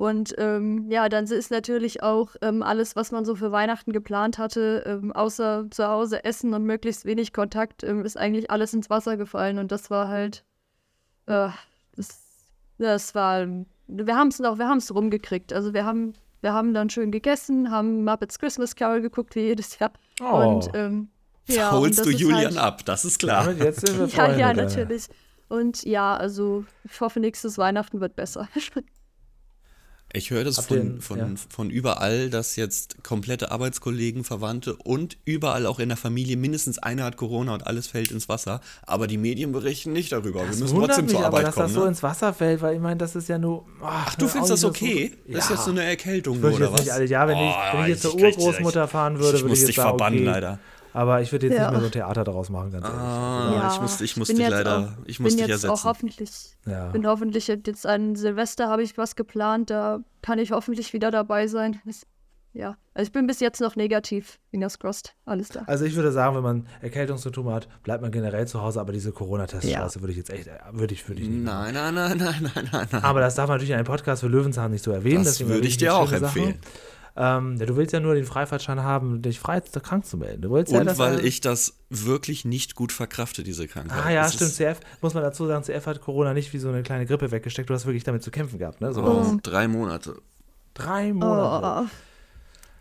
Und 0.00 0.34
ähm, 0.38 0.86
ja, 0.88 1.10
dann 1.10 1.26
ist 1.26 1.50
natürlich 1.50 2.02
auch 2.02 2.34
ähm, 2.40 2.62
alles, 2.62 2.96
was 2.96 3.12
man 3.12 3.26
so 3.26 3.34
für 3.34 3.52
Weihnachten 3.52 3.92
geplant 3.92 4.38
hatte, 4.38 4.82
ähm, 4.86 5.12
außer 5.12 5.66
zu 5.70 5.86
Hause 5.86 6.24
essen 6.24 6.54
und 6.54 6.64
möglichst 6.64 7.04
wenig 7.04 7.34
Kontakt, 7.34 7.84
ähm, 7.84 8.02
ist 8.06 8.16
eigentlich 8.16 8.50
alles 8.50 8.72
ins 8.72 8.88
Wasser 8.88 9.18
gefallen. 9.18 9.58
Und 9.58 9.70
das 9.70 9.90
war 9.90 10.08
halt, 10.08 10.42
äh, 11.26 11.50
das, 11.96 12.18
das 12.78 13.14
war, 13.14 13.46
wir 13.88 14.16
haben 14.16 14.28
es 14.28 14.38
noch, 14.38 14.56
wir 14.56 14.68
haben 14.68 14.78
es 14.78 14.94
rumgekriegt. 14.94 15.52
Also 15.52 15.74
wir 15.74 15.84
haben, 15.84 16.14
wir 16.40 16.54
haben 16.54 16.72
dann 16.72 16.88
schön 16.88 17.10
gegessen, 17.10 17.70
haben 17.70 18.02
Muppets 18.02 18.38
Christmas 18.38 18.76
Carol 18.76 19.02
geguckt, 19.02 19.34
wie 19.34 19.40
jedes 19.40 19.78
Jahr. 19.80 19.92
Oh. 20.22 20.24
Und 20.34 20.70
ähm, 20.72 21.10
ja, 21.46 21.72
und 21.72 21.80
Holst 21.80 21.98
das 21.98 22.06
du 22.06 22.12
Julian 22.12 22.44
halt, 22.44 22.56
ab, 22.56 22.86
das 22.86 23.04
ist 23.04 23.18
klar. 23.18 23.52
Jetzt 23.52 23.86
sind 23.86 23.98
wir 23.98 24.06
Ja, 24.16 24.24
Freunde, 24.24 24.40
ja, 24.40 24.54
Daniel. 24.54 24.64
natürlich. 24.64 25.08
Und 25.50 25.82
ja, 25.82 26.16
also 26.16 26.64
ich 26.84 26.98
hoffe, 27.02 27.20
nächstes 27.20 27.58
Weihnachten 27.58 28.00
wird 28.00 28.16
besser. 28.16 28.48
Ich 30.12 30.30
höre 30.30 30.42
das 30.42 30.58
von, 30.66 30.78
einen- 30.78 31.00
von, 31.00 31.18
ja. 31.18 31.26
von 31.48 31.70
überall, 31.70 32.30
dass 32.30 32.56
jetzt 32.56 33.04
komplette 33.04 33.52
Arbeitskollegen, 33.52 34.24
Verwandte 34.24 34.74
und 34.74 35.16
überall 35.24 35.66
auch 35.66 35.78
in 35.78 35.88
der 35.88 35.96
Familie 35.96 36.36
mindestens 36.36 36.78
einer 36.78 37.04
hat 37.04 37.16
Corona 37.16 37.54
und 37.54 37.66
alles 37.66 37.86
fällt 37.86 38.10
ins 38.10 38.28
Wasser. 38.28 38.60
Aber 38.82 39.06
die 39.06 39.18
Medien 39.18 39.52
berichten 39.52 39.92
nicht 39.92 40.10
darüber. 40.10 40.40
Wir 40.40 40.48
Das 40.48 40.58
müssen 40.58 40.74
wundert 40.74 40.90
trotzdem 40.90 41.04
mich 41.06 41.14
zur 41.14 41.20
aber, 41.24 41.36
Arbeit 41.36 41.46
dass 41.48 41.54
kommen. 41.54 41.66
das 41.68 41.74
so 41.74 41.80
ne? 41.82 41.88
ins 41.88 42.02
Wasser 42.02 42.34
fällt, 42.34 42.60
weil 42.60 42.74
ich 42.74 42.80
meine, 42.80 42.96
das 42.96 43.14
ist 43.14 43.28
ja 43.28 43.38
nur. 43.38 43.64
Ach, 43.82 44.14
du 44.16 44.26
findest 44.26 44.52
das 44.52 44.64
okay? 44.64 45.12
Das 45.28 45.44
ist 45.44 45.50
jetzt 45.50 45.64
so 45.64 45.70
eine 45.70 45.84
Erkältung 45.84 46.38
Ich 46.38 46.44
oder 46.44 46.58
jetzt 46.66 46.72
was? 46.72 46.80
nicht 46.80 46.92
alle, 46.92 47.04
ja, 47.06 47.28
wenn 47.28 47.38
ich, 47.38 47.42
Oh, 47.54 47.76
wenn 47.76 47.82
ich 47.82 47.88
jetzt 47.90 48.02
zur 48.02 48.14
Urgroßmutter 48.20 48.88
fahren 48.88 49.18
würde, 49.20 49.36
ich 49.36 49.42
würde 49.44 49.48
muss 49.50 49.58
ich 49.58 49.62
jetzt 49.62 49.68
dich 49.68 49.76
sagen, 49.76 49.88
verbannen, 49.90 50.18
okay. 50.20 50.26
leider. 50.28 50.58
Aber 50.92 51.20
ich 51.22 51.30
würde 51.32 51.46
jetzt 51.46 51.56
Ja. 51.56 51.62
nicht 51.64 51.70
mehr 51.72 51.80
so 51.80 51.86
ein 51.86 51.92
Theater 51.92 52.24
daraus 52.24 52.48
machen, 52.50 52.70
ganz 52.70 52.84
ehrlich. 52.86 53.00
Ah, 53.00 53.70
ich 53.74 53.80
musste, 53.80 54.04
ich 54.04 54.16
musste 54.16 54.34
bin 54.34 54.38
dich 54.42 54.48
jetzt 54.50 54.64
leider, 54.64 54.78
auch, 54.78 54.88
ich 55.06 55.20
musste 55.20 55.36
bin 55.38 55.46
dich 55.46 55.54
jetzt 55.54 55.64
ersetzen. 55.64 55.70
auch 55.70 55.84
hoffentlich, 55.90 56.30
Ja. 56.66 56.88
bin 56.88 57.06
hoffentlich 57.06 57.46
jetzt 57.48 57.86
an 57.86 58.16
Silvester 58.16 58.68
habe 58.68 58.82
ich 58.82 58.98
was 58.98 59.14
geplant, 59.16 59.70
da 59.70 60.00
kann 60.22 60.38
ich 60.38 60.52
hoffentlich 60.52 60.92
wieder 60.92 61.10
dabei 61.10 61.46
sein. 61.46 61.80
Das, 61.84 62.02
ja, 62.52 62.76
also 62.94 63.06
ich 63.06 63.12
bin 63.12 63.28
bis 63.28 63.38
jetzt 63.38 63.60
noch 63.60 63.76
negativ, 63.76 64.40
fingers 64.50 64.80
crossed, 64.80 65.14
alles 65.24 65.50
da. 65.50 65.62
Also 65.66 65.84
ich 65.84 65.94
würde 65.94 66.10
sagen, 66.10 66.34
wenn 66.34 66.42
man 66.42 66.66
Erkältungssymptome 66.80 67.52
hat, 67.52 67.68
bleibt 67.84 68.02
man 68.02 68.10
generell 68.10 68.48
zu 68.48 68.60
Hause, 68.60 68.80
aber 68.80 68.92
diese 68.92 69.12
Corona-Teststraße 69.12 70.00
würde 70.00 70.10
ich 70.10 70.18
jetzt 70.18 70.30
echt, 70.30 70.48
würde 70.72 70.92
ich, 70.92 71.06
würde 71.08 71.22
ich 71.22 71.28
nicht 71.28 71.44
machen. 71.44 71.72
Nein, 71.72 71.94
nein, 71.94 71.94
nein, 71.94 72.18
nein, 72.18 72.50
nein, 72.54 72.68
nein, 72.72 72.88
nein. 72.90 73.04
Aber 73.04 73.20
das 73.20 73.36
darf 73.36 73.46
man 73.46 73.54
natürlich 73.58 73.70
in 73.70 73.76
einem 73.76 73.84
Podcast 73.86 74.22
für 74.22 74.28
Löwenzahn 74.28 74.72
nicht 74.72 74.82
so 74.82 74.90
erwähnen. 74.90 75.22
Das 75.22 75.46
würde 75.46 75.68
ich 75.68 75.76
dir 75.76 75.94
auch 75.94 76.10
empfehlen. 76.10 76.58
Ähm, 77.16 77.56
ja, 77.58 77.66
du 77.66 77.76
willst 77.76 77.92
ja 77.92 78.00
nur 78.00 78.14
den 78.14 78.24
Freifahrtschein 78.24 78.82
haben, 78.82 79.20
dich 79.22 79.38
frei 79.40 79.60
krank 79.60 80.06
zu 80.06 80.16
melden. 80.16 80.42
Du 80.42 80.50
willst 80.50 80.72
ja, 80.72 80.80
Und 80.80 80.86
dass 80.86 80.98
weil 80.98 81.18
er- 81.18 81.24
ich 81.24 81.40
das 81.40 81.74
wirklich 81.90 82.44
nicht 82.44 82.74
gut 82.74 82.92
verkrafte, 82.92 83.42
diese 83.42 83.66
Krankheit. 83.66 84.04
Ah 84.04 84.10
ja, 84.10 84.22
Das 84.22 84.34
stimmt. 84.34 84.52
CF, 84.52 84.80
muss 85.00 85.14
man 85.14 85.22
dazu 85.22 85.46
sagen, 85.46 85.64
CF 85.64 85.86
hat 85.86 86.00
Corona 86.00 86.32
nicht 86.34 86.52
wie 86.52 86.58
so 86.58 86.68
eine 86.68 86.82
kleine 86.82 87.06
Grippe 87.06 87.30
weggesteckt. 87.30 87.68
Du 87.68 87.74
hast 87.74 87.84
wirklich 87.86 88.04
damit 88.04 88.22
zu 88.22 88.30
kämpfen 88.30 88.58
gehabt, 88.58 88.80
ne? 88.80 88.92
So 88.92 89.02
Oh, 89.02 89.38
drei 89.42 89.66
Monate. 89.68 90.16
drei 90.74 91.12
Monate. 91.12 91.88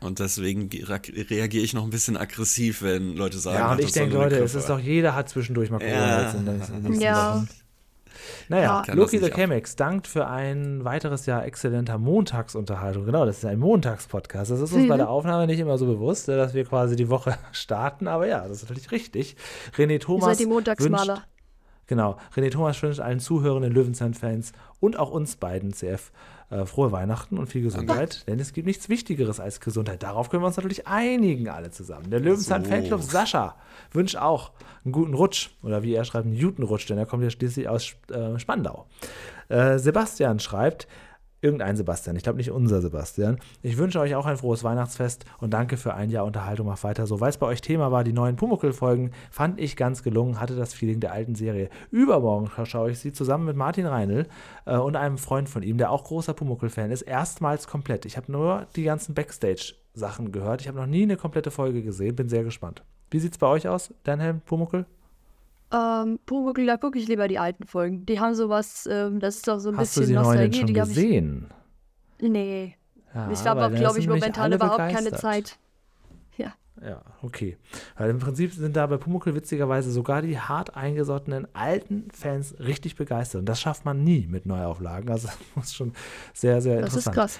Oh, 0.01 0.05
Und 0.05 0.19
deswegen 0.19 0.69
ge- 0.69 0.85
reagiere 0.85 1.63
ich 1.63 1.73
noch 1.73 1.83
ein 1.83 1.89
bisschen 1.89 2.15
aggressiv, 2.15 2.81
wenn 2.83 3.15
Leute 3.17 3.37
sagen, 3.39 3.57
Ja, 3.57 3.71
und 3.73 3.81
ich 3.81 3.91
denke, 3.91 4.15
Leute, 4.15 4.37
es 4.37 4.55
ist 4.55 4.69
doch, 4.69 4.79
jeder 4.79 5.13
hat 5.15 5.27
zwischendurch 5.27 5.69
mal 5.71 5.79
Corona 5.79 6.31
Ja. 6.31 6.93
Ja. 6.99 7.45
Naja, 8.47 8.83
Ja. 8.87 8.93
Loki 8.93 9.19
the 9.19 9.29
Chemex 9.29 9.75
dankt 9.75 10.07
für 10.07 10.27
ein 10.27 10.83
weiteres 10.85 11.25
Jahr 11.25 11.45
exzellenter 11.45 11.97
Montagsunterhaltung. 11.97 13.05
Genau, 13.05 13.25
das 13.25 13.37
ist 13.39 13.45
ein 13.45 13.59
Montagspodcast. 13.59 14.51
Das 14.51 14.59
ist 14.61 14.73
uns 14.73 14.87
bei 14.87 14.97
der 14.97 15.09
Aufnahme 15.09 15.47
nicht 15.47 15.59
immer 15.59 15.77
so 15.77 15.85
bewusst, 15.85 16.29
äh, 16.29 16.37
dass 16.37 16.53
wir 16.53 16.65
quasi 16.65 16.95
die 16.95 17.09
Woche 17.09 17.37
starten, 17.51 18.07
aber 18.07 18.27
ja, 18.27 18.47
das 18.47 18.57
ist 18.63 18.69
natürlich 18.69 18.91
richtig. 18.91 19.35
René 19.77 19.93
Ihr 19.93 19.99
Thomas 19.99 20.25
seid 20.25 20.39
die 20.39 20.45
Montagsmaler. 20.45 21.13
wünscht, 21.15 21.27
Genau. 21.87 22.17
René 22.35 22.51
Thomas 22.51 22.81
wünscht 22.83 22.99
allen 22.99 23.19
zuhörenden 23.19 23.73
Löwenzahn-Fans 23.73 24.51
und 24.79 24.99
auch 24.99 25.09
uns 25.09 25.37
beiden 25.37 25.73
CF 25.73 26.11
äh, 26.49 26.65
frohe 26.65 26.91
Weihnachten 26.91 27.37
und 27.37 27.47
viel 27.47 27.61
Gesundheit. 27.61 28.27
Denn 28.27 28.39
es 28.39 28.53
gibt 28.53 28.67
nichts 28.67 28.89
Wichtigeres 28.89 29.39
als 29.39 29.59
Gesundheit. 29.59 30.03
Darauf 30.03 30.29
können 30.29 30.43
wir 30.43 30.47
uns 30.47 30.57
natürlich 30.57 30.87
einigen, 30.87 31.49
alle 31.49 31.71
zusammen. 31.71 32.09
Der 32.09 32.19
Löwenzahn-Fanclub 32.19 33.01
Sascha 33.01 33.55
wünscht 33.91 34.15
auch 34.15 34.51
einen 34.83 34.91
guten 34.91 35.13
Rutsch. 35.13 35.49
Oder 35.61 35.83
wie 35.83 35.93
er 35.93 36.05
schreibt, 36.05 36.25
einen 36.25 36.39
guten 36.39 36.63
Rutsch, 36.63 36.89
denn 36.89 36.97
er 36.97 37.05
kommt 37.05 37.23
ja 37.23 37.29
schließlich 37.29 37.69
aus 37.69 37.95
äh, 38.11 38.39
Spandau. 38.39 38.87
Äh, 39.49 39.77
Sebastian 39.77 40.39
schreibt, 40.39 40.87
Irgendein 41.41 41.77
Sebastian, 41.77 42.17
ich 42.17 42.23
glaube 42.23 42.37
nicht 42.37 42.51
unser 42.51 42.81
Sebastian. 42.81 43.39
Ich 43.61 43.77
wünsche 43.77 43.99
euch 44.01 44.15
auch 44.15 44.25
ein 44.25 44.37
frohes 44.37 44.65
Weihnachtsfest 44.65 45.23
und 45.39 45.53
danke 45.53 45.77
für 45.77 45.93
ein 45.93 46.09
Jahr 46.09 46.25
Unterhaltung. 46.25 46.67
Macht 46.67 46.83
weiter 46.83 47.07
so. 47.07 47.21
Weil 47.21 47.29
es 47.29 47.37
bei 47.37 47.47
euch 47.47 47.61
Thema 47.61 47.91
war, 47.93 48.03
die 48.03 48.11
neuen 48.11 48.35
Pumuckl-Folgen, 48.35 49.11
fand 49.31 49.59
ich 49.59 49.77
ganz 49.77 50.03
gelungen, 50.03 50.41
hatte 50.41 50.57
das 50.57 50.73
Feeling 50.73 50.99
der 50.99 51.13
alten 51.13 51.35
Serie. 51.35 51.69
Übermorgen 51.91 52.49
schaue 52.65 52.91
ich 52.91 52.99
sie 52.99 53.13
zusammen 53.13 53.45
mit 53.45 53.55
Martin 53.55 53.85
Reinl 53.85 54.27
äh, 54.65 54.75
und 54.75 54.97
einem 54.97 55.17
Freund 55.17 55.47
von 55.47 55.63
ihm, 55.63 55.77
der 55.77 55.91
auch 55.91 56.03
großer 56.03 56.33
Pumuckl-Fan 56.33 56.91
ist, 56.91 57.03
erstmals 57.03 57.67
komplett. 57.67 58.05
Ich 58.05 58.17
habe 58.17 58.31
nur 58.31 58.67
die 58.75 58.83
ganzen 58.83 59.13
Backstage-Sachen 59.13 60.33
gehört. 60.33 60.59
Ich 60.59 60.67
habe 60.67 60.77
noch 60.77 60.87
nie 60.87 61.03
eine 61.03 61.15
komplette 61.15 61.51
Folge 61.51 61.83
gesehen. 61.83 62.17
Bin 62.17 62.27
sehr 62.27 62.43
gespannt. 62.43 62.83
Wie 63.11 63.19
sieht 63.19 63.31
es 63.31 63.37
bei 63.37 63.47
euch 63.47 63.67
aus, 63.67 63.93
Dan 64.03 64.19
Helm, 64.19 64.41
Pumuckl? 64.41 64.85
Ähm, 65.71 66.19
Pumuckl, 66.25 66.65
da 66.65 66.77
gucke 66.77 66.97
ich 66.97 67.07
lieber 67.07 67.27
die 67.27 67.37
alten 67.39 67.65
Folgen. 67.67 68.05
Die 68.05 68.19
haben 68.19 68.33
sowas, 68.33 68.87
ähm, 68.91 69.19
das 69.19 69.37
ist 69.37 69.47
doch 69.47 69.59
so 69.59 69.69
ein 69.69 69.77
Hast 69.77 69.95
du 69.95 70.01
bisschen 70.01 70.07
sie 70.07 70.13
neuen 70.21 70.37
denn 70.37 70.49
Nostalgie. 70.49 70.57
schon 70.59 70.67
Die 70.73 70.81
hab 70.81 70.87
ich, 70.87 70.95
gesehen? 70.95 71.47
nee, 72.21 72.75
Ja, 73.13 73.31
ich 73.31 73.45
habe 73.45 73.65
auch, 73.65 73.71
glaube 73.71 73.99
ich, 73.99 74.07
momentan 74.07 74.51
überhaupt 74.51 74.77
keine. 74.77 75.11
Zeit. 75.11 75.57
Ja. 76.37 76.53
Ja, 76.81 77.01
okay. 77.21 77.57
Weil 77.97 78.09
im 78.09 78.19
Prinzip 78.19 78.53
sind 78.53 78.75
da 78.75 78.87
bei 78.87 78.97
Pumuckl 78.97 79.35
witzigerweise 79.35 79.91
sogar 79.91 80.21
die 80.21 80.39
hart 80.39 80.75
eingesottenen 80.75 81.47
alten 81.53 82.07
Fans 82.11 82.55
richtig 82.59 82.95
begeistert. 82.95 83.39
Und 83.39 83.45
das 83.45 83.59
schafft 83.59 83.85
man 83.85 84.03
nie 84.03 84.27
mit 84.27 84.45
Neuauflagen. 84.45 85.09
Also 85.09 85.27
das 85.27 85.37
muss 85.55 85.73
schon 85.73 85.93
sehr, 86.33 86.61
sehr 86.61 86.81
Das 86.81 86.95
ist 86.95 87.07
interessant. 87.07 87.15
krass. 87.15 87.39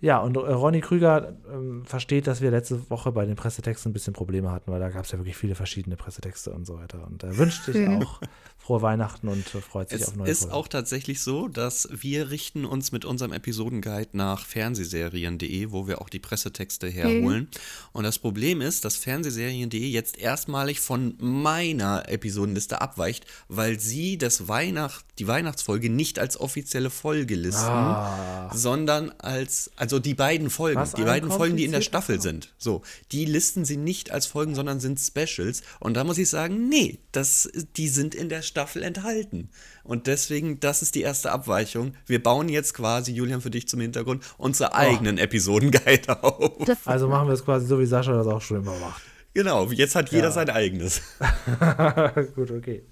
Ja, 0.00 0.18
und 0.18 0.36
äh, 0.36 0.40
Ronny 0.40 0.80
Krüger 0.80 1.36
ähm, 1.52 1.84
versteht, 1.84 2.28
dass 2.28 2.40
wir 2.40 2.52
letzte 2.52 2.88
Woche 2.88 3.10
bei 3.10 3.26
den 3.26 3.34
Pressetexten 3.34 3.90
ein 3.90 3.92
bisschen 3.92 4.12
Probleme 4.12 4.52
hatten, 4.52 4.70
weil 4.70 4.78
da 4.78 4.90
gab 4.90 5.04
es 5.04 5.10
ja 5.10 5.18
wirklich 5.18 5.36
viele 5.36 5.56
verschiedene 5.56 5.96
Pressetexte 5.96 6.52
und 6.52 6.66
so 6.66 6.76
weiter. 6.76 7.04
Und 7.06 7.24
er 7.24 7.36
wünscht 7.36 7.64
sich 7.64 7.74
Mhm. 7.76 8.02
auch 8.04 8.20
frohe 8.58 8.80
Weihnachten 8.82 9.26
und 9.28 9.52
äh, 9.54 9.60
freut 9.60 9.88
sich 9.90 10.00
Es 10.02 10.08
auf 10.08 10.16
neue 10.16 10.28
ist 10.30 10.40
Folgen. 10.42 10.54
auch 10.54 10.68
tatsächlich 10.68 11.20
so, 11.22 11.48
dass 11.48 11.88
wir 11.90 12.30
richten 12.30 12.64
uns 12.64 12.92
mit 12.92 13.04
unserem 13.04 13.32
Episodenguide 13.32 14.10
nach 14.12 14.46
fernsehserien.de, 14.46 15.72
wo 15.72 15.88
wir 15.88 16.00
auch 16.00 16.08
die 16.08 16.18
Pressetexte 16.20 16.86
herholen. 16.88 17.48
Und 17.92 18.04
das 18.04 18.18
Problem 18.20 18.60
ist, 18.60 18.84
dass 18.84 18.96
fernsehserien.de 18.96 19.80
jetzt 19.88 20.16
erstmalig 20.18 20.80
von 20.80 21.14
meiner 21.18 22.08
Episodenliste 22.08 22.80
abweicht, 22.80 23.26
weil 23.48 23.80
sie 23.80 24.16
das 24.18 24.46
Weihnacht, 24.48 25.04
die 25.18 25.26
Weihnachtsfolge 25.26 25.90
nicht 25.90 26.18
als 26.20 26.38
offizielle 26.38 26.90
Folge 26.90 27.34
listen, 27.34 27.64
Ah. 27.68 28.50
sondern 28.54 29.10
als, 29.18 29.70
also 29.88 30.00
die 30.00 30.12
beiden 30.14 30.50
Folgen, 30.50 30.78
Was 30.78 30.92
die 30.92 31.02
beiden 31.02 31.30
Folgen, 31.30 31.56
die 31.56 31.64
in 31.64 31.72
der 31.72 31.80
Staffel 31.80 32.20
sind. 32.20 32.52
So, 32.58 32.82
die 33.10 33.24
listen 33.24 33.64
sie 33.64 33.78
nicht 33.78 34.10
als 34.10 34.26
Folgen, 34.26 34.54
sondern 34.54 34.80
sind 34.80 35.00
Specials. 35.00 35.62
Und 35.80 35.94
da 35.96 36.04
muss 36.04 36.18
ich 36.18 36.28
sagen, 36.28 36.68
nee, 36.68 36.98
das, 37.12 37.48
die 37.78 37.88
sind 37.88 38.14
in 38.14 38.28
der 38.28 38.42
Staffel 38.42 38.82
enthalten. 38.82 39.48
Und 39.84 40.06
deswegen, 40.06 40.60
das 40.60 40.82
ist 40.82 40.94
die 40.94 41.00
erste 41.00 41.32
Abweichung. 41.32 41.94
Wir 42.04 42.22
bauen 42.22 42.50
jetzt 42.50 42.74
quasi, 42.74 43.12
Julian, 43.12 43.40
für 43.40 43.48
dich 43.48 43.66
zum 43.66 43.80
Hintergrund, 43.80 44.22
unsere 44.36 44.74
eigenen 44.74 45.16
Episodenguide 45.16 46.22
auf. 46.22 46.68
Also 46.84 47.08
machen 47.08 47.28
wir 47.28 47.32
es 47.34 47.42
quasi 47.44 47.66
so, 47.66 47.80
wie 47.80 47.86
Sascha 47.86 48.12
das 48.12 48.26
auch 48.26 48.42
schon 48.42 48.58
immer 48.58 48.78
macht. 48.78 49.00
Genau, 49.32 49.64
jetzt 49.70 49.94
hat 49.94 50.10
jeder 50.10 50.24
Ja. 50.24 50.30
sein 50.32 50.50
eigenes. 50.50 51.00
Gut, 52.34 52.50
okay. 52.50 52.82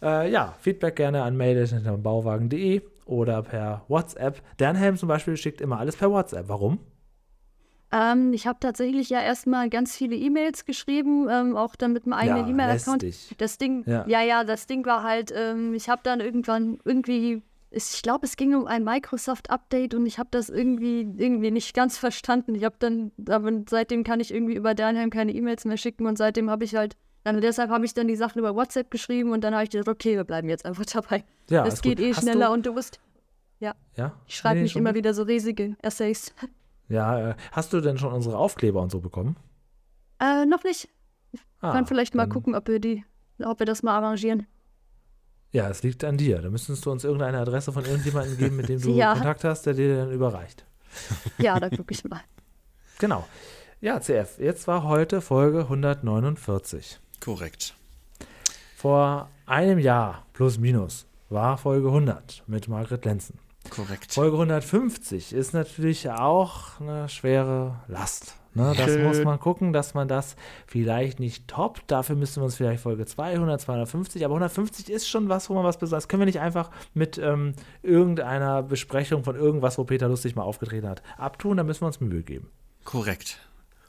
Äh, 0.00 0.30
ja, 0.30 0.56
Feedback 0.60 0.94
gerne 0.94 1.22
an 1.24 1.36
mail.bauwagen.de 1.36 2.82
oder 3.04 3.42
per 3.42 3.84
WhatsApp. 3.88 4.40
Dernhelm 4.58 4.96
zum 4.96 5.08
Beispiel 5.08 5.36
schickt 5.36 5.60
immer 5.60 5.78
alles 5.78 5.96
per 5.96 6.10
WhatsApp. 6.10 6.48
Warum? 6.48 6.78
ähm, 7.94 8.32
ich 8.32 8.46
habe 8.46 8.58
tatsächlich 8.58 9.10
ja 9.10 9.20
erstmal 9.20 9.68
ganz 9.68 9.96
viele 9.96 10.16
E-Mails 10.16 10.64
geschrieben, 10.64 11.28
ähm, 11.30 11.56
auch 11.56 11.76
dann 11.76 11.92
mit 11.92 12.04
einem 12.04 12.14
eigenen 12.14 12.44
Ja, 12.46 12.50
E-Mail-Account. 12.50 13.04
Das 13.38 13.58
Ding, 13.58 13.84
Ja. 13.86 14.06
ja. 14.08 14.22
ja, 14.22 14.44
das 14.44 14.66
Ding 14.66 14.86
war 14.86 15.02
halt, 15.02 15.32
ähm, 15.36 15.74
ich 15.74 15.88
habe 15.90 16.00
dann 16.02 16.20
irgendwann 16.20 16.78
irgendwie, 16.86 17.42
ich 17.70 18.00
glaube, 18.02 18.24
es 18.24 18.36
ging 18.36 18.54
um 18.54 18.66
ein 18.66 18.82
Microsoft-Update 18.84 19.94
und 19.94 20.06
ich 20.06 20.18
habe 20.18 20.28
das 20.30 20.48
irgendwie, 20.48 21.00
irgendwie 21.18 21.50
nicht 21.50 21.74
ganz 21.74 21.98
verstanden. 21.98 22.54
Ich 22.54 22.64
habe 22.64 22.76
dann, 22.78 23.12
aber 23.28 23.50
seitdem 23.68 24.04
kann 24.04 24.20
ich 24.20 24.32
irgendwie 24.32 24.54
über 24.54 24.74
Dernheim 24.74 25.10
keine 25.10 25.32
E-Mails 25.34 25.66
mehr 25.66 25.76
schicken 25.76 26.06
und 26.06 26.16
seitdem 26.16 26.48
habe 26.48 26.64
ich 26.64 26.74
halt, 26.74 26.96
dann 27.24 27.40
deshalb 27.40 27.70
habe 27.70 27.84
ich 27.84 27.94
dann 27.94 28.08
die 28.08 28.16
Sachen 28.16 28.38
über 28.38 28.54
WhatsApp 28.54 28.90
geschrieben 28.90 29.30
und 29.32 29.42
dann 29.42 29.54
habe 29.54 29.64
ich 29.64 29.70
gedacht, 29.70 29.88
okay, 29.88 30.16
wir 30.16 30.24
bleiben 30.24 30.48
jetzt 30.48 30.64
einfach 30.64 30.84
dabei. 30.86 31.24
Ja, 31.50 31.66
es 31.66 31.82
geht 31.82 31.98
gut. 31.98 32.06
eh 32.06 32.14
Hast 32.14 32.22
schneller 32.22 32.46
du- 32.48 32.52
und 32.52 32.66
du 32.66 32.72
musst, 32.72 33.00
Ja? 33.60 33.74
ich 34.26 34.36
schreibe 34.36 34.56
Nee, 34.56 34.62
nicht 34.64 34.72
schon 34.72 34.80
immer 34.80 34.90
gut. 34.90 34.96
wieder 34.98 35.14
so 35.14 35.22
riesige 35.22 35.76
Essays. 35.82 36.34
Ja, 36.88 37.30
äh, 37.30 37.34
hast 37.52 37.72
du 37.72 37.80
denn 37.80 37.96
schon 37.96 38.12
unsere 38.12 38.36
Aufkleber 38.36 38.82
und 38.82 38.90
so 38.90 39.00
bekommen? 39.00 39.36
Äh, 40.20 40.44
noch 40.44 40.62
nicht. 40.62 40.90
Ah, 41.60 41.72
Kann 41.72 41.86
vielleicht 41.86 42.14
mal 42.14 42.28
gucken, 42.28 42.54
ob 42.54 42.68
wir 42.68 42.80
die, 42.80 43.02
ob 43.42 43.60
wir 43.60 43.64
das 43.66 43.82
mal 43.82 43.96
arrangieren. 43.96 44.46
Ja, 45.52 45.70
es 45.70 45.82
liegt 45.82 46.04
an 46.04 46.18
dir. 46.18 46.42
Da 46.42 46.50
müsstest 46.50 46.84
du 46.84 46.90
uns 46.90 47.04
irgendeine 47.04 47.38
Adresse 47.38 47.72
von 47.72 47.84
irgendjemandem 47.86 48.36
geben, 48.36 48.56
mit 48.56 48.68
dem 48.68 48.78
du 48.80 48.90
Ja. 48.94 49.14
Kontakt 49.14 49.44
hast, 49.44 49.64
der 49.64 49.72
dir 49.74 49.96
dann 49.96 50.12
überreicht. 50.12 50.66
Ja, 51.38 51.58
da 51.58 51.70
gucke 51.70 51.94
ich 51.94 52.04
mal. 52.04 52.20
Genau. 52.98 53.26
Ja, 53.80 53.98
CF, 53.98 54.38
jetzt 54.38 54.66
war 54.66 54.82
heute 54.82 55.22
Folge 55.22 55.60
149. 55.60 57.00
Korrekt. 57.22 57.76
Vor 58.76 59.28
einem 59.46 59.78
Jahr, 59.78 60.26
plus 60.32 60.58
minus, 60.58 61.06
war 61.28 61.56
Folge 61.56 61.86
100 61.86 62.42
mit 62.48 62.66
Margret 62.66 63.04
Lenzen. 63.04 63.38
Korrekt. 63.70 64.12
Folge 64.12 64.34
150 64.34 65.32
ist 65.32 65.54
natürlich 65.54 66.10
auch 66.10 66.80
eine 66.80 67.08
schwere 67.08 67.76
Last. 67.86 68.34
Ne? 68.54 68.74
Das 68.76 68.86
Schön. 68.86 69.04
muss 69.04 69.22
man 69.22 69.38
gucken, 69.38 69.72
dass 69.72 69.94
man 69.94 70.08
das 70.08 70.34
vielleicht 70.66 71.20
nicht 71.20 71.46
toppt. 71.46 71.84
Dafür 71.92 72.16
müssten 72.16 72.40
wir 72.40 72.46
uns 72.46 72.56
vielleicht 72.56 72.82
Folge 72.82 73.06
200, 73.06 73.60
250, 73.60 74.24
aber 74.24 74.34
150 74.34 74.90
ist 74.90 75.08
schon 75.08 75.28
was, 75.28 75.48
wo 75.48 75.54
man 75.54 75.62
was 75.62 75.78
besonders. 75.78 76.02
Das 76.02 76.08
können 76.08 76.22
wir 76.22 76.26
nicht 76.26 76.40
einfach 76.40 76.72
mit 76.92 77.18
ähm, 77.18 77.54
irgendeiner 77.84 78.64
Besprechung 78.64 79.22
von 79.22 79.36
irgendwas, 79.36 79.78
wo 79.78 79.84
Peter 79.84 80.08
Lustig 80.08 80.34
mal 80.34 80.42
aufgetreten 80.42 80.88
hat, 80.88 81.04
abtun. 81.18 81.56
Da 81.56 81.62
müssen 81.62 81.82
wir 81.82 81.86
uns 81.86 82.00
Mühe 82.00 82.24
geben. 82.24 82.50
Korrekt. 82.82 83.38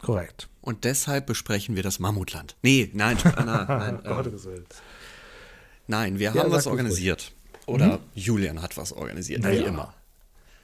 Korrekt. 0.03 0.49
Und 0.61 0.83
deshalb 0.83 1.25
besprechen 1.25 1.75
wir 1.75 1.83
das 1.83 1.97
Mammutland. 1.99 2.55
Nee, 2.61 2.91
nein, 2.93 3.17
nein, 3.23 3.33
nein, 3.45 3.65
nein, 3.67 3.99
ähm, 4.05 4.15
Gottes 4.15 4.45
Willen. 4.45 4.65
nein 5.87 6.19
wir 6.19 6.31
Ja, 6.33 6.43
haben 6.43 6.51
was 6.51 6.67
organisiert. 6.67 7.31
Oder 7.65 7.99
Julian 8.13 8.61
hat 8.61 8.75
was 8.77 8.91
organisiert, 8.93 9.39
wie 9.43 9.47
Naja. 9.47 9.65
immer. 9.67 9.93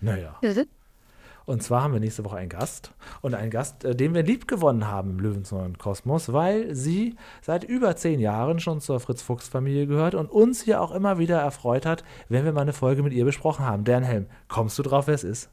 Naja. 0.02 0.40
Und 1.46 1.64
zwar 1.64 1.82
haben 1.82 1.94
wir 1.94 2.00
nächste 2.00 2.24
Woche 2.26 2.38
einen 2.38 2.50
Gast 2.50 2.92
und 3.22 3.34
einen 3.34 3.50
Gast, 3.50 3.84
äh, 3.84 3.96
den 3.96 4.14
wir 4.14 4.22
lieb 4.22 4.48
gewonnen 4.48 4.86
haben 4.88 5.12
im 5.12 5.20
Löwenzahn 5.20 5.78
Kosmos, 5.78 6.32
weil 6.32 6.76
sie 6.76 7.16
seit 7.42 7.64
über 7.64 7.96
zehn 7.96 8.20
Jahren 8.20 8.60
schon 8.60 8.82
zur 8.82 9.00
Fritz-Fuchs-Familie 9.00 9.88
gehört 9.88 10.14
und 10.14 10.30
uns 10.30 10.62
hier 10.62 10.80
auch 10.82 10.92
immer 10.92 11.18
wieder 11.18 11.40
erfreut 11.40 11.86
hat, 11.88 12.04
wenn 12.28 12.46
wir 12.46 12.52
mal 12.52 12.62
eine 12.62 12.74
Folge 12.74 13.02
mit 13.02 13.14
ihr 13.14 13.26
besprochen 13.26 13.66
haben. 13.66 13.84
Helm, 14.04 14.28
kommst 14.48 14.78
du 14.78 14.84
drauf, 14.84 15.08
wer 15.08 15.16
es 15.16 15.24
ist? 15.24 15.50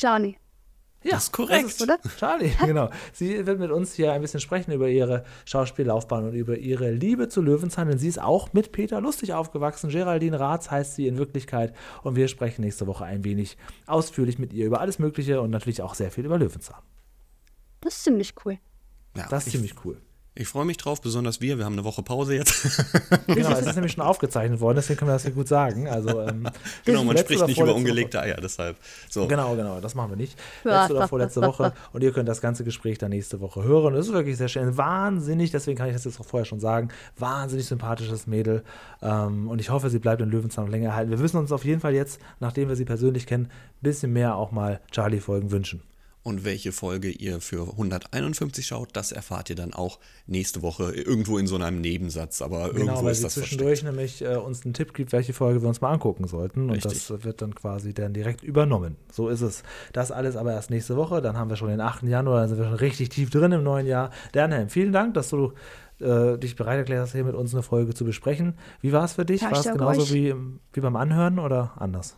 Johnny. 0.00 0.38
Ja, 1.04 1.12
Das 1.12 1.24
ist 1.24 1.32
korrekt. 1.32 1.64
Das 1.64 1.72
ist, 1.74 1.82
oder? 1.82 1.98
Charlie, 2.18 2.50
genau. 2.66 2.90
Sie 3.12 3.46
wird 3.46 3.60
mit 3.60 3.70
uns 3.70 3.94
hier 3.94 4.12
ein 4.12 4.20
bisschen 4.20 4.40
sprechen 4.40 4.72
über 4.72 4.88
ihre 4.88 5.24
Schauspiellaufbahn 5.44 6.24
und 6.24 6.34
über 6.34 6.56
ihre 6.58 6.90
Liebe 6.90 7.28
zu 7.28 7.40
Löwenzahn, 7.40 7.88
denn 7.88 7.98
sie 7.98 8.08
ist 8.08 8.20
auch 8.20 8.52
mit 8.52 8.72
Peter 8.72 9.00
Lustig 9.00 9.32
aufgewachsen. 9.32 9.90
Geraldine 9.90 10.40
Raths 10.40 10.70
heißt 10.70 10.96
sie 10.96 11.06
in 11.06 11.16
Wirklichkeit 11.16 11.74
und 12.02 12.16
wir 12.16 12.26
sprechen 12.26 12.62
nächste 12.62 12.86
Woche 12.86 13.04
ein 13.04 13.22
wenig 13.24 13.56
ausführlich 13.86 14.38
mit 14.38 14.52
ihr 14.52 14.66
über 14.66 14.80
alles 14.80 14.98
Mögliche 14.98 15.40
und 15.40 15.50
natürlich 15.50 15.82
auch 15.82 15.94
sehr 15.94 16.10
viel 16.10 16.24
über 16.24 16.38
Löwenzahn. 16.38 16.82
Das 17.80 17.96
ist 17.96 18.04
ziemlich 18.04 18.34
cool. 18.44 18.58
Ja, 19.16 19.26
Das 19.28 19.42
ist 19.46 19.48
ich, 19.48 19.52
ziemlich 19.54 19.84
cool. 19.84 20.00
Ich 20.38 20.46
freue 20.46 20.64
mich 20.64 20.76
drauf, 20.76 21.00
besonders 21.00 21.40
wir. 21.40 21.58
Wir 21.58 21.64
haben 21.64 21.72
eine 21.72 21.84
Woche 21.84 22.02
Pause 22.02 22.36
jetzt. 22.36 22.80
Genau, 23.26 23.50
es 23.50 23.66
ist 23.66 23.74
nämlich 23.74 23.92
schon 23.92 24.04
aufgezeichnet 24.04 24.60
worden, 24.60 24.76
deswegen 24.76 24.98
können 24.98 25.10
wir 25.10 25.14
das 25.14 25.22
hier 25.22 25.32
gut 25.32 25.48
sagen. 25.48 25.88
Also, 25.88 26.20
ähm, 26.22 26.48
genau, 26.84 27.04
man 27.04 27.18
spricht 27.18 27.46
nicht 27.46 27.58
über 27.58 27.74
ungelegte 27.74 28.20
Eier, 28.20 28.38
deshalb. 28.40 28.76
So. 29.08 29.26
Genau, 29.26 29.56
genau, 29.56 29.80
das 29.80 29.94
machen 29.94 30.10
wir 30.10 30.16
nicht. 30.16 30.38
Letzte 30.64 30.94
oder 30.94 31.08
vorletzte 31.08 31.42
Woche 31.42 31.72
und 31.92 32.02
ihr 32.02 32.12
könnt 32.12 32.28
das 32.28 32.40
ganze 32.40 32.64
Gespräch 32.64 32.98
dann 32.98 33.10
nächste 33.10 33.40
Woche 33.40 33.64
hören. 33.64 33.94
Es 33.94 34.06
ist 34.06 34.12
wirklich 34.12 34.36
sehr 34.36 34.48
schön, 34.48 34.76
wahnsinnig, 34.76 35.50
deswegen 35.50 35.76
kann 35.76 35.88
ich 35.88 35.94
das 35.94 36.04
jetzt 36.04 36.20
auch 36.20 36.24
vorher 36.24 36.44
schon 36.44 36.60
sagen, 36.60 36.88
wahnsinnig 37.16 37.66
sympathisches 37.66 38.26
Mädel 38.26 38.62
ähm, 39.02 39.48
und 39.48 39.60
ich 39.60 39.70
hoffe, 39.70 39.90
sie 39.90 39.98
bleibt 39.98 40.22
in 40.22 40.30
Löwenzahn 40.30 40.66
noch 40.66 40.72
länger 40.72 40.90
erhalten. 40.90 41.10
Wir 41.10 41.18
müssen 41.18 41.38
uns 41.38 41.52
auf 41.52 41.64
jeden 41.64 41.80
Fall 41.80 41.94
jetzt, 41.94 42.20
nachdem 42.38 42.68
wir 42.68 42.76
sie 42.76 42.84
persönlich 42.84 43.26
kennen, 43.26 43.46
ein 43.46 43.82
bisschen 43.82 44.12
mehr 44.12 44.36
auch 44.36 44.52
mal 44.52 44.80
Charlie-Folgen 44.92 45.50
wünschen. 45.50 45.82
Und 46.24 46.44
welche 46.44 46.72
Folge 46.72 47.10
ihr 47.10 47.40
für 47.40 47.68
151 47.70 48.66
schaut, 48.66 48.90
das 48.92 49.12
erfahrt 49.12 49.48
ihr 49.50 49.56
dann 49.56 49.72
auch 49.72 49.98
nächste 50.26 50.60
Woche 50.62 50.92
irgendwo 50.92 51.38
in 51.38 51.46
so 51.46 51.56
einem 51.56 51.80
Nebensatz. 51.80 52.42
Aber 52.42 52.70
Genau, 52.70 52.78
irgendwo 52.78 53.04
weil 53.04 53.12
ist 53.12 53.18
sie 53.18 53.24
das 53.24 53.34
zwischendurch 53.34 53.80
versteckt. 53.80 53.96
nämlich 53.96 54.22
äh, 54.22 54.36
uns 54.36 54.64
einen 54.64 54.74
Tipp 54.74 54.92
gibt, 54.92 55.12
welche 55.12 55.32
Folge 55.32 55.62
wir 55.62 55.68
uns 55.68 55.80
mal 55.80 55.90
angucken 55.92 56.26
sollten. 56.26 56.64
Und 56.64 56.72
Richtig. 56.72 57.06
das 57.08 57.24
wird 57.24 57.40
dann 57.40 57.54
quasi 57.54 57.94
dann 57.94 58.12
direkt 58.12 58.42
übernommen. 58.42 58.96
So 59.10 59.28
ist 59.28 59.40
es. 59.40 59.62
Das 59.92 60.10
alles 60.12 60.36
aber 60.36 60.52
erst 60.52 60.70
nächste 60.70 60.96
Woche. 60.96 61.22
Dann 61.22 61.36
haben 61.38 61.48
wir 61.48 61.56
schon 61.56 61.68
den 61.68 61.80
8. 61.80 62.02
Januar, 62.02 62.40
dann 62.40 62.48
sind 62.50 62.58
wir 62.58 62.64
schon 62.66 62.74
richtig 62.74 63.08
tief 63.08 63.30
drin 63.30 63.52
im 63.52 63.62
neuen 63.62 63.86
Jahr. 63.86 64.10
Dernhelm, 64.34 64.68
vielen 64.68 64.92
Dank, 64.92 65.14
dass 65.14 65.30
du 65.30 65.52
äh, 66.00 66.36
dich 66.36 66.56
bereit 66.56 66.78
erklärt 66.78 67.00
hast, 67.02 67.12
hier 67.12 67.24
mit 67.24 67.34
uns 67.36 67.54
eine 67.54 67.62
Folge 67.62 67.94
zu 67.94 68.04
besprechen. 68.04 68.54
Wie 68.82 68.92
war 68.92 69.04
es 69.04 69.14
für 69.14 69.24
dich? 69.24 69.40
Ja, 69.40 69.50
war 69.50 69.58
es 69.60 69.64
genauso 69.64 70.12
wie, 70.12 70.34
wie 70.72 70.80
beim 70.80 70.96
Anhören 70.96 71.38
oder 71.38 71.72
anders? 71.76 72.16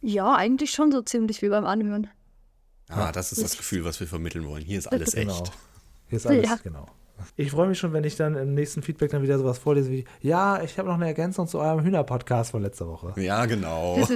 Ja, 0.00 0.34
eigentlich 0.36 0.70
schon 0.70 0.92
so 0.92 1.02
ziemlich 1.02 1.42
wie 1.42 1.48
beim 1.48 1.64
Anhören. 1.64 2.06
Ah, 2.88 3.12
das 3.12 3.32
ist 3.32 3.42
das 3.42 3.56
Gefühl, 3.56 3.84
was 3.84 4.00
wir 4.00 4.06
vermitteln 4.06 4.46
wollen. 4.46 4.62
Hier 4.64 4.78
ist 4.78 4.86
alles 4.86 5.12
Genau. 5.12 5.32
echt. 5.42 5.52
Hier 6.08 6.16
ist 6.16 6.26
alles, 6.26 6.44
Ja. 6.48 6.58
genau. 6.62 6.86
Ich 7.36 7.50
freue 7.50 7.66
mich 7.68 7.78
schon, 7.78 7.92
wenn 7.92 8.04
ich 8.04 8.14
dann 8.16 8.36
im 8.36 8.54
nächsten 8.54 8.80
Feedback 8.80 9.10
dann 9.10 9.22
wieder 9.22 9.38
sowas 9.38 9.58
vorlese 9.58 9.90
wie, 9.90 10.04
ja, 10.20 10.62
ich 10.62 10.78
habe 10.78 10.88
noch 10.88 10.94
eine 10.94 11.06
Ergänzung 11.06 11.48
zu 11.48 11.58
eurem 11.58 11.80
Hühner-Podcast 11.84 12.52
von 12.52 12.62
letzter 12.62 12.86
Woche. 12.86 13.12
Ja, 13.20 13.44
genau. 13.46 13.98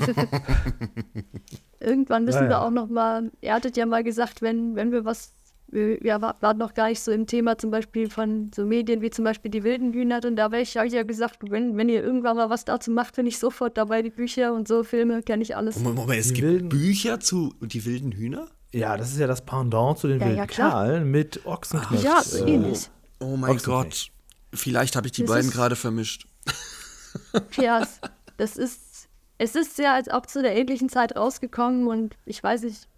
Irgendwann 1.81 2.25
müssen 2.25 2.37
Ja, 2.39 2.43
ja. 2.45 2.49
wir 2.51 2.61
auch 2.63 2.71
noch 2.71 2.89
mal, 2.89 3.31
er 3.41 3.55
hattet 3.55 3.77
ja 3.77 3.87
mal 3.87 4.05
gesagt, 4.05 4.41
wenn, 4.41 4.77
wenn 4.77 4.93
wir 4.93 5.05
was, 5.05 5.33
wir 5.67 6.01
ja, 6.05 6.21
war- 6.21 6.37
waren 6.41 6.59
noch 6.59 6.75
gar 6.75 6.89
nicht 6.89 7.01
so 7.01 7.11
im 7.11 7.27
Thema 7.27 7.59
zum 7.59 7.73
Beispiel 7.73 8.09
von 8.09 8.51
so 8.55 8.65
Medien 8.65 9.01
wie 9.03 9.11
zum 9.11 9.25
Beispiel 9.25 9.51
die 9.51 9.65
wilden 9.65 9.93
Hühner 9.93 10.21
und 10.25 10.37
da 10.37 10.53
wäre 10.53 10.63
ich 10.63 10.77
hab 10.77 10.85
ich 10.87 10.93
ja 10.93 11.03
gesagt, 11.03 11.39
wenn, 11.51 11.77
wenn 11.77 11.89
ihr 11.89 12.05
irgendwann 12.05 12.37
mal 12.37 12.51
was 12.51 12.65
dazu 12.65 12.93
macht, 12.93 13.17
bin 13.17 13.27
ich 13.27 13.39
sofort 13.39 13.77
dabei, 13.77 14.03
die 14.03 14.11
Bücher 14.11 14.53
und 14.55 14.69
so 14.69 14.85
Filme, 14.85 15.23
kenne 15.23 15.43
ich 15.43 15.57
alles. 15.57 15.77
Moment, 15.79 15.97
Moment, 15.97 16.21
es 16.21 16.29
Die 16.29 16.35
gibt 16.35 16.47
wilden- 16.47 16.69
Bücher 16.69 17.19
zu 17.19 17.53
die 17.61 17.85
wilden 17.85 18.13
Hühner? 18.13 18.47
Ja, 18.73 18.97
das 18.97 19.11
ist 19.13 19.19
ja 19.19 19.27
das 19.27 19.43
Pendant 19.45 19.99
zu 19.99 20.09
den 20.09 20.21
Ja, 20.21 20.27
wilden 20.27 20.49
ja, 20.57 21.01
mit 21.01 21.45
Ochsenknecht. 21.47 22.03
ja, 22.05 22.23
so 22.23 22.45
äh, 22.47 22.51
ähnlich. 22.55 22.91
Oh 23.21 23.37
mein 23.37 23.53
Ochsenknecht. 23.57 24.11
Gott. 24.11 24.59
Vielleicht 24.59 24.97
habe 24.97 25.07
ich 25.07 25.13
die 25.13 25.23
Das 25.23 25.31
beiden 25.31 25.51
gerade 25.51 25.77
vermischt. 25.77 26.27
Ja, 27.59 27.81
es- 27.83 28.01
das 28.39 28.57
ist, 28.57 29.09
es 29.37 29.55
ist 29.55 29.77
ja 29.79 29.95
als 29.95 30.09
auch 30.09 30.25
zu 30.25 30.41
der 30.43 30.57
ähnlichen 30.57 30.89
Zeit 30.89 31.15
rausgekommen 31.15 31.87
und 31.87 32.17
ich 32.25 32.43
weiß 32.43 32.63
nicht, 32.63 32.89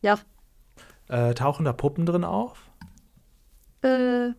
ja, 0.00 0.18
Äh, 1.08 1.34
tauchen 1.34 1.64
da 1.66 1.72
Puppen 1.74 2.06
drin 2.06 2.24
auf? 2.24 2.58
äh, 3.82 4.30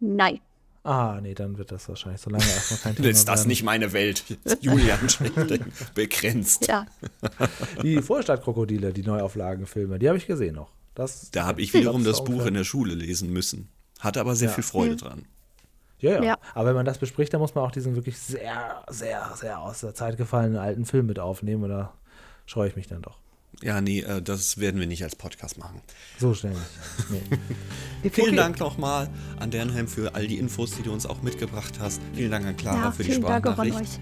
nein. 0.00 0.40
Ah, 0.90 1.20
nee, 1.20 1.34
dann 1.34 1.58
wird 1.58 1.70
das 1.70 1.86
wahrscheinlich 1.88 2.20
so 2.20 2.30
lange 2.30 2.44
erstmal 2.44 2.80
kein 2.80 2.96
Thema 2.96 3.08
Ist 3.08 3.28
das 3.28 3.40
werden. 3.40 3.48
nicht 3.48 3.62
meine 3.62 3.92
Welt? 3.92 4.24
Julian 4.60 4.98
begrenzt. 5.94 6.66
Ja, 6.66 6.86
Die 7.82 8.00
Vorstadtkrokodile, 8.00 8.92
die 8.92 9.02
Neuauflagenfilme, 9.02 9.98
die 9.98 10.08
habe 10.08 10.18
ich 10.18 10.26
gesehen 10.26 10.54
noch. 10.54 10.70
Das, 10.94 11.30
Da 11.30 11.44
habe 11.44 11.60
ich 11.60 11.74
wiederum 11.74 12.04
das 12.04 12.24
Buch 12.24 12.46
in 12.46 12.54
der 12.54 12.64
Schule 12.64 12.94
lesen 12.94 13.32
müssen. 13.32 13.68
Hatte 14.00 14.20
aber 14.20 14.34
sehr 14.34 14.48
Ja. 14.48 14.54
viel 14.54 14.64
Freude 14.64 14.96
dran. 14.96 15.26
Ja, 16.00 16.12
ja, 16.12 16.22
Ja. 16.22 16.38
Aber 16.54 16.68
wenn 16.68 16.74
man 16.76 16.86
das 16.86 16.98
bespricht, 16.98 17.32
dann 17.34 17.40
muss 17.40 17.54
man 17.54 17.64
auch 17.64 17.70
diesen 17.72 17.94
wirklich 17.94 18.18
sehr, 18.18 18.82
sehr, 18.88 19.30
sehr 19.36 19.60
aus 19.60 19.80
der 19.80 19.94
Zeit 19.94 20.16
gefallenen 20.16 20.56
alten 20.56 20.84
Film 20.86 21.06
mit 21.06 21.18
aufnehmen. 21.18 21.64
Oder 21.64 21.92
scheue 22.46 22.68
ich 22.68 22.76
mich 22.76 22.86
dann 22.86 23.02
doch. 23.02 23.18
Ja, 23.62 23.80
nee, 23.80 24.00
äh, 24.00 24.22
das 24.22 24.58
werden 24.58 24.78
wir 24.78 24.86
nicht 24.86 25.02
als 25.02 25.16
Podcast 25.16 25.58
machen. 25.58 25.80
So 26.18 26.34
schnell 26.34 26.52
nicht. 26.52 27.30
Nee. 28.02 28.10
Vielen 28.10 28.28
Okay. 28.28 28.36
Dank 28.36 28.60
nochmal 28.60 29.08
an 29.40 29.50
Dernheim 29.50 29.88
für 29.88 30.14
all 30.14 30.28
die 30.28 30.38
Infos, 30.38 30.70
die 30.76 30.82
du 30.82 30.92
uns 30.92 31.04
auch 31.06 31.22
mitgebracht 31.22 31.74
hast. 31.80 32.00
Vielen 32.14 32.30
Dank 32.30 32.46
an 32.46 32.56
Clara 32.56 32.76
ja 32.84 32.92
für 32.92 33.02
die 33.02 33.10
vielen 33.10 33.22
Dank 33.22 33.46
auch 33.46 33.58
an 33.58 33.66
Sprachnachricht. 33.66 34.00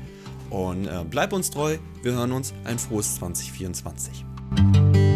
euch. 0.51 0.53
Und 0.53 0.87
äh, 0.87 1.05
bleib 1.09 1.33
uns 1.33 1.51
treu. 1.51 1.79
Wir 2.03 2.13
hören 2.13 2.33
uns. 2.33 2.53
Ein 2.65 2.79
frohes 2.79 3.17
2024. 3.17 5.16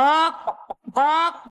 Phật 0.00 0.34
Phật 0.94 1.29